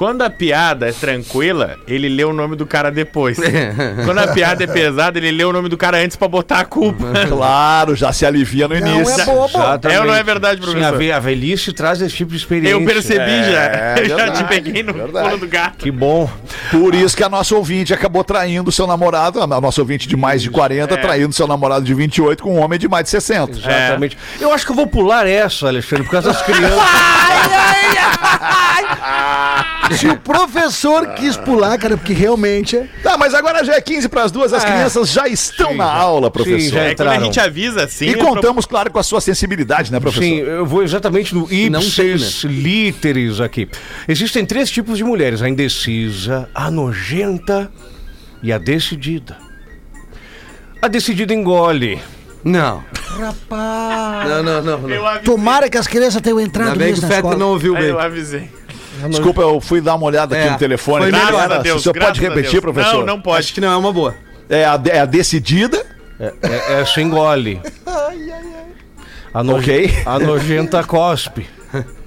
Quando 0.00 0.22
a 0.22 0.30
piada 0.30 0.88
é 0.88 0.92
tranquila, 0.92 1.76
ele 1.86 2.08
lê 2.08 2.24
o 2.24 2.32
nome 2.32 2.56
do 2.56 2.64
cara 2.64 2.90
depois. 2.90 3.36
Quando 4.06 4.16
a 4.16 4.28
piada 4.28 4.64
é 4.64 4.66
pesada, 4.66 5.18
ele 5.18 5.30
lê 5.30 5.44
o 5.44 5.52
nome 5.52 5.68
do 5.68 5.76
cara 5.76 5.98
antes 5.98 6.16
pra 6.16 6.26
botar 6.26 6.60
a 6.60 6.64
culpa. 6.64 7.04
Claro, 7.28 7.94
já 7.94 8.10
se 8.10 8.24
alivia 8.24 8.66
no 8.66 8.74
início. 8.74 9.20
é 9.20 9.24
bobo. 9.26 9.58
É 9.90 10.00
ou 10.00 10.06
não 10.06 10.14
é 10.14 10.22
verdade, 10.22 10.58
Sim, 10.64 10.68
a, 10.68 10.70
professor? 10.72 10.96
ve- 10.98 11.12
a 11.12 11.18
velhice 11.18 11.70
traz 11.74 12.00
esse 12.00 12.16
tipo 12.16 12.30
de 12.30 12.38
experiência. 12.38 12.72
Eu 12.72 12.82
percebi 12.84 13.20
É, 13.30 13.44
já. 13.52 14.00
Eu 14.00 14.08
já 14.08 14.16
verdade, 14.16 14.38
te 14.38 14.44
peguei 14.48 14.82
no 14.82 14.94
verdade. 14.94 15.28
pulo 15.28 15.38
do 15.40 15.46
gato. 15.46 15.76
Que 15.84 15.90
bom. 15.90 16.30
Por 16.70 16.94
isso 16.94 17.14
que 17.14 17.22
a 17.22 17.28
nossa 17.28 17.54
ouvinte 17.54 17.92
acabou 17.92 18.24
traindo 18.24 18.72
seu 18.72 18.86
namorado, 18.86 19.42
a 19.42 19.46
nossa 19.46 19.82
ouvinte 19.82 20.08
de 20.08 20.16
mais 20.16 20.40
de 20.40 20.48
40, 20.50 20.96
traindo 20.96 21.34
seu 21.34 21.46
namorado 21.46 21.84
de 21.84 21.92
28 21.92 22.42
com 22.42 22.54
um 22.56 22.60
homem 22.62 22.78
de 22.78 22.88
mais 22.88 23.04
de 23.04 23.10
60. 23.10 23.58
Exatamente. 23.58 24.16
Eu 24.40 24.50
acho 24.50 24.64
que 24.64 24.72
eu 24.72 24.76
vou 24.76 24.86
pular 24.86 25.26
essa, 25.26 25.68
Alexandre, 25.68 26.04
por 26.06 26.12
causa 26.12 26.32
das 26.32 26.40
crianças. 26.40 26.80
Se 29.96 30.06
o 30.08 30.16
professor 30.18 31.06
quis 31.14 31.36
pular, 31.36 31.76
cara, 31.78 31.96
porque 31.96 32.12
realmente 32.12 32.76
é. 32.76 32.86
Tá, 33.02 33.16
mas 33.18 33.34
agora 33.34 33.64
já 33.64 33.74
é 33.74 33.80
15 33.80 34.08
para 34.08 34.22
as 34.22 34.30
duas, 34.32 34.52
as 34.52 34.64
crianças 34.64 35.10
já 35.10 35.26
estão 35.28 35.74
na 35.74 35.84
aula, 35.90 36.30
professor. 36.30 36.60
Sim, 36.60 36.68
já 36.70 36.80
É 36.82 36.94
quando 36.94 37.08
a 37.08 37.18
gente 37.20 37.40
avisa 37.40 37.84
assim. 37.84 38.06
E 38.06 38.14
o 38.14 38.18
pro- 38.18 38.26
contamos, 38.28 38.66
claro, 38.66 38.90
com 38.90 38.98
a 38.98 39.02
sua 39.02 39.20
sensibilidade, 39.20 39.90
né, 39.92 39.98
professor? 39.98 40.22
Sim, 40.22 40.38
eu 40.38 40.64
vou 40.64 40.82
exatamente 40.82 41.34
no 41.34 41.50
ipsis 41.52 42.44
literis 42.44 43.40
aqui. 43.40 43.68
Existem 44.08 44.44
três 44.46 44.70
tipos 44.70 44.96
de 44.96 45.04
mulheres: 45.04 45.42
a 45.42 45.48
indecisa, 45.48 46.48
a 46.54 46.70
nojenta 46.70 47.70
e 48.42 48.52
a 48.52 48.58
decidida. 48.58 49.36
A 50.80 50.88
decidida 50.88 51.34
engole. 51.34 52.00
Não. 52.42 52.82
Rapaz. 53.18 54.28
Não, 54.28 54.42
não, 54.42 54.62
não. 54.62 54.78
não. 54.88 55.18
Tomara 55.22 55.68
que 55.68 55.76
as 55.76 55.86
crianças 55.86 56.22
tenham 56.22 56.40
entrado 56.40 56.68
Ainda 56.72 56.84
bem 56.84 56.94
que 56.94 57.00
o 57.04 57.06
escola. 57.12 57.36
não 57.36 57.48
ouviu 57.50 57.74
bem. 57.74 57.84
eu 57.84 58.00
avisei. 58.00 58.50
Desculpa, 59.08 59.40
eu 59.42 59.60
fui 59.60 59.80
dar 59.80 59.94
uma 59.94 60.06
olhada 60.06 60.36
aqui 60.36 60.46
É, 60.48 60.50
no 60.50 60.58
telefone. 60.58 61.02
foi 61.04 61.12
melhor. 61.12 61.30
Graças 61.32 61.52
a 61.52 61.58
Deus. 61.62 61.80
O 61.80 61.82
senhor 61.82 61.98
pode 61.98 62.20
repetir, 62.20 62.60
professor? 62.60 62.98
Não, 62.98 63.06
não 63.06 63.20
pode. 63.20 63.38
Acho 63.38 63.54
que 63.54 63.60
não 63.60 63.72
é 63.72 63.76
uma 63.76 63.92
boa. 63.92 64.14
É 64.48 64.64
a, 64.64 64.80
é 64.88 65.00
a 65.00 65.04
decidida. 65.06 65.84
É, 66.18 66.32
é, 66.42 66.80
essa 66.80 67.00
engole. 67.00 67.60
A, 69.32 69.44
no- 69.44 69.56
Ok. 69.58 69.88
a 70.04 70.18
nojenta 70.18 70.82
cospe. 70.82 71.46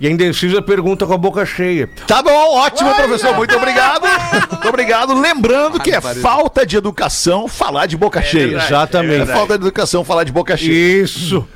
E 0.00 0.06
a 0.06 0.10
indecisa 0.10 0.60
pergunta 0.60 1.06
com 1.06 1.14
a 1.14 1.18
boca 1.18 1.44
cheia. 1.46 1.88
Tá 2.06 2.22
bom, 2.22 2.56
ótimo, 2.56 2.94
professor. 2.94 3.34
Muito 3.34 3.56
obrigado. 3.56 4.02
Muito 4.50 4.68
obrigado. 4.68 5.14
Lembrando 5.18 5.80
que 5.80 5.90
é 5.90 6.00
falta 6.00 6.66
de 6.66 6.76
educação 6.76 7.48
falar 7.48 7.86
de 7.86 7.96
boca 7.96 8.20
cheia. 8.22 8.48
verdade, 8.48 8.66
Exatamente. 8.66 9.22
É 9.30 9.34
falta 9.34 9.58
de 9.58 9.64
educação 9.64 10.04
falar 10.04 10.24
de 10.24 10.32
boca 10.32 10.56
cheia. 10.56 11.02
Isso. 11.02 11.46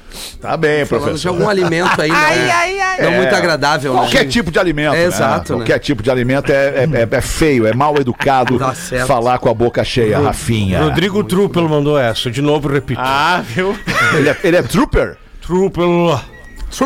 Tá 0.40 0.56
bem, 0.56 0.84
Falando 0.84 1.04
de 1.04 1.10
professor. 1.10 1.28
algum 1.28 1.48
alimento 1.48 2.00
aí, 2.00 2.10
né? 2.10 2.96
Não 3.00 3.12
muito 3.12 3.34
agradável, 3.34 3.92
Qualquer 3.92 4.24
né? 4.24 4.30
tipo 4.30 4.50
de 4.50 4.58
alimento. 4.58 4.94
É, 4.94 4.98
né? 4.98 5.04
exato, 5.04 5.52
né? 5.52 5.58
Qualquer 5.60 5.78
tipo 5.78 6.02
de 6.02 6.10
alimento 6.10 6.50
é, 6.50 6.54
é, 6.84 6.88
é- 6.92 7.08
é 7.16 7.20
feio, 7.20 7.66
é 7.66 7.72
mal 7.72 7.96
educado 7.96 8.58
Tá 8.58 8.74
falar 9.06 9.38
com 9.38 9.48
a 9.48 9.54
boca 9.54 9.84
cheia, 9.84 10.18
Rafinha. 10.18 10.82
Rodrigo 10.82 11.22
Truppel 11.22 11.68
mandou 11.68 11.96
essa. 11.98 12.30
De 12.30 12.42
novo, 12.42 12.68
repito. 12.68 13.00
Ah, 13.02 13.40
viu? 13.44 13.76
Ele 14.16 14.28
é, 14.28 14.36
ele 14.42 14.56
é 14.56 14.62
trooper? 14.62 15.16
Truppel. 15.40 16.20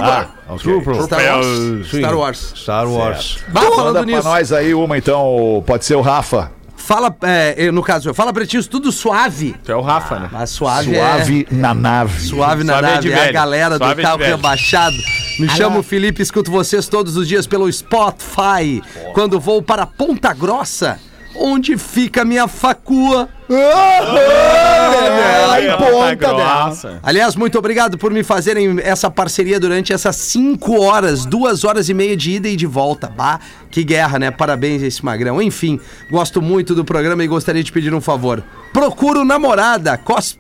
Ah, 0.02 0.26
ok. 0.48 0.58
Truppel. 0.58 1.02
Star 1.04 1.36
Wars. 1.36 1.46
Sim. 1.90 1.98
Star 1.98 2.16
Wars. 2.16 2.52
Star 2.56 2.88
Wars. 2.88 3.38
Bah, 3.48 3.62
Manda 3.62 3.76
falando 3.76 3.94
pra 3.94 4.04
nisso. 4.04 4.28
nós 4.28 4.52
aí 4.52 4.74
uma, 4.74 4.98
então. 4.98 5.62
Pode 5.66 5.84
ser 5.84 5.94
o 5.94 6.00
Rafa. 6.00 6.50
Fala, 6.76 7.16
é, 7.22 7.72
no 7.72 7.82
caso, 7.82 8.12
fala 8.12 8.30
pretinhos, 8.30 8.66
tudo 8.66 8.92
suave. 8.92 9.54
Tu 9.64 9.72
é 9.72 9.74
o 9.74 9.80
Rafa, 9.80 10.18
né? 10.18 10.28
Mas 10.30 10.50
suave, 10.50 10.94
Suave 10.94 11.46
é... 11.50 11.54
na 11.54 11.72
nave. 11.72 12.20
Suave 12.20 12.62
na 12.62 12.74
Suave 12.74 12.86
é 12.86 12.94
nave, 12.94 13.10
é 13.10 13.28
a 13.28 13.32
galera 13.32 13.78
Suave 13.78 13.92
é 13.92 13.96
do 13.96 14.02
carro 14.02 14.18
rebaixado. 14.18 14.96
Me 15.40 15.48
chamo 15.48 15.82
Felipe, 15.82 16.20
escuto 16.22 16.50
vocês 16.50 16.86
todos 16.86 17.16
os 17.16 17.26
dias 17.26 17.46
pelo 17.46 17.72
Spotify. 17.72 18.82
Quando 19.14 19.40
vou 19.40 19.62
para 19.62 19.86
Ponta 19.86 20.34
Grossa, 20.34 20.98
onde 21.34 21.78
fica 21.78 22.22
minha 22.22 22.46
facua. 22.46 23.30
Ai, 23.50 24.73
Ela 25.06 25.76
ponta 25.76 26.16
tá 26.16 26.32
dela. 26.32 26.64
grossa. 26.64 27.00
Aliás, 27.02 27.36
muito 27.36 27.58
obrigado 27.58 27.98
por 27.98 28.12
me 28.12 28.22
fazerem 28.22 28.78
essa 28.82 29.10
parceria 29.10 29.58
durante 29.60 29.92
essas 29.92 30.16
cinco 30.16 30.80
horas, 30.80 31.24
duas 31.24 31.64
horas 31.64 31.88
e 31.88 31.94
meia 31.94 32.16
de 32.16 32.32
ida 32.32 32.48
e 32.48 32.56
de 32.56 32.66
volta. 32.66 33.08
Bah, 33.08 33.40
que 33.70 33.84
guerra, 33.84 34.18
né? 34.18 34.30
Parabéns 34.30 34.82
a 34.82 34.86
esse 34.86 35.04
magrão. 35.04 35.40
Enfim, 35.40 35.80
gosto 36.10 36.40
muito 36.42 36.74
do 36.74 36.84
programa 36.84 37.22
e 37.24 37.26
gostaria 37.26 37.62
de 37.62 37.72
pedir 37.72 37.92
um 37.94 38.00
favor. 38.00 38.42
Procuro 38.72 39.24
namorada, 39.24 39.96
cos... 39.98 40.38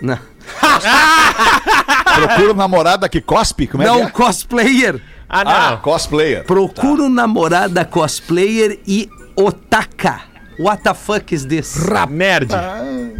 Não, 0.00 0.18
Procura 2.14 2.52
um 2.52 2.56
namorada 2.56 3.08
que 3.08 3.20
cospe? 3.20 3.66
Como 3.66 3.82
é 3.82 3.86
não 3.86 4.00
que 4.00 4.06
é? 4.06 4.10
cosplayer. 4.10 5.00
Ah, 5.28 5.44
não. 5.44 5.52
Ah, 5.52 5.76
cosplayer. 5.78 6.44
Procuro 6.44 7.08
namorada 7.08 7.84
cosplayer 7.84 8.78
e 8.86 9.08
otaka. 9.36 10.31
What 10.58 10.82
the 10.82 10.94
fuck 10.94 11.34
is 11.34 11.44
this? 11.46 11.74
Nerd. 12.10 12.50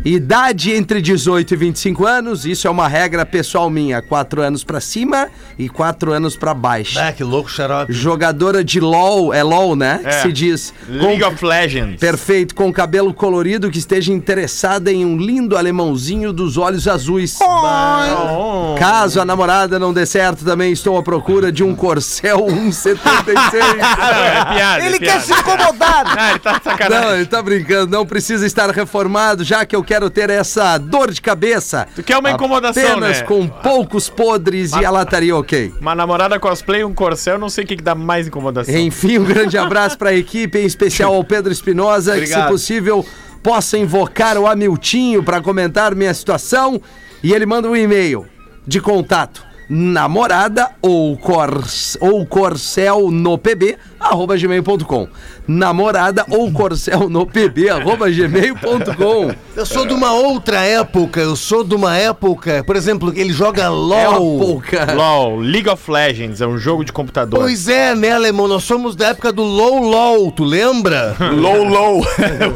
Idade 0.04 0.72
entre 0.72 1.00
18 1.00 1.54
e 1.54 1.56
25 1.56 2.06
anos, 2.06 2.44
isso 2.44 2.66
é 2.66 2.70
uma 2.70 2.86
regra 2.88 3.24
pessoal 3.24 3.70
minha. 3.70 4.02
4 4.02 4.42
anos 4.42 4.64
pra 4.64 4.80
cima 4.80 5.28
e 5.58 5.68
4 5.68 6.12
anos 6.12 6.36
pra 6.36 6.52
baixo. 6.54 6.98
Ah, 6.98 7.12
que 7.12 7.22
louco, 7.24 7.48
xarope. 7.50 7.92
Jogadora 7.92 8.62
de 8.64 8.80
LOL, 8.80 9.32
é 9.32 9.42
LOL, 9.42 9.74
né? 9.76 10.00
Que 10.02 10.08
É. 10.08 10.22
se 10.22 10.32
diz. 10.32 10.74
League 10.88 11.20
Com- 11.22 11.28
of 11.28 11.44
Legends. 11.44 11.98
Perfeito, 12.00 12.54
com 12.54 12.72
cabelo 12.72 13.14
colorido 13.14 13.70
que 13.70 13.78
esteja 13.78 14.12
interessada 14.12 14.92
em 14.92 15.04
um 15.04 15.16
lindo 15.16 15.56
alemãozinho 15.56 16.32
dos 16.32 16.56
olhos 16.58 16.86
azuis. 16.88 17.38
Oh. 17.40 18.74
Caso 18.78 19.20
a 19.20 19.24
namorada 19.24 19.78
não 19.78 19.92
dê 19.92 20.04
certo, 20.04 20.44
também 20.44 20.72
estou 20.72 20.98
à 20.98 21.02
procura 21.02 21.50
de 21.52 21.62
um 21.62 21.74
Corcel 21.74 22.46
176. 22.48 23.64
Ah, 23.80 23.96
não, 24.12 24.24
é 24.24 24.54
piada. 24.56 24.84
Ele 24.86 24.96
é 24.96 24.98
quer 24.98 25.04
piada. 25.06 25.20
se 25.22 25.32
incomodar. 25.32 26.04
Ah, 26.18 26.30
ele 26.30 26.38
tá 26.40 26.52
de 26.58 26.90
Não, 26.90 27.14
ele 27.22 27.30
tá 27.30 27.40
brincando, 27.42 27.90
não 27.90 28.04
precisa 28.04 28.46
estar 28.46 28.70
reformado, 28.70 29.44
já 29.44 29.64
que 29.64 29.74
eu 29.74 29.82
quero 29.82 30.10
ter 30.10 30.30
essa 30.30 30.76
dor 30.78 31.10
de 31.10 31.20
cabeça. 31.20 31.86
Tu 31.94 32.02
quer 32.02 32.18
uma 32.18 32.30
incomodação, 32.30 32.82
Apenas 32.82 33.20
né? 33.20 33.24
com 33.24 33.48
poucos 33.48 34.08
podres 34.08 34.72
e 34.72 34.84
ela 34.84 35.02
estaria 35.02 35.36
ok. 35.36 35.72
Uma 35.80 35.94
namorada 35.94 36.38
cosplay, 36.38 36.84
um 36.84 36.94
corcel, 36.94 37.34
eu 37.34 37.38
não 37.38 37.48
sei 37.48 37.64
o 37.64 37.66
que, 37.66 37.76
que 37.76 37.82
dá 37.82 37.94
mais 37.94 38.26
incomodação. 38.26 38.74
Enfim, 38.74 39.18
um 39.18 39.24
grande 39.24 39.56
abraço 39.56 39.96
para 39.96 40.10
a 40.10 40.14
equipe, 40.14 40.58
em 40.58 40.66
especial 40.66 41.14
ao 41.14 41.24
Pedro 41.24 41.52
Espinosa, 41.52 42.18
que 42.18 42.26
se 42.26 42.42
possível 42.44 43.04
possa 43.42 43.76
invocar 43.76 44.36
o 44.38 44.46
Amiltinho 44.46 45.22
para 45.22 45.40
comentar 45.40 45.94
minha 45.94 46.12
situação. 46.14 46.80
E 47.22 47.32
ele 47.32 47.46
manda 47.46 47.68
um 47.68 47.76
e-mail 47.76 48.26
de 48.66 48.80
contato. 48.80 49.51
Namorada 49.74 50.68
ou, 50.82 51.16
cor, 51.16 51.64
ou 51.98 52.26
corcel 52.26 53.10
no 53.10 53.38
pb, 53.38 53.78
arroba 53.98 54.36
gmail.com. 54.36 55.08
Namorada 55.48 56.26
ou 56.28 56.52
corcel 56.52 57.08
no 57.08 57.24
pb, 57.26 57.70
arroba 57.70 58.10
gmail.com. 58.10 59.32
Eu 59.56 59.64
sou 59.64 59.86
de 59.86 59.94
uma 59.94 60.12
outra 60.12 60.60
época, 60.60 61.20
eu 61.20 61.34
sou 61.34 61.64
de 61.64 61.74
uma 61.74 61.96
época, 61.96 62.62
por 62.66 62.76
exemplo, 62.76 63.14
ele 63.16 63.32
joga 63.32 63.70
LOL. 63.70 64.40
Época. 64.42 64.92
LOL, 64.94 65.38
League 65.38 65.68
of 65.70 65.90
Legends, 65.90 66.42
é 66.42 66.46
um 66.46 66.58
jogo 66.58 66.84
de 66.84 66.92
computador. 66.92 67.40
Pois 67.40 67.66
é, 67.66 67.94
né, 67.94 68.12
alemão? 68.12 68.46
Nós 68.46 68.64
somos 68.64 68.94
da 68.94 69.08
época 69.08 69.32
do 69.32 69.42
LOL 69.42 69.80
LOL, 69.80 70.30
tu 70.32 70.44
lembra? 70.44 71.16
Low, 71.18 71.64
low. 71.64 72.04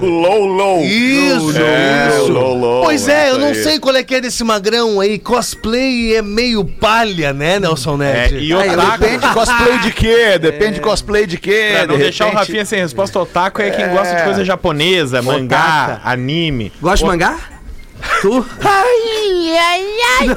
low, 0.02 0.44
low. 0.46 0.80
Isso, 0.82 1.58
É, 1.58 2.08
isso. 2.20 2.30
low, 2.30 2.54
low, 2.58 2.82
pois 2.84 3.08
é, 3.08 3.28
eu 3.30 3.32
isso 3.32 3.40
não 3.40 3.48
aí. 3.48 3.54
sei 3.54 3.78
qual 3.80 3.96
é 3.96 4.02
que 4.02 4.14
é 4.16 4.20
desse 4.20 4.44
magrão 4.44 5.00
aí. 5.00 5.18
Cosplay 5.18 6.14
é 6.14 6.20
meio 6.22 6.62
palha, 6.62 7.05
né, 7.14 7.58
Nelson 7.60 7.94
É, 8.02 8.28
Ned? 8.28 8.38
e 8.44 8.52
Aí, 8.54 8.70
otaku, 8.70 8.98
Depende 8.98 9.26
de 9.26 9.32
cosplay 9.34 9.78
de 9.78 9.92
quê? 9.92 10.38
Depende 10.38 10.74
de 10.74 10.80
cosplay 10.80 11.26
de 11.26 11.38
quê? 11.38 11.70
pra 11.72 11.86
não 11.86 11.96
de 11.96 12.02
deixar 12.02 12.24
o 12.24 12.28
repente- 12.28 12.40
Rafinha 12.40 12.64
sem 12.64 12.80
resposta, 12.80 13.18
otaku 13.18 13.62
é 13.62 13.70
quem 13.70 13.88
gosta 13.88 14.14
de 14.14 14.22
coisa 14.24 14.44
japonesa, 14.44 15.22
mangá, 15.22 16.00
anime. 16.04 16.72
Gosta 16.80 17.04
de 17.04 17.10
mangá? 17.10 17.36
Tu? 18.20 18.46
Ai, 18.62 19.56
ai, 19.58 19.84
ai. 20.28 20.36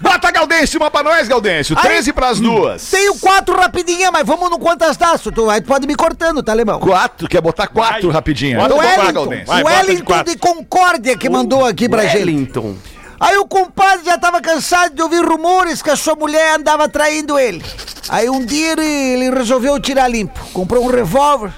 Bota 0.00 0.30
Gaudêncio, 0.30 0.78
uma 0.78 0.90
pra 0.90 1.02
nós, 1.02 1.26
Gaudêncio. 1.26 1.74
13 1.74 2.12
pras 2.12 2.38
duas. 2.38 2.88
Tenho 2.90 3.14
quatro 3.18 3.56
rapidinha, 3.56 4.10
mas 4.12 4.24
vamos 4.26 4.50
no 4.50 4.58
quantas 4.58 4.96
daço. 4.96 5.32
Tu 5.32 5.48
aí 5.50 5.60
tu 5.60 5.66
pode 5.66 5.86
me 5.86 5.94
cortando, 5.94 6.42
tá, 6.42 6.52
alemão? 6.52 6.78
Quatro, 6.78 7.26
quer 7.28 7.40
botar 7.40 7.66
quatro 7.66 8.10
Vai. 8.10 8.12
Bota 8.58 8.74
Então 8.74 8.76
O 8.76 8.80
Wellington, 8.80 9.26
o 9.26 9.56
de 9.56 9.64
Wellington 9.64 10.04
quatro. 10.04 10.32
de 10.32 10.38
Concórdia 10.38 11.16
que 11.16 11.28
mandou 11.28 11.64
aqui 11.66 11.88
pra 11.88 12.02
gente. 12.04 12.16
Wellington. 12.18 12.76
Aí 13.22 13.38
o 13.38 13.46
compadre 13.46 14.04
já 14.04 14.18
tava 14.18 14.40
cansado 14.40 14.96
de 14.96 15.00
ouvir 15.00 15.24
rumores 15.24 15.80
que 15.80 15.90
a 15.90 15.94
sua 15.94 16.16
mulher 16.16 16.58
andava 16.58 16.88
traindo 16.88 17.38
ele. 17.38 17.64
Aí 18.08 18.28
um 18.28 18.44
dia 18.44 18.72
ele, 18.72 19.30
resolveu 19.30 19.78
tirar 19.78 20.08
limpo. 20.08 20.44
Comprou 20.52 20.84
um 20.84 20.90
revólver 20.90 21.52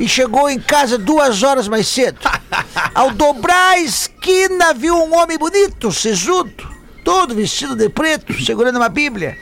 e 0.00 0.08
chegou 0.08 0.48
em 0.48 0.58
casa 0.58 0.96
duas 0.96 1.42
horas 1.42 1.68
mais 1.68 1.86
cedo. 1.86 2.18
Ao 2.94 3.10
dobrar 3.10 3.72
a 3.72 3.78
esquina, 3.78 4.72
viu 4.72 4.96
um 4.96 5.14
homem 5.14 5.36
bonito, 5.36 5.92
sesudo, 5.92 6.66
todo 7.04 7.34
vestido 7.34 7.76
de 7.76 7.90
preto, 7.90 8.32
segurando 8.42 8.76
uma 8.76 8.88
bíblia. 8.88 9.36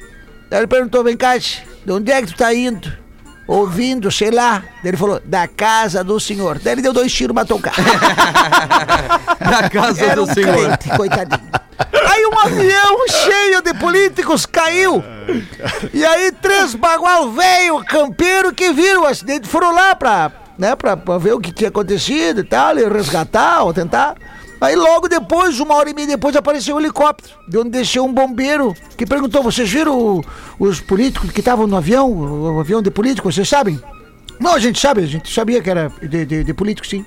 Daí 0.51 0.59
ele 0.59 0.67
perguntou, 0.67 1.05
vem 1.05 1.17
cá, 1.17 1.39
de 1.39 1.63
onde 1.89 2.11
é 2.11 2.21
que 2.21 2.33
tu 2.33 2.37
tá 2.37 2.53
indo? 2.53 3.00
Ouvindo, 3.51 4.13
sei 4.13 4.31
lá. 4.31 4.63
Daí 4.81 4.91
ele 4.91 4.97
falou, 4.97 5.21
da 5.25 5.49
casa 5.49 6.05
do 6.05 6.21
senhor. 6.21 6.61
Daí 6.61 6.75
ele 6.75 6.83
deu 6.83 6.93
dois 6.93 7.13
tiros, 7.13 7.35
matou 7.35 7.59
o 7.59 7.61
cara. 7.61 7.75
Na 9.41 9.69
casa 9.69 10.05
Era 10.05 10.15
do 10.15 10.23
um 10.23 10.33
senhor. 10.33 10.55
crente, 10.55 10.97
coitadinho. 10.97 11.51
Aí 12.09 12.27
um 12.27 12.39
avião 12.39 13.09
cheio 13.09 13.61
de 13.61 13.75
políticos 13.75 14.47
caiu. 14.47 15.03
E 15.93 16.05
aí 16.05 16.31
três 16.31 16.77
bagual 16.77 17.33
velho, 17.33 17.85
campeiro, 17.87 18.55
que 18.55 18.73
viram 18.73 19.03
o 19.03 19.07
acidente, 19.07 19.49
foram 19.49 19.75
lá 19.75 19.97
pra, 19.97 20.31
né, 20.57 20.77
pra, 20.77 20.97
pra 20.97 21.19
ver 21.19 21.33
o 21.35 21.41
que 21.41 21.51
tinha 21.51 21.71
acontecido 21.71 22.43
e 22.43 22.45
tal, 22.45 22.79
e 22.79 22.89
resgatar 22.89 23.65
ou 23.65 23.75
tentar. 23.75 24.15
Aí 24.61 24.77
logo 24.77 25.09
depois, 25.09 25.59
uma 25.59 25.75
hora 25.75 25.89
e 25.91 25.95
meia 25.95 26.07
depois, 26.09 26.37
apareceu 26.37 26.77
um 26.77 26.81
helicóptero, 26.81 27.35
de 27.49 27.57
onde 27.59 27.71
desceu 27.71 28.05
um 28.05 28.13
bombeiro, 28.13 28.75
que 28.97 29.07
perguntou, 29.07 29.43
vocês 29.43 29.71
viram 29.71 29.99
o- 29.99 30.25
os 30.59 30.81
políticos 30.81 31.31
que 31.31 31.41
estavam 31.41 31.67
no 31.67 31.77
avião, 31.77 32.11
o, 32.11 32.57
o 32.57 32.61
avião 32.61 32.83
de 32.83 32.91
políticos, 32.91 33.35
vocês 33.35 33.49
sabem? 33.49 33.81
Não, 34.39 34.55
a 34.55 34.59
gente 34.59 34.79
sabe, 34.79 35.03
a 35.03 35.07
gente 35.07 35.33
sabia 35.33 35.63
que 35.63 35.71
era 35.71 35.91
de, 36.03 36.25
de, 36.27 36.45
de 36.45 36.55
político, 36.55 36.87
sim. 36.87 37.05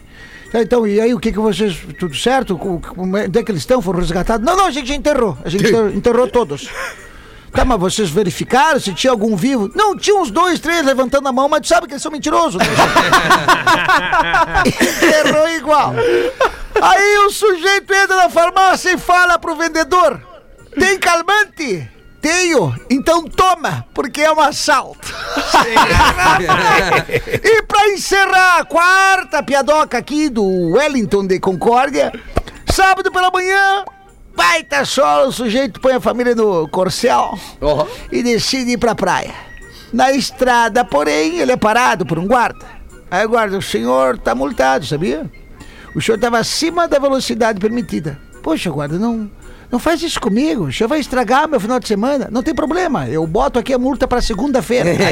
Tá, 0.52 0.62
Então, 0.62 0.86
e 0.88 1.00
aí, 1.02 1.14
o 1.14 1.20
que 1.20 1.32
que 1.32 1.40
vocês. 1.40 1.78
Tudo 2.00 2.16
certo? 2.16 2.60
É- 2.96 3.00
Onde 3.28 3.40
é 3.40 3.44
que 3.44 3.52
eles 3.52 3.62
estão? 3.62 3.82
Foram 3.82 4.00
resgatados? 4.00 4.46
Não, 4.46 4.56
não, 4.56 4.66
a 4.68 4.72
gente 4.72 4.88
já 4.88 4.96
enterrou. 4.96 5.38
A 5.44 5.50
gente 5.50 5.64
enterrou- 5.64 5.90
enterrou 5.90 6.28
todos. 6.28 6.70
Tá, 7.52 7.64
mas 7.66 7.80
vocês 7.80 8.10
verificaram 8.10 8.80
se 8.80 8.94
tinha 8.94 9.12
algum 9.12 9.36
vivo? 9.36 9.70
Não, 9.76 9.96
tinha 9.96 10.16
uns 10.16 10.32
dois, 10.32 10.60
três 10.60 10.84
levantando 10.84 11.28
a 11.28 11.32
mão, 11.32 11.48
mas 11.48 11.62
tu 11.62 11.68
sabe 11.68 11.86
que 11.88 11.94
eles 11.94 12.02
são 12.02 12.12
mentirosos. 12.12 12.56
Né? 12.60 12.66
enterrou 14.66 15.48
igual. 15.50 15.94
Aí 16.84 17.18
o 17.20 17.30
sujeito 17.30 17.94
entra 17.94 18.18
na 18.18 18.30
farmácia 18.30 18.92
e 18.92 18.98
fala 18.98 19.40
pro 19.40 19.56
vendedor: 19.56 20.22
Tem 20.78 21.00
calmante? 21.00 21.90
Tenho, 22.20 22.76
então 22.90 23.24
toma, 23.24 23.86
porque 23.94 24.22
é 24.22 24.32
um 24.32 24.42
assalto. 24.42 25.00
e 27.42 27.64
pra 27.64 27.88
encerrar 27.88 28.60
a 28.60 28.66
quarta 28.66 29.42
piadoca 29.42 29.98
aqui 29.98 30.28
do 30.28 30.44
Wellington 30.74 31.26
de 31.26 31.40
Concórdia, 31.40 32.12
sábado 32.70 33.10
pela 33.14 33.32
manhã, 33.32 33.86
baita 34.36 34.84
sol, 34.84 35.28
o 35.28 35.32
sujeito 35.32 35.80
põe 35.80 35.94
a 35.94 36.02
família 36.02 36.36
no 36.36 36.68
corcel 36.68 37.40
e 38.12 38.22
decide 38.22 38.72
ir 38.72 38.78
pra 38.78 38.94
praia. 38.94 39.34
Na 39.94 40.12
estrada, 40.12 40.84
porém, 40.84 41.40
ele 41.40 41.54
é 41.54 41.58
parado 41.58 42.06
por 42.06 42.20
um 42.20 42.28
guarda. 42.28 42.66
Aí 43.10 43.26
o 43.26 43.30
guarda, 43.30 43.58
o 43.58 43.62
senhor 43.62 44.18
tá 44.18 44.36
multado, 44.36 44.86
sabia? 44.86 45.32
O 45.96 46.02
senhor 46.02 46.16
estava 46.16 46.40
acima 46.40 46.88
da 46.88 47.00
velocidade 47.00 47.60
permitida. 47.60 48.18
Poxa, 48.42 48.70
guarda, 48.70 49.00
não, 49.00 49.32
não 49.72 49.80
faz 49.80 50.04
isso 50.04 50.20
comigo. 50.20 50.66
O 50.66 50.72
senhor 50.72 50.88
vai 50.88 51.00
estragar 51.00 51.48
meu 51.48 51.60
final 51.60 51.80
de 51.80 51.88
semana. 51.88 52.28
Não 52.30 52.44
tem 52.44 52.54
problema. 52.54 53.08
Eu 53.08 53.26
boto 53.26 53.58
aqui 53.58 53.74
a 53.74 53.80
multa 53.80 54.08
para 54.08 54.22
segunda-feira. 54.22 54.92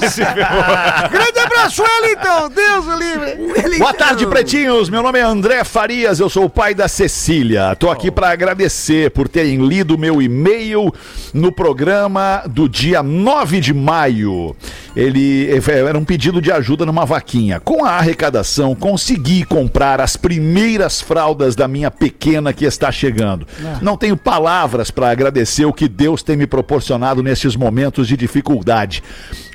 Tá 0.00 1.08
Grande 1.12 1.38
abraço, 1.38 1.82
Wellington. 1.82 2.48
Deus 2.54 2.86
o 2.86 2.96
livre. 2.96 3.78
Boa 3.78 3.92
tarde, 3.92 4.26
pretinhos. 4.26 4.88
Meu 4.88 5.02
nome 5.02 5.18
é 5.18 5.22
André 5.22 5.64
Farias, 5.64 6.20
eu 6.20 6.30
sou 6.30 6.44
o 6.44 6.50
pai 6.50 6.74
da 6.74 6.88
Cecília. 6.88 7.74
Tô 7.76 7.90
aqui 7.90 8.10
para 8.10 8.30
agradecer 8.30 9.10
por 9.10 9.28
terem 9.28 9.66
lido 9.66 9.98
meu 9.98 10.22
e-mail 10.22 10.92
no 11.34 11.52
programa 11.52 12.42
do 12.46 12.68
dia 12.68 13.02
9 13.02 13.60
de 13.60 13.74
maio. 13.74 14.56
Ele 14.96 15.48
era 15.68 15.96
um 15.98 16.04
pedido 16.04 16.40
de 16.42 16.50
ajuda 16.50 16.84
numa 16.84 17.04
vaquinha. 17.06 17.60
Com 17.60 17.84
a 17.84 17.90
arrecadação, 17.92 18.74
consegui 18.74 19.44
comprar 19.44 20.00
as 20.00 20.16
primeiras 20.16 21.00
fraldas 21.00 21.54
da 21.54 21.68
minha 21.68 21.90
pequena 21.90 22.52
que 22.52 22.64
está 22.64 22.90
chegando. 22.90 23.46
Não 23.80 23.96
tenho 23.96 24.16
palavras 24.16 24.90
para 24.90 25.10
agradecer 25.10 25.64
o 25.64 25.72
que 25.72 25.88
Deus 25.88 26.22
tem 26.22 26.36
me 26.36 26.46
proporcionado 26.46 27.22
nesses 27.22 27.54
momentos 27.54 28.08
de 28.08 28.16
dificuldade. 28.16 29.02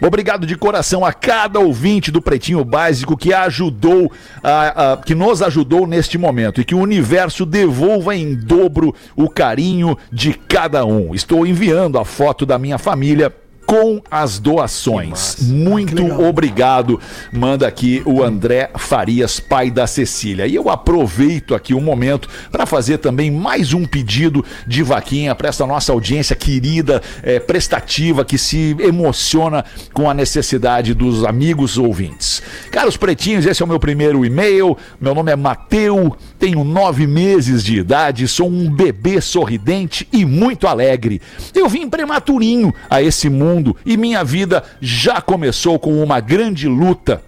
Obrigado 0.02 0.46
de 0.48 0.56
coração 0.56 1.04
a 1.06 1.12
cada 1.12 1.60
ouvinte 1.60 2.12
do 2.12 2.22
Pretinho 2.22 2.64
Básico 2.64 3.18
que 3.18 3.34
ajudou, 3.34 4.12
a- 4.44 4.94
a- 4.94 4.98
que 4.98 5.14
nos 5.16 5.42
ajudou 5.42 5.86
neste 5.86 6.18
momento 6.18 6.62
e 6.62 6.66
que 6.66 6.76
o 6.76 6.80
universo 6.80 7.46
devolva 7.46 8.16
em 8.16 8.36
dobro 8.36 8.96
o 9.16 9.30
carinho 9.30 9.98
de 10.12 10.34
cada 10.34 10.86
um. 10.86 11.14
Estou 11.14 11.46
enviando 11.46 11.98
a 12.00 12.06
foto 12.06 12.46
da 12.46 12.58
minha 12.58 12.78
família 12.78 13.34
com 13.66 14.02
as 14.10 14.40
doações. 14.40 15.38
Muito 15.42 16.04
obrigado. 16.22 17.00
Manda 17.32 17.68
aqui 17.68 18.02
o 18.06 18.24
André 18.24 18.70
Farias, 18.78 19.40
pai 19.40 19.72
da 19.72 19.88
Cecília. 19.88 20.46
E 20.46 20.56
eu 20.56 20.70
aproveito 20.70 21.56
aqui 21.56 21.74
o 21.74 21.82
momento 21.82 22.30
para 22.52 22.66
fazer 22.66 23.00
também 23.00 23.32
mais 23.32 23.74
um 23.74 23.86
pedido 23.86 24.46
de 24.68 24.84
vaquinha 24.84 25.34
para 25.34 25.50
essa 25.50 25.66
nossa 25.66 25.92
audiência 25.92 26.36
querida, 26.36 27.02
eh, 27.24 27.40
prestativa, 27.40 28.24
que 28.24 28.38
se 28.38 28.76
emociona 28.80 29.66
com 29.94 30.10
a 30.10 30.14
necessidade 30.14 30.94
dos 30.94 31.26
amigos 31.26 31.78
ouvintes. 31.78 32.42
Caros 32.72 32.98
pretinhos, 32.98 33.46
esse 33.46 33.62
é 33.62 33.66
o 33.66 33.68
meu 33.68 33.80
primeiro 33.80 34.24
e-mail. 34.26 34.78
Meu 35.00 35.16
nome 35.16 35.32
é 35.32 35.36
Mateu, 35.36 36.16
tenho 36.38 36.64
nove 36.64 37.08
meses 37.08 37.64
de 37.64 37.80
idade, 37.80 38.28
sou 38.28 38.48
um 38.48 38.70
bebê 38.70 39.20
sorridente 39.22 40.08
e 40.12 40.24
muito 40.26 40.68
alegre. 40.68 41.22
Eu 41.54 41.68
vim 41.68 41.90
prematurinho 41.90 42.74
a 42.90 43.02
esse 43.02 43.30
mundo 43.30 43.55
e 43.86 43.98
minha 43.98 44.24
vida 44.24 44.64
já 44.82 45.22
começou 45.22 45.78
com 45.80 46.02
uma 46.04 46.20
grande 46.20 46.68
luta. 46.68 47.22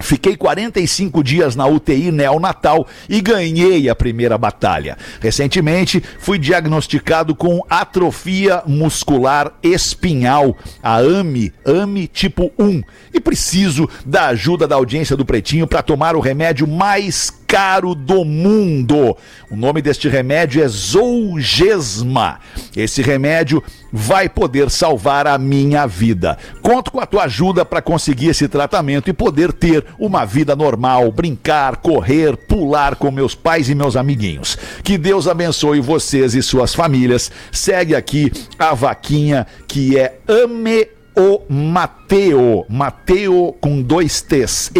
Fiquei 0.00 0.36
45 0.36 1.22
dias 1.22 1.54
na 1.54 1.66
UTI 1.66 2.10
neonatal 2.10 2.86
e 3.08 3.20
ganhei 3.20 3.88
a 3.88 3.94
primeira 3.94 4.36
batalha. 4.36 4.98
Recentemente, 5.20 6.02
fui 6.18 6.38
diagnosticado 6.38 7.34
com 7.34 7.60
atrofia 7.70 8.62
muscular 8.66 9.52
espinhal, 9.62 10.56
a 10.82 10.96
AMI, 10.96 11.52
AMI 11.64 12.08
tipo 12.08 12.52
1, 12.58 12.82
e 13.14 13.20
preciso 13.20 13.88
da 14.04 14.26
ajuda 14.26 14.66
da 14.66 14.74
audiência 14.74 15.16
do 15.16 15.24
Pretinho 15.24 15.66
para 15.66 15.82
tomar 15.82 16.16
o 16.16 16.20
remédio 16.20 16.66
mais 16.66 17.41
caro 17.52 17.94
do 17.94 18.24
mundo. 18.24 19.14
O 19.50 19.56
nome 19.56 19.82
deste 19.82 20.08
remédio 20.08 20.64
é 20.64 20.68
Zolgesma. 20.68 22.40
Esse 22.74 23.02
remédio 23.02 23.62
vai 23.92 24.26
poder 24.26 24.70
salvar 24.70 25.26
a 25.26 25.36
minha 25.36 25.86
vida. 25.86 26.38
Conto 26.62 26.90
com 26.90 26.98
a 26.98 27.04
tua 27.04 27.24
ajuda 27.24 27.62
para 27.62 27.82
conseguir 27.82 28.28
esse 28.28 28.48
tratamento 28.48 29.10
e 29.10 29.12
poder 29.12 29.52
ter 29.52 29.84
uma 29.98 30.24
vida 30.24 30.56
normal, 30.56 31.12
brincar, 31.12 31.76
correr, 31.76 32.38
pular 32.38 32.96
com 32.96 33.10
meus 33.10 33.34
pais 33.34 33.68
e 33.68 33.74
meus 33.74 33.96
amiguinhos. 33.96 34.56
Que 34.82 34.96
Deus 34.96 35.28
abençoe 35.28 35.78
vocês 35.78 36.34
e 36.34 36.42
suas 36.42 36.74
famílias. 36.74 37.30
Segue 37.52 37.94
aqui 37.94 38.32
a 38.58 38.72
vaquinha 38.72 39.46
que 39.68 39.98
é 39.98 40.16
Ame 40.26 40.88
o 41.14 41.42
Mateo. 41.48 42.64
Mateo 42.68 43.54
com 43.60 43.82
dois 43.82 44.22
T's. 44.22 44.70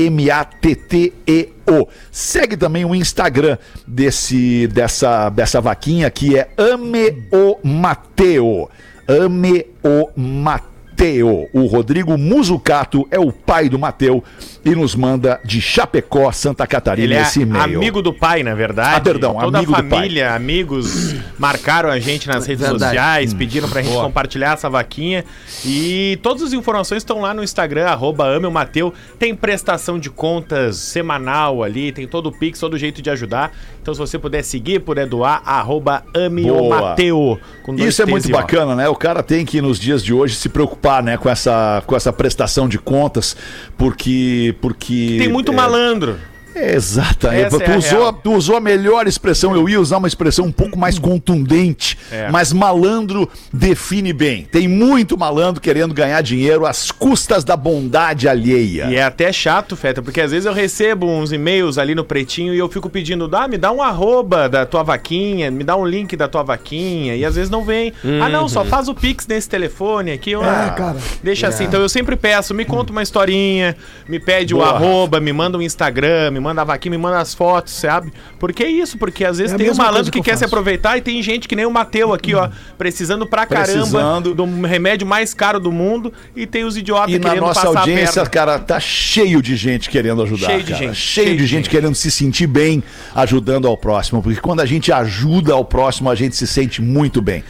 M-A-T-T-E-O. 1.67 1.89
Segue 2.11 2.57
também 2.57 2.85
o 2.85 2.95
Instagram 2.95 3.57
desse, 3.87 4.67
dessa, 4.69 5.31
dessa 5.31 5.61
vaquinha 5.61 6.11
que 6.11 6.37
é 6.37 6.49
Ame 6.57 7.25
o 7.33 7.59
Mateo. 7.63 8.69
Ame 9.09 9.67
o 9.83 10.09
Mateo. 10.17 11.49
O 11.53 11.67
Rodrigo 11.67 12.17
Muzucato 12.19 13.07
é 13.11 13.19
o 13.19 13.33
pai 13.33 13.69
do 13.69 13.79
Mateu 13.79 14.23
e 14.65 14.71
nos 14.75 14.95
manda 14.95 15.41
de 15.45 15.61
Chapecó, 15.61 16.31
Santa 16.33 16.67
Catarina, 16.67 17.05
Ele 17.07 17.15
é 17.15 17.23
esse 17.23 17.41
e-mail. 17.43 17.65
amigo 17.79 18.01
do 18.01 18.13
pai, 18.13 18.43
na 18.43 18.55
verdade. 18.55 18.97
Ah, 18.97 19.01
perdão, 19.01 19.35
Toda 19.35 19.59
amigo 19.59 19.75
a 19.75 19.81
do 19.81 19.89
pai. 19.89 19.99
família, 19.99 20.35
amigos, 20.35 21.15
marcaram 21.39 21.89
a 21.91 21.99
gente 21.99 22.29
nas 22.29 22.47
redes 22.47 22.63
Verdade. 22.67 22.85
sociais, 22.97 23.35
pediram 23.35 23.69
pra 23.69 23.83
gente 23.83 23.95
compartilhar 23.95 24.53
essa 24.55 24.71
vaquinha. 24.71 25.25
E 25.65 26.19
todas 26.23 26.43
as 26.43 26.53
informações 26.53 26.99
estão 26.99 27.21
lá 27.21 27.35
no 27.35 27.43
Instagram, 27.43 27.87
arroba 27.87 28.39
o 28.39 28.51
Mateu. 28.51 28.93
Tem 29.19 29.35
prestação 29.35 29.99
de 29.99 30.09
contas 30.11 30.77
semanal 30.77 31.63
ali, 31.63 31.91
tem 31.93 32.07
todo 32.07 32.29
o 32.29 32.33
Pix, 32.33 32.61
todo 32.61 32.79
jeito 32.79 33.03
de 33.03 33.11
ajudar. 33.11 33.53
Então, 33.81 33.93
se 33.93 33.99
você 33.99 34.17
puder 34.19 34.43
seguir, 34.45 34.81
puder 34.81 35.07
doar, 35.07 35.43
arroba 35.45 36.05
o 36.15 36.31
Boa. 36.31 36.81
Mateu. 36.81 37.39
Isso 37.79 38.01
é 38.03 38.07
muito 38.07 38.29
O. 38.29 38.31
bacana, 38.33 38.77
né? 38.77 38.89
O 38.89 38.95
cara 38.95 39.23
tem 39.25 39.45
que 39.45 39.61
nos 39.61 39.79
dias 39.79 40.05
de 40.05 40.15
hoje 40.15 40.37
se 40.37 40.49
preocupar, 40.49 41.03
né, 41.03 41.17
com 41.17 41.29
essa 41.29 41.83
com 41.87 41.97
essa 41.97 42.13
prestação 42.13 42.69
de 42.69 42.79
contas, 42.79 43.37
porque 43.77 44.52
porque 44.53 45.17
Tem 45.19 45.29
muito 45.29 45.53
é, 45.53 45.55
malandro. 45.55 46.19
Exatamente. 46.55 47.57
É 47.57 47.59
Tu, 47.63 47.79
usou, 47.79 48.13
tu 48.13 48.33
usou 48.33 48.57
a 48.57 48.61
melhor 48.61 49.07
expressão. 49.07 49.55
Eu 49.55 49.69
ia 49.69 49.81
usar 49.81 49.99
uma 49.99 50.09
expressão 50.09 50.47
um 50.47 50.53
pouco 50.53 50.79
mais 50.79 50.99
contundente. 50.99 51.99
É. 52.11 52.31
Mas 52.31 52.53
malandro 52.53 53.29
define 53.53 54.13
bem. 54.13 54.45
Tem 54.51 54.69
muito 54.69 55.17
malandro 55.17 55.61
querendo 55.61 55.95
ganhar 55.95 56.21
dinheiro 56.23 56.67
às 56.67 56.91
custas 56.91 57.45
da 57.45 57.57
bondade 57.57 58.29
alheia. 58.29 58.87
E 58.91 58.97
é 58.97 59.03
até 59.03 59.33
chato, 59.33 59.77
Feta, 59.77 60.03
porque 60.03 60.21
às 60.21 60.31
vezes 60.31 60.47
eu 60.47 60.53
recebo 60.53 61.07
uns 61.07 61.33
e-mails 61.33 61.79
ali 61.79 61.95
no 61.95 62.05
pretinho 62.05 62.55
e 62.55 62.59
eu 62.59 62.69
fico 62.69 62.89
pedindo, 62.89 63.27
dá, 63.29 63.49
me 63.49 63.57
dá 63.57 63.71
um 63.73 63.83
arroba 63.83 64.49
da 64.49 64.67
tua 64.67 64.83
vaquinha, 64.83 65.51
me 65.51 65.65
dá 65.65 65.77
um 65.77 65.87
link 65.87 66.17
da 66.17 66.29
tua 66.29 66.43
vaquinha, 66.43 67.15
e 67.17 67.25
às 67.25 67.35
vezes 67.35 67.51
não 67.51 67.65
vem. 67.65 67.93
Ah, 68.23 68.29
não, 68.29 68.49
só 68.49 68.65
faz 68.65 68.89
o 68.89 68.95
Pix 68.95 69.27
nesse 69.27 69.49
telefone 69.49 70.13
aqui. 70.13 70.35
ó. 70.35 70.43
É, 70.43 70.71
cara. 70.71 70.97
Deixa 71.23 71.49
assim. 71.49 71.65
Então 71.65 71.81
eu 71.81 71.89
sempre 71.89 72.17
peço, 72.17 72.55
me 72.55 72.65
conta 72.65 72.93
uma 72.93 73.03
historinha, 73.03 73.77
me 74.09 74.19
pede 74.19 74.55
o 74.55 74.63
arroba, 74.63 75.21
me 75.21 75.33
manda 75.33 75.57
um 75.57 75.63
Instagram, 75.63 76.31
me 76.31 76.41
manda 76.43 76.61
a 76.61 76.65
vaquinha, 76.65 76.91
me 76.91 76.99
manda 76.99 77.19
as 77.19 77.33
fotos, 77.33 77.73
sabe? 77.73 78.13
Porque 78.39 78.63
é 78.65 78.71
isso, 78.71 78.99
porque 78.99 79.25
às 79.25 79.39
vezes 79.39 79.55
É 79.55 79.57
tem 79.57 79.71
um 79.71 79.75
malandro 79.75 80.13
que, 80.13 80.19
que 80.21 80.25
quer 80.25 80.37
se 80.37 80.41
faço. 80.43 80.55
aproveitar 80.55 80.99
e 80.99 81.01
tem 81.01 81.23
gente 81.23 81.49
que 81.49 81.57
nem 81.57 81.65
o 81.65 81.71
Mateu 81.71 82.13
aqui, 82.13 82.35
ó, 82.35 82.51
precisando 82.77 83.27
pra 83.27 83.47
Precisando. 83.47 84.35
caramba 84.35 84.37
do 84.37 84.45
remédio 84.67 85.07
mais 85.07 85.33
caro 85.33 85.59
do 85.61 85.73
mundo 85.73 86.13
e 86.37 86.47
tem 86.47 86.65
os 86.65 86.77
idiotas 86.77 87.15
E 87.15 87.19
na 87.19 87.29
querendo 87.31 87.47
nossa 87.47 87.61
passar 87.63 87.79
a 87.79 87.81
audiência, 87.81 88.27
cara, 88.27 88.59
tá 88.59 88.79
cheio 88.81 89.41
de 89.41 89.57
gente 89.57 89.89
querendo 89.89 90.23
ajudar. 90.23 90.47
Cheio 90.49 90.63
de 90.63 90.73
cara. 90.73 90.85
gente, 90.87 90.97
Cheio, 90.97 91.37
de 91.37 91.47
gente, 91.47 91.71
querendo 91.71 91.95
se 91.95 92.11
sentir 92.11 92.47
bem 92.47 92.83
ajudando 93.15 93.67
ao 93.69 93.77
próximo. 93.77 94.23
Porque 94.23 94.41
quando 94.41 94.61
a 94.61 94.67
gente 94.67 94.91
ajuda 94.93 95.53
ao 95.55 95.65
próximo, 95.65 96.11
a 96.11 96.15
gente 96.15 96.35
se 96.35 96.47
sente 96.47 96.83
muito 96.83 97.21
bem. 97.23 97.45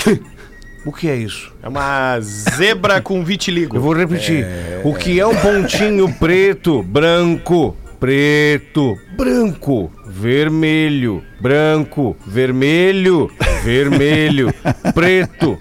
o 0.85 0.93
que 0.93 1.09
é 1.09 1.17
isso? 1.17 1.53
É 1.63 1.69
uma 1.69 2.19
zebra 2.21 3.01
com 3.01 3.25
vitiligo. 3.25 3.77
Eu 3.77 3.81
vou 3.81 3.95
repetir. 3.95 4.45
O 4.83 4.95
que 4.95 5.21
é 5.21 5.27
um 5.27 5.37
pontinho 5.37 6.13
preto, 6.15 6.83
branco, 6.83 7.77
preto, 8.03 8.99
branco, 9.17 9.93
vermelho, 10.05 11.23
branco, 11.41 12.17
vermelho, 12.27 13.31
vermelho, 13.63 14.53
preto? 14.93 15.57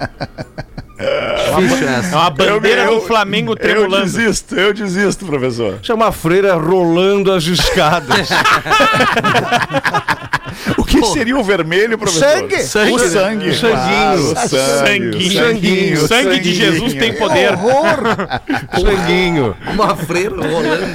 É 0.97 2.15
uma 2.15 2.31
bandeira 2.31 2.85
Eu- 2.85 2.95
do 2.95 3.01
Flamengo 3.01 3.51
Eu 3.51 3.55
tremulando. 3.57 4.05
desisto, 4.05 4.55
eu 4.55 4.73
desisto, 4.73 5.23
professor. 5.23 5.79
É 5.87 5.93
uma 5.93 6.11
freira 6.11 6.55
rolando 6.55 7.31
as 7.31 7.43
escadas. 7.43 8.27
O 10.77 10.83
que 10.83 11.03
seria 11.07 11.37
o 11.37 11.43
vermelho, 11.43 11.97
professor? 11.97 12.27
Sangue. 12.27 12.55
O 12.55 12.59
Sangue. 12.67 13.09
sangue. 13.09 13.55
Sanguinho. 13.55 14.31
o 14.31 14.35
sangue. 14.35 14.49
Sanguinho. 14.49 15.31
Sanguinho. 15.43 16.07
Sangue 16.07 16.39
de 16.39 16.53
Jesus 16.53 16.93
tem 16.93 17.13
poder. 17.13 17.51
Sanguinho. 18.79 19.55
Uma 19.73 19.95
freira 19.95 20.35
rolando. 20.35 20.85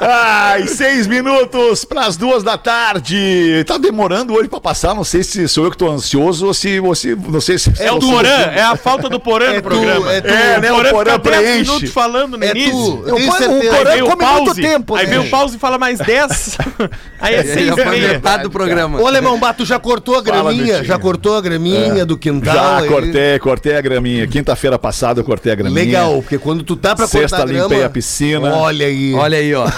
Ai, 0.00 0.66
seis 0.68 1.06
minutos 1.06 1.84
para 1.84 2.06
as 2.06 2.16
duas 2.16 2.42
da 2.42 2.56
tarde. 2.56 3.64
Tá 3.66 3.76
demorando 3.78 4.34
hoje 4.34 4.48
para 4.48 4.60
passar. 4.60 4.94
Não 4.94 5.04
sei 5.04 5.22
se 5.22 5.48
sou 5.48 5.64
eu 5.64 5.70
que 5.70 5.76
tô 5.76 5.90
ansioso 5.90 6.46
ou 6.46 6.54
se 6.54 6.78
você. 6.80 7.16
Não 7.28 7.40
sei 7.40 7.58
se. 7.58 7.72
É 7.80 7.90
o 7.92 7.98
Porã, 7.98 8.28
é 8.28 8.62
a 8.62 8.76
falta 8.76 9.08
do 9.08 9.18
Porã 9.18 9.54
no 9.54 9.62
programa. 9.62 10.12
é 10.12 10.20
tu. 10.20 10.28
É, 10.28 10.60
né? 10.60 10.72
O 10.72 10.84
Porã 10.90 11.12
fica 11.14 11.30
10 11.30 11.42
preenche. 11.42 11.70
minutos 11.70 11.90
falando 11.90 12.36
no 12.38 12.44
É 12.44 12.50
início. 12.50 12.72
tu. 12.72 13.04
Eu 13.08 13.18
certeza. 13.32 13.50
o 13.50 13.76
Porã 13.76 13.96
o 14.04 14.08
come 14.10 14.24
muito 14.24 14.44
pause, 14.46 14.62
tempo, 14.62 14.94
aí 14.96 15.06
né? 15.06 15.10
vem 15.18 15.26
o 15.26 15.30
pause 15.30 15.56
e 15.56 15.58
fala 15.58 15.78
mais 15.78 15.98
10. 15.98 16.58
Aí 17.20 17.34
é 17.34 17.38
Ele 17.40 17.52
6 17.52 17.66
já 17.76 17.82
e 17.82 17.88
meia. 17.90 18.08
metade 18.08 18.42
do 18.44 18.50
programa. 18.50 18.77
Ô, 18.86 19.06
Alemão 19.06 19.38
Bato, 19.38 19.64
já 19.64 19.78
cortou 19.78 20.14
a 20.14 20.22
Fala, 20.22 20.42
graminha? 20.42 20.64
Miltinho. 20.64 20.84
já 20.84 20.98
cortou 20.98 21.36
a 21.36 21.40
graminha 21.40 22.04
do 22.04 22.16
quintal? 22.16 22.54
Já 22.54 22.78
aí? 22.78 22.88
cortei, 22.88 23.38
cortei 23.38 23.76
a 23.76 23.80
graminha. 23.80 24.26
Quinta-feira 24.26 24.78
passada 24.78 25.20
eu 25.20 25.24
cortei 25.24 25.52
a 25.52 25.54
graminha. 25.54 25.84
Legal, 25.84 26.20
porque 26.20 26.38
quando 26.38 26.62
tu 26.62 26.76
tá 26.76 26.94
pra 26.94 27.06
Sexta 27.06 27.36
cortar 27.36 27.42
a 27.42 27.46
grama... 27.46 27.68
limpei 27.68 27.84
a 27.84 27.90
piscina. 27.90 28.54
Olha 28.54 28.86
aí. 28.86 29.14
Olha 29.14 29.38
aí, 29.38 29.54
ó. 29.54 29.66
Isso 29.66 29.76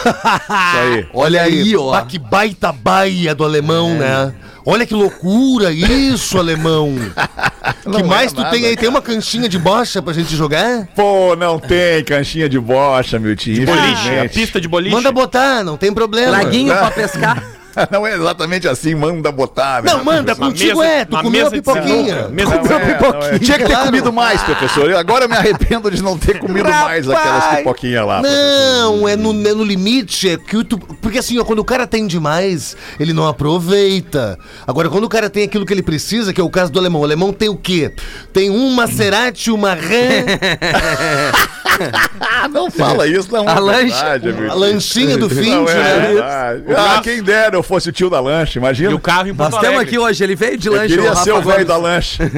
aí. 0.82 1.06
Olha 1.14 1.42
aí, 1.42 1.76
ó. 1.76 1.90
Bah, 1.92 2.02
que 2.02 2.18
baita 2.18 2.72
baia 2.72 3.34
do 3.34 3.44
alemão, 3.44 3.94
né? 3.94 4.32
Olha 4.64 4.86
que 4.86 4.94
loucura 4.94 5.72
isso, 5.72 6.38
alemão. 6.38 6.94
que 7.82 7.88
Não 7.88 8.06
mais 8.06 8.32
é 8.32 8.34
tu 8.34 8.42
nada, 8.42 8.50
tem 8.50 8.66
aí? 8.66 8.76
Tem 8.76 8.88
uma 8.88 9.00
canchinha 9.00 9.48
de 9.48 9.58
bocha 9.58 10.02
pra 10.02 10.12
gente 10.12 10.36
jogar? 10.36 10.86
Pô, 10.94 11.34
não 11.34 11.58
tem 11.58 12.04
canchinha 12.04 12.48
de 12.48 12.58
bocha, 12.58 13.18
meu 13.18 13.34
tio. 13.34 13.64
Boliche, 13.64 14.18
a 14.18 14.28
pista 14.28 14.60
de 14.60 14.68
boliche. 14.68 14.94
Manda 14.94 15.10
botar, 15.10 15.64
não 15.64 15.76
tem 15.76 15.92
problema. 15.92 16.32
Laguinho 16.32 16.74
pra 16.74 16.90
pescar. 16.90 17.42
Não 17.90 18.06
é 18.06 18.14
exatamente 18.14 18.66
assim, 18.68 18.94
manda 18.94 19.30
botar. 19.32 19.82
Não, 19.82 20.04
manda, 20.04 20.34
contigo 20.34 20.80
mesa- 20.80 20.90
é, 20.92 21.04
tu 21.04 21.16
comeu 21.20 21.46
a 21.46 21.50
pipoquinha. 21.50 22.28
mesa- 22.28 22.56
Não, 22.56 22.76
é, 22.78 22.98
não 23.00 23.22
é. 23.26 23.38
Tinha 23.38 23.58
que 23.58 23.64
ter 23.64 23.70
Claro. 23.70 23.86
comido 23.86 24.12
mais, 24.12 24.42
professor. 24.42 24.90
Eu 24.90 24.98
Agora 24.98 25.24
eu 25.24 25.28
me 25.28 25.36
arrependo 25.36 25.90
de 25.90 26.02
não 26.02 26.18
ter 26.18 26.38
comido 26.38 26.68
mais 26.68 27.08
aquelas 27.08 27.56
pipoquinhas 27.56 28.06
lá. 28.06 28.22
Não, 28.22 29.08
é 29.08 29.16
no, 29.16 29.30
é 29.48 29.54
no 29.54 29.64
limite, 29.64 30.28
é 30.28 30.36
que 30.36 30.62
tu, 30.64 30.78
porque 30.78 31.18
assim, 31.18 31.38
ó, 31.38 31.44
quando 31.44 31.60
o 31.60 31.64
cara 31.64 31.86
tem 31.86 32.06
demais, 32.06 32.76
ele 32.98 33.12
não 33.12 33.26
aproveita. 33.26 34.38
Agora, 34.66 34.88
quando 34.88 35.04
o 35.04 35.08
cara 35.08 35.30
tem 35.30 35.44
aquilo 35.44 35.64
que 35.64 35.72
ele 35.72 35.82
precisa, 35.82 36.32
que 36.32 36.40
é 36.40 36.44
o 36.44 36.50
caso 36.50 36.70
do 36.70 36.78
alemão, 36.78 37.00
o 37.00 37.04
alemão 37.04 37.32
tem 37.32 37.48
o 37.48 37.56
quê? 37.56 37.92
Tem 38.32 38.50
um 38.50 38.70
Maserati, 38.74 39.50
uma 39.50 39.74
Ram, 39.74 39.80
não 42.50 42.70
fala 42.70 43.06
isso, 43.06 43.32
não 43.32 43.48
A 43.48 43.52
é 43.52 43.60
lancha. 43.60 44.12
amigo. 44.14 44.50
a 44.50 44.54
lanchinha 44.54 45.16
do 45.16 45.28
fim, 45.30 45.50
Não 45.50 45.68
é 45.68 45.74
né? 45.74 46.20
Ah, 46.76 47.00
quem 47.02 47.22
dera 47.22 47.56
eu 47.56 47.62
fosse 47.62 47.88
o 47.88 47.92
tio 47.92 48.10
da 48.10 48.20
lancha, 48.20 48.58
imagina. 48.58 48.90
E 48.90 48.94
o 48.94 48.98
carro 48.98 49.28
em 49.28 49.34
Porto 49.34 49.52
Nós 49.52 49.60
temos 49.60 49.76
Alegre. 49.76 49.96
aqui 49.96 49.98
hoje, 49.98 50.24
ele 50.24 50.34
veio 50.34 50.56
de 50.58 50.68
Eu 50.68 50.74
lanche. 50.74 50.94
queria 50.94 51.12
o 51.12 51.16
ser 51.16 51.32
o 51.32 51.40
velho 51.42 51.64
da 51.64 51.76
lancha. 51.76 52.30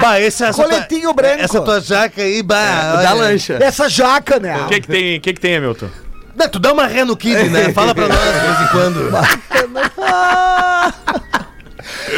Bah, 0.00 0.18
essa, 0.20 0.46
essa 0.46 0.62
Coletinho 0.62 1.02
tua, 1.02 1.12
branco. 1.14 1.42
Essa 1.42 1.60
tua 1.60 1.80
jaca 1.80 2.22
aí, 2.22 2.42
bah. 2.42 2.96
Da 3.02 3.10
olha. 3.12 3.14
lancha. 3.14 3.58
Essa 3.60 3.88
jaca, 3.88 4.38
né? 4.38 4.56
O 4.62 4.66
que 4.66 4.80
que 4.80 4.88
tem, 4.88 5.16
o 5.18 5.20
que 5.20 5.32
que 5.34 5.40
tem, 5.40 5.56
Hamilton? 5.56 5.88
Não, 6.36 6.48
tu 6.48 6.58
dá 6.58 6.72
uma 6.72 6.86
ré 6.86 7.04
no 7.04 7.16
kid, 7.16 7.48
né? 7.50 7.70
Fala 7.74 7.94
pra 7.94 8.08
nós 8.08 8.18
de 8.18 8.40
vez 8.40 8.60
em 8.60 8.66
quando. 8.68 9.10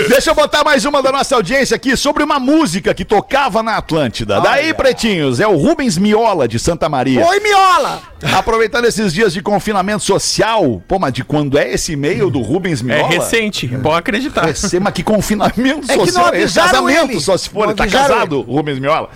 Deixa 0.08 0.30
eu 0.30 0.34
botar 0.34 0.64
mais 0.64 0.84
uma 0.84 1.02
da 1.02 1.10
nossa 1.10 1.34
audiência 1.34 1.74
aqui 1.74 1.96
sobre 1.96 2.22
uma 2.22 2.38
música 2.38 2.94
que 2.94 3.04
tocava 3.04 3.62
na 3.62 3.76
Atlântida. 3.76 4.40
Daí, 4.40 4.72
pretinhos, 4.72 5.40
é 5.40 5.46
o 5.46 5.56
Rubens 5.56 5.98
Miola 5.98 6.46
de 6.46 6.58
Santa 6.58 6.88
Maria. 6.88 7.26
Oi, 7.26 7.40
miola! 7.40 8.00
Aproveitando 8.36 8.86
esses 8.86 9.12
dias 9.12 9.32
de 9.32 9.42
confinamento 9.42 10.02
social, 10.02 10.82
pô, 10.88 10.98
mas 10.98 11.12
de 11.12 11.24
quando 11.24 11.58
é 11.58 11.72
esse 11.72 11.92
e-mail 11.92 12.30
do 12.30 12.40
Rubens 12.40 12.80
É 12.80 12.84
Miola? 12.84 13.08
recente, 13.08 13.68
pode 13.68 13.98
acreditar. 13.98 14.46
Recém, 14.46 14.80
mas 14.80 14.94
que 14.94 15.02
confinamento 15.02 15.90
É 15.90 15.98
que 15.98 15.98
não 15.98 16.06
social 16.06 16.34
é 16.34 16.46
Casamento 16.46 17.12
ele. 17.12 17.20
só 17.20 17.36
se 17.36 17.50
for, 17.50 17.64
Não 17.64 17.70
ele 17.70 17.74
tá 17.74 17.86
casado, 17.86 18.40
Rubens 18.40 18.78
Miola. 18.78 19.10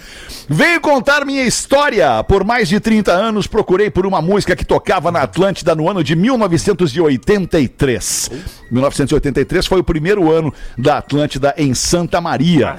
Veio 0.53 0.81
contar 0.81 1.25
minha 1.25 1.45
história. 1.45 2.25
Por 2.25 2.43
mais 2.45 2.69
de 2.69 2.81
30 2.81 3.13
anos, 3.13 3.47
procurei 3.47 3.89
por 3.89 4.05
uma 4.05 4.21
música 4.21 4.57
que 4.57 4.65
tocava 4.65 5.13
na 5.13 5.23
Atlântida 5.23 5.77
no 5.77 5.89
ano 5.89 6.03
de 6.03 6.17
1983. 6.17 8.31
1983 8.71 9.67
foi 9.67 9.81
o 9.81 9.85
primeiro 9.85 10.31
ano 10.31 10.53
da 10.81 10.99
Atlântida 10.99 11.55
em 11.57 11.75
Santa 11.75 12.21
Maria. 12.21 12.77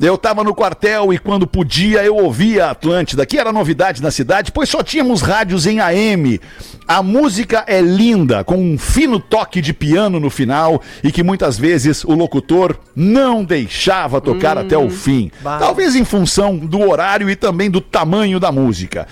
Eu 0.00 0.18
tava 0.18 0.42
no 0.44 0.54
quartel 0.54 1.12
e 1.12 1.18
quando 1.18 1.46
podia 1.46 2.04
eu 2.04 2.16
ouvia 2.16 2.66
a 2.66 2.70
Atlântida, 2.70 3.24
que 3.24 3.38
era 3.38 3.52
novidade 3.52 4.02
na 4.02 4.10
cidade, 4.10 4.52
pois 4.52 4.68
só 4.68 4.82
tínhamos 4.82 5.22
rádios 5.22 5.66
em 5.66 5.80
AM. 5.80 6.40
A 6.86 7.02
música 7.02 7.64
é 7.66 7.80
linda, 7.80 8.42
com 8.42 8.56
um 8.56 8.78
fino 8.78 9.20
toque 9.20 9.60
de 9.60 9.74
piano 9.74 10.18
no 10.18 10.30
final 10.30 10.80
e 11.04 11.12
que 11.12 11.22
muitas 11.22 11.58
vezes 11.58 12.02
o 12.02 12.14
locutor 12.14 12.78
não 12.96 13.44
deixava 13.44 14.20
tocar 14.20 14.56
até 14.56 14.76
o 14.76 14.88
fim. 14.88 15.30
Talvez 15.42 15.94
em 15.94 16.04
função 16.04 16.56
do 16.56 16.80
horário 16.80 17.28
e 17.28 17.36
também 17.36 17.70
do 17.70 17.80
tamanho 17.80 18.40
da 18.40 18.50
música. 18.50 19.06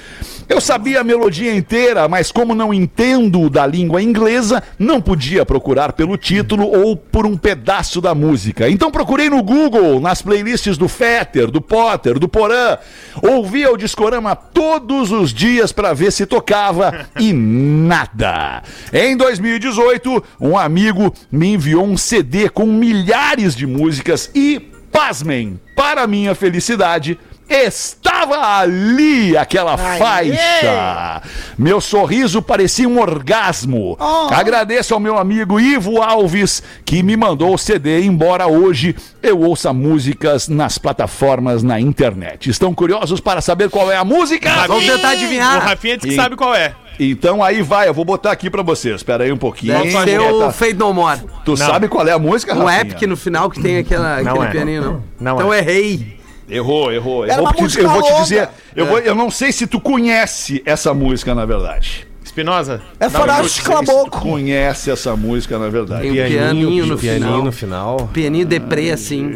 Eu 0.48 0.60
sabia 0.60 1.00
a 1.00 1.04
melodia 1.04 1.54
inteira, 1.54 2.08
mas 2.08 2.30
como 2.30 2.54
não 2.54 2.72
entendo 2.72 3.50
da 3.50 3.66
língua 3.66 4.00
inglesa, 4.00 4.62
não 4.78 5.00
podia 5.00 5.44
procurar 5.44 5.92
pelo 5.92 6.16
título 6.16 6.64
ou 6.66 6.96
por 6.96 7.26
um 7.26 7.36
pedaço 7.36 8.00
da 8.00 8.14
música. 8.16 8.68
Então 8.68 8.90
procurei 8.90 9.30
no 9.30 9.42
Google, 9.42 10.00
nas 10.00 10.20
playlists 10.22 10.76
do 10.76 10.88
Fetter, 10.88 11.50
do 11.50 11.60
Potter, 11.60 12.18
do 12.18 12.28
Porã. 12.28 12.78
Ouvia 13.22 13.72
o 13.72 13.76
Discorama 13.76 14.34
todos 14.34 15.12
os 15.12 15.32
dias 15.32 15.70
para 15.70 15.92
ver 15.92 16.10
se 16.10 16.26
tocava 16.26 17.06
e 17.20 17.32
nada. 17.32 18.62
Em 18.92 19.16
2018, 19.16 20.24
um 20.40 20.58
amigo 20.58 21.12
me 21.30 21.54
enviou 21.54 21.84
um 21.84 21.96
CD 21.96 22.48
com 22.48 22.66
milhares 22.66 23.54
de 23.54 23.66
músicas 23.66 24.30
e, 24.34 24.58
pasmem, 24.90 25.60
para 25.76 26.06
minha 26.06 26.34
felicidade, 26.34 27.18
Estava 27.48 28.58
ali 28.58 29.36
aquela 29.36 29.76
faixa. 29.76 31.22
Meu 31.56 31.80
sorriso 31.80 32.42
parecia 32.42 32.88
um 32.88 32.98
orgasmo. 33.00 33.96
Agradeço 34.30 34.94
ao 34.94 35.00
meu 35.00 35.16
amigo 35.16 35.60
Ivo 35.60 36.02
Alves 36.02 36.62
que 36.84 37.02
me 37.02 37.16
mandou 37.16 37.54
o 37.54 37.58
CD, 37.58 38.02
embora 38.02 38.46
hoje 38.48 38.96
eu 39.22 39.40
ouça 39.40 39.72
músicas 39.72 40.48
nas 40.48 40.76
plataformas 40.76 41.62
na 41.62 41.78
internet. 41.80 42.50
Estão 42.50 42.74
curiosos 42.74 43.20
para 43.20 43.40
saber 43.40 43.70
qual 43.70 43.90
é 43.92 43.96
a 43.96 44.04
música? 44.04 44.50
Vamos 44.66 44.84
tentar 44.84 45.08
O 45.08 45.12
adivinhar. 45.12 45.62
Rafinha 45.62 45.96
disse 45.96 46.08
que 46.08 46.14
E- 46.14 46.16
sabe 46.16 46.36
qual 46.36 46.54
é. 46.54 46.74
Então 46.98 47.44
aí 47.44 47.60
vai, 47.60 47.86
eu 47.88 47.92
vou 47.94 48.06
botar 48.06 48.32
aqui 48.32 48.48
pra 48.48 48.62
vocês. 48.62 48.96
Espera 48.96 49.22
aí 49.24 49.30
um 49.30 49.36
pouquinho. 49.36 49.74
Deve 49.74 49.90
ser 49.92 50.18
botar- 50.18 50.46
o 50.48 50.52
Fade 50.52 50.74
No 50.74 50.94
More. 50.94 51.20
Tu 51.44 51.54
sabe 51.56 51.88
qual 51.88 52.08
é 52.08 52.12
a 52.12 52.18
música, 52.18 52.54
O 52.56 52.64
Rafinha? 52.64 52.80
Epic 52.80 53.02
no 53.02 53.16
final 53.16 53.50
que 53.50 53.60
tem 53.60 53.76
aquela, 53.78 54.22
Não 54.22 54.32
aquele 54.32 54.46
é. 54.46 54.50
pianinho, 54.50 54.82
não? 54.82 55.02
Não 55.20 55.34
então 55.36 55.52
é. 55.54 55.58
errei. 55.58 56.15
Errou, 56.48 56.92
errou. 56.92 57.24
Era 57.24 57.34
errou 57.34 57.46
uma 57.46 57.52
música 57.60 57.82
eu 57.82 57.88
vou 57.90 58.02
te 58.02 58.14
dizer, 58.22 58.48
eu, 58.74 58.86
É. 58.86 58.88
vou- 58.88 58.98
eu 59.00 59.14
não 59.14 59.30
sei 59.30 59.50
se 59.52 59.66
tu 59.66 59.80
conhece 59.80 60.62
essa 60.64 60.94
música 60.94 61.34
na 61.34 61.44
verdade. 61.44 62.06
Espinosa? 62.24 62.82
É 63.00 63.08
Faroeste 63.08 63.62
Caboclo. 63.62 64.20
Conhece 64.20 64.90
essa 64.90 65.16
música 65.16 65.58
na 65.58 65.68
verdade. 65.68 66.02
Tem 66.02 66.10
um 66.10 66.14
pianinho 66.14 66.86
no 66.86 66.98
pianinho 66.98 67.26
final. 67.26 67.42
no 67.44 67.52
final. 67.52 68.10
Pianinho 68.12 68.46
deprê, 68.46 68.90
assim. 68.90 69.30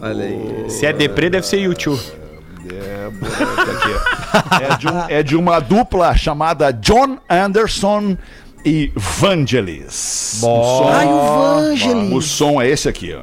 Olha 0.00 0.24
aí. 0.24 0.70
Se 0.70 0.86
é 0.86 0.92
deprê, 0.92 1.28
deve 1.30 1.46
ser 1.46 1.58
YouTube. 1.58 2.00
É 4.60 4.76
de, 4.76 4.86
um- 4.88 5.04
é 5.08 5.22
de 5.22 5.36
uma 5.36 5.58
dupla 5.60 6.14
chamada 6.16 6.70
John 6.72 7.18
Anderson 7.28 8.16
e 8.64 8.92
Vangelis. 8.94 10.40
O 10.42 10.62
som, 10.62 10.90
Ai, 10.92 11.06
o 11.06 11.54
Vangelis. 11.78 12.12
o 12.12 12.20
som 12.20 12.60
é 12.60 12.68
esse 12.68 12.88
aqui, 12.88 13.14
ó. 13.14 13.20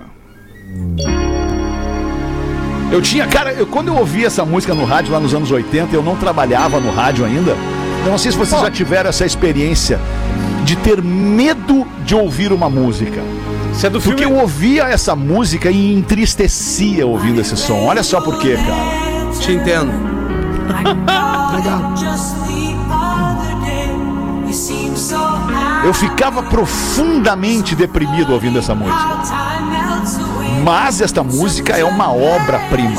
Eu 2.92 3.02
tinha, 3.02 3.28
cara, 3.28 3.52
eu- 3.54 3.68
quando 3.68 3.90
eu 3.90 3.96
ouvi 3.98 4.26
essa 4.26 4.46
música 4.46 4.74
no 4.74 4.86
rádio 4.86 5.12
lá 5.12 5.20
nos 5.20 5.34
anos 5.34 5.52
80, 5.52 5.94
eu 5.96 6.02
não 6.02 6.16
trabalhava 6.16 6.80
no 6.80 6.90
rádio 6.92 7.26
ainda. 7.26 7.52
Eu 8.06 8.12
não 8.12 8.18
sei 8.18 8.32
se 8.32 8.38
vocês 8.38 8.62
já 8.62 8.72
tiveram 8.72 9.10
essa 9.10 9.26
experiência 9.26 10.00
de 10.64 10.76
ter 10.78 11.02
medo 11.02 11.86
de 12.06 12.16
ouvir 12.16 12.52
uma 12.54 12.70
música. 12.70 13.22
Isso 13.74 13.86
é 13.86 13.90
do 13.90 14.00
Porque 14.02 14.24
eu 14.26 14.34
ouvia 14.36 14.84
essa 14.86 15.16
música 15.16 15.70
e 15.70 15.94
entristecia 15.94 17.06
ouvindo 17.06 17.42
esse 17.42 17.56
som. 17.58 17.86
Olha 17.86 18.02
só 18.04 18.22
por 18.22 18.40
quê, 18.40 18.56
cara. 18.56 19.32
Te 19.40 19.52
entendo. 19.52 19.92
Eu 25.84 25.94
ficava 25.94 26.44
profundamente 26.44 27.76
deprimido 27.76 28.34
ouvindo 28.34 28.60
essa 28.60 28.74
música. 28.74 28.98
Mas 30.64 31.02
esta 31.02 31.24
música 31.24 31.78
é 31.78 31.84
uma 31.84 32.12
obra-prima. 32.12 32.96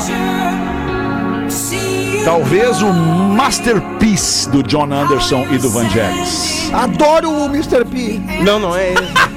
Talvez 2.23 2.81
o 2.81 2.93
masterpiece 2.93 4.49
do 4.49 4.61
John 4.63 4.91
Anderson 4.93 5.47
e 5.51 5.57
do 5.57 5.69
Vangelis. 5.69 6.69
Adoro 6.73 7.29
o 7.29 7.45
Mr. 7.45 7.85
P. 7.85 8.21
Não, 8.43 8.59
não 8.59 8.75
é 8.75 8.93
esse. 8.93 9.29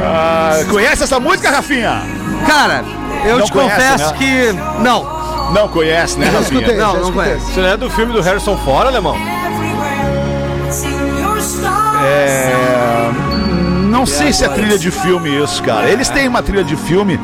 Ah, 0.01 0.63
conhece 0.69 1.03
essa 1.03 1.19
música, 1.19 1.49
Rafinha? 1.49 2.01
Cara, 2.47 2.83
eu 3.25 3.39
Não 3.39 3.45
te 3.45 3.51
conhece, 3.51 3.75
confesso 3.75 4.11
né? 4.13 4.17
que. 4.17 4.81
Não, 4.81 5.28
Não 5.53 5.67
conhece, 5.67 6.17
né, 6.19 6.25
Rafinha? 6.25 6.61
escutei. 6.61 6.77
não, 6.77 6.91
já 6.93 6.99
não 6.99 7.09
escutei. 7.09 7.31
conheço. 7.31 7.49
Isso 7.51 7.59
não 7.59 7.67
é 7.67 7.77
do 7.77 7.89
filme 7.89 8.13
do 8.13 8.21
Harrison 8.21 8.57
Ford, 8.57 8.87
alemão? 8.87 9.15
É... 12.03 12.49
Não 13.89 14.05
sei 14.05 14.31
se 14.31 14.45
é 14.45 14.49
trilha 14.49 14.77
de 14.77 14.91
filme 14.91 15.29
isso, 15.43 15.61
cara. 15.63 15.89
Eles 15.89 16.07
têm 16.09 16.27
uma 16.27 16.41
trilha 16.41 16.63
de 16.63 16.75
filme 16.75 17.19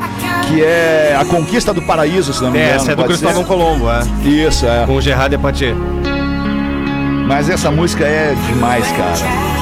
que 0.46 0.62
é 0.62 1.16
A 1.18 1.24
Conquista 1.24 1.72
do 1.72 1.80
Paraíso, 1.82 2.34
se 2.34 2.42
não 2.42 2.50
me 2.50 2.58
engano. 2.58 2.74
Essa 2.74 2.92
é 2.92 2.94
do 2.94 3.02
pode 3.02 3.08
Cristóvão 3.08 3.42
ser? 3.42 3.48
Colombo, 3.48 3.86
é. 3.90 4.00
Isso, 4.28 4.66
é. 4.66 4.84
Com 4.84 4.96
o 4.96 5.00
Gerard 5.00 5.30
Depardieu. 5.30 5.76
Mas 7.26 7.48
essa 7.48 7.70
música 7.70 8.04
é 8.04 8.34
demais, 8.48 8.86
cara. 8.92 9.55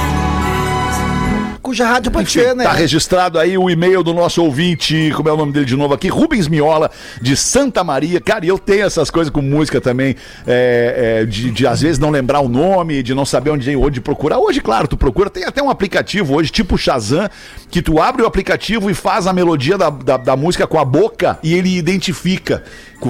Cuja 1.75 1.89
rádio 1.89 2.13
né? 2.55 2.63
Tá 2.63 2.73
registrado 2.73 3.37
aí 3.37 3.59
o 3.59 3.69
e-mail 3.69 4.05
do 4.05 4.15
nosso 4.15 4.41
ouvinte, 4.45 5.11
como 5.17 5.29
é 5.29 5.33
o 5.33 5.37
nome 5.37 5.51
dele 5.51 5.65
de 5.65 5.75
novo 5.75 5.93
aqui, 5.93 6.07
Rubens 6.07 6.47
Miola, 6.47 6.89
de 7.21 7.37
Santa 7.37 7.83
Maria. 7.83 8.21
Cara, 8.21 8.45
e 8.45 8.49
eu 8.49 8.61
tenho 8.61 8.87
essas 8.87 9.11
coisas 9.11 9.29
com 9.29 9.43
música 9.43 9.81
também, 9.81 10.15
é, 10.47 11.23
é, 11.23 11.27
de, 11.27 11.51
de 11.51 11.67
às 11.67 11.81
vezes 11.81 11.99
não 11.99 12.11
lembrar 12.11 12.39
o 12.39 12.49
nome, 12.49 13.03
de 13.03 13.13
não 13.13 13.27
saber 13.27 13.51
onde, 13.51 13.75
onde 13.75 14.01
procurar. 14.01 14.39
Hoje, 14.39 14.61
claro, 14.61 14.87
tu 14.87 14.97
procura, 14.97 15.29
tem 15.29 15.43
até 15.43 15.61
um 15.61 15.69
aplicativo 15.69 16.37
hoje, 16.37 16.53
tipo 16.53 16.79
Shazam, 16.79 17.29
que 17.69 17.83
tu 17.83 18.01
abre 18.01 18.23
o 18.23 18.27
aplicativo 18.27 18.89
e 18.89 18.95
faz 18.95 19.27
a 19.27 19.33
melodia 19.33 19.77
da, 19.77 19.91
da, 19.91 20.17
da 20.17 20.37
música 20.37 20.69
com 20.69 20.79
a 20.79 20.85
boca 20.85 21.41
e 21.43 21.55
ele 21.55 21.77
identifica. 21.77 22.63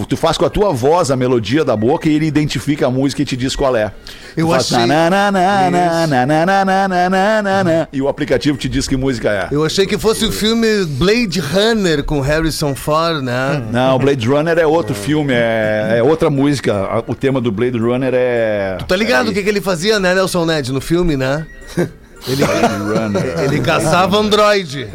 Tu 0.09 0.17
faz 0.17 0.37
com 0.37 0.45
a 0.45 0.51
tua 0.51 0.73
voz 0.73 1.11
a 1.11 1.17
melodia 1.17 1.65
da 1.65 1.77
boca 1.77 2.09
e 2.09 2.15
ele 2.15 2.27
identifica 2.27 2.87
a 2.87 2.91
música 2.91 3.23
e 3.23 3.25
te 3.25 3.37
diz 3.37 3.55
qual 3.55 3.77
é. 3.77 3.93
Eu 4.37 4.49
Tu 4.49 4.55
achei- 4.55 4.79
E 7.93 8.03
o 8.03 8.09
aplicativo 8.09 8.59
te 8.59 8.69
diz 8.69 8.89
que 8.89 8.97
música 8.97 9.31
é. 9.31 9.49
Eu 9.55 9.65
achei 9.65 9.87
que 9.87 9.97
fosse 9.99 10.25
o 10.25 10.33
filme 10.33 10.85
Blade 10.87 11.39
Runner 11.41 12.03
com 12.03 12.21
Harrison 12.21 12.75
Ford, 12.75 13.23
né? 13.23 13.63
Não, 13.71 13.99
Blade 13.99 14.27
Runner 14.27 14.59
é 14.59 14.67
outro 14.67 14.95
filme, 14.95 15.33
é, 15.35 15.97
é 15.99 16.03
outra 16.03 16.31
música. 16.31 17.05
O 17.07 17.15
tema 17.15 17.41
do 17.41 17.53
Blade 17.53 17.79
Runner 17.79 18.13
é. 18.15 18.79
Tá 18.89 18.97
ligado 18.97 19.29
o 19.31 19.33
que, 19.33 19.43
que 19.43 19.49
ele 19.49 19.61
fazia, 19.61 20.01
né, 20.01 20.15
Nelson 20.15 20.45
Ned, 20.47 20.73
no 20.73 20.81
filme, 20.81 21.17
né? 21.17 21.47
Ele, 22.27 22.45
Blade 22.45 22.99
Runner. 22.99 23.41
ele 23.41 23.61
caçava 23.61 24.17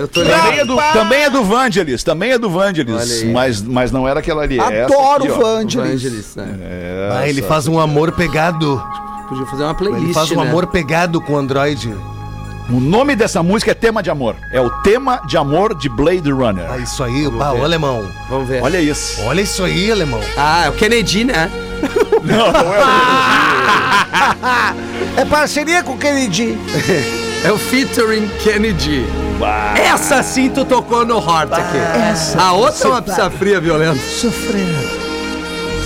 tô 0.08 0.24
Também 0.24 0.60
é, 0.60 0.66
do, 0.66 0.76
também 0.94 1.22
é 1.24 1.30
do 1.30 1.44
Vangelis, 1.44 2.04
também 2.04 2.32
é 2.32 2.38
do 2.38 2.50
Vangelis, 2.50 3.24
mas, 3.26 3.62
mas 3.62 3.92
não 3.92 4.08
era 4.08 4.20
aquela 4.20 4.44
ali. 4.44 4.60
é 4.60 4.80
essa 4.80 4.94
Adoro 4.94 5.24
aqui, 5.24 5.32
o. 5.32 5.40
Vangelis. 5.40 5.92
Vangelis, 5.92 6.36
né? 6.36 7.10
Ah, 7.14 7.28
ele 7.28 7.42
faz 7.42 7.68
um 7.68 7.80
amor 7.80 8.12
pegado. 8.14 8.82
Podia 9.28 9.46
fazer 9.46 9.64
uma 9.64 9.76
playlist, 9.76 10.04
Ele 10.06 10.14
faz 10.14 10.32
um 10.32 10.42
né? 10.42 10.50
amor 10.50 10.68
pegado 10.68 11.22
com 11.22 11.34
o 11.34 11.38
androide. 11.38 11.94
O 12.72 12.80
nome 12.80 13.16
dessa 13.16 13.42
música 13.42 13.72
é 13.72 13.74
Tema 13.74 14.02
de 14.02 14.10
Amor. 14.12 14.36
É 14.52 14.62
o 14.62 14.70
tema 14.82 15.22
de 15.28 15.38
amor 15.38 15.76
de 15.76 15.90
Blade 15.90 16.32
Runner. 16.32 16.68
Ah, 16.70 16.78
isso 16.78 17.04
aí, 17.04 17.30
pá, 17.38 17.52
o 17.52 17.64
alemão. 17.64 18.08
Vamos 18.30 18.48
ver. 18.48 18.62
Olha 18.62 18.80
isso. 18.80 19.22
Olha 19.24 19.42
isso 19.42 19.64
aí, 19.64 19.92
alemão. 19.92 20.20
Ah, 20.38 20.66
é 20.66 20.70
o 20.70 20.74
Kennedy, 20.74 21.26
né? 21.26 21.50
Não, 22.24 22.52
não 22.52 22.74
é 22.76 22.82
É 25.22 25.26
parceria 25.26 25.84
com 25.84 25.94
o 25.94 25.98
Kennedy. 25.98 26.58
É 27.42 27.54
o 27.54 27.58
featuring 27.58 28.28
Kennedy. 28.44 29.06
Bah. 29.40 29.74
Essa 29.78 30.22
sim 30.22 30.50
tu 30.50 30.66
tocou 30.66 31.06
no 31.06 31.20
Hort 31.20 31.54
aqui. 31.54 31.78
Essa 31.78 32.38
A 32.42 32.52
outra 32.52 32.86
é 32.86 32.92
uma 32.92 33.02
pizza 33.02 33.30
fria 33.30 33.62
violenta. 33.62 33.98
Sofrendo. 33.98 34.99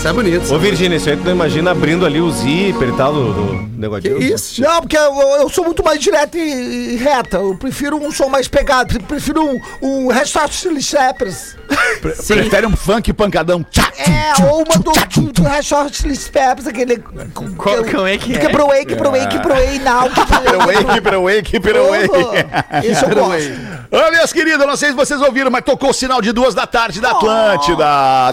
Isso 0.04 0.10
é 0.10 0.12
bonito. 0.14 0.54
Ô, 0.54 0.60
Virgínia, 0.60 0.97
isso 0.97 1.10
aí 1.10 1.16
tu 1.16 1.24
não 1.24 1.32
imagina 1.32 1.72
abrindo 1.72 2.06
ali 2.06 2.20
o 2.20 2.30
zíper 2.30 2.89
e 2.89 2.97
tal 2.97 3.14
do, 3.14 3.34
do 3.34 3.54
negocinho? 3.80 4.18
Que 4.18 4.26
isso? 4.26 4.62
Não, 4.62 4.82
porque 4.82 4.97
eu, 4.97 5.14
eu 5.39 5.47
sou 5.47 5.64
muito 5.64 5.82
mais 5.82 5.97
direta 5.97 6.38
e, 6.38 6.95
e 6.95 6.97
reta. 6.97 7.38
Eu 7.38 7.56
prefiro 7.56 7.95
um 7.95 8.12
som 8.12 8.28
mais 8.28 8.49
pegado. 8.49 8.89
Pre- 8.89 8.99
Prefiro 9.14 9.41
um, 9.45 9.62
um 9.82 10.08
Hot 10.10 10.54
Chili 10.54 10.84
Peppers. 10.84 11.56
Pre- 12.01 12.12
Prefere 12.36 12.66
um 12.68 12.76
funk 12.76 13.14
pancadão. 13.14 13.66
Tchá, 13.72 13.93
É, 13.97 14.43
ou 14.51 14.64
uma 14.66 14.76
do, 14.78 14.91
do, 14.91 15.32
do 15.32 15.43
Hot 15.47 15.95
Chili 15.95 16.18
Peppers, 16.18 16.68
aquele... 16.68 16.97
Qual- 16.97 17.86
como 17.86 18.06
é 18.06 18.18
que 18.18 18.34
é? 18.36 18.39
Keep 18.39 18.58
away, 18.62 18.86
keep 18.86 19.08
away, 19.08 19.26
keep 19.28 19.45
away 19.49 19.80
now. 19.80 20.10
Keep 20.10 21.08
it 21.08 21.16
away, 21.16 21.41
keep 21.43 21.66
it 21.66 21.78
away. 21.78 22.10
Isso 22.91 23.06
eu 23.06 23.16
gosto. 23.16 23.54
Ô, 23.89 24.12
minhas 24.12 24.34
queridas, 24.34 24.66
não 24.68 24.76
sei 24.76 24.89
se 24.89 24.95
vocês 24.95 25.22
ouviram, 25.22 25.49
mas 25.51 25.64
tocou 25.64 25.91
o 25.91 25.93
sinal 25.93 26.22
de 26.22 26.32
duas 26.34 26.54
da 26.56 26.66
tarde 26.68 26.99
da 26.99 27.12
Atlântida. 27.12 27.86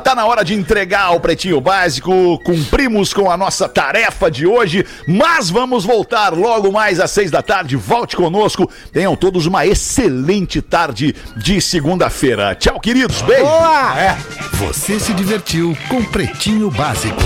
Tá 0.02 0.14
na 0.16 0.26
hora 0.26 0.42
de 0.44 0.54
entregar 0.54 1.14
o 1.14 1.20
Pretinho 1.20 1.59
Básico. 1.60 2.38
Cumprimos 2.44 3.12
com 3.12 3.30
a 3.30 3.36
nossa 3.36 3.68
tarefa 3.68 4.30
de 4.30 4.46
hoje, 4.46 4.84
mas 5.06 5.50
vamos 5.50 5.84
voltar 5.84 6.32
logo 6.32 6.72
mais 6.72 7.00
às 7.00 7.10
seis 7.10 7.30
da 7.30 7.42
tarde. 7.42 7.76
Volte 7.76 8.16
conosco. 8.16 8.70
Tenham 8.92 9.16
todos 9.16 9.46
uma 9.46 9.66
excelente 9.66 10.62
tarde 10.62 11.14
de 11.36 11.60
segunda-feira. 11.60 12.54
Tchau, 12.54 12.80
queridos. 12.80 13.22
Beijo. 13.22 13.44
Boa! 13.44 14.16
Você 14.54 14.98
se 14.98 15.12
divertiu 15.14 15.76
com 15.88 16.02
Pretinho 16.04 16.70
Básico. 16.70 17.20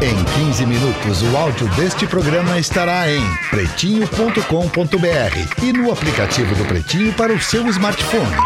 Em 0.00 0.14
15 0.46 0.64
minutos, 0.64 1.22
o 1.22 1.36
áudio 1.36 1.66
deste 1.70 2.06
programa 2.06 2.56
estará 2.56 3.10
em 3.10 3.20
pretinho.com.br 3.50 5.64
e 5.64 5.72
no 5.72 5.90
aplicativo 5.90 6.54
do 6.54 6.64
Pretinho 6.66 7.12
para 7.14 7.32
o 7.32 7.40
seu 7.40 7.66
smartphone. 7.66 8.36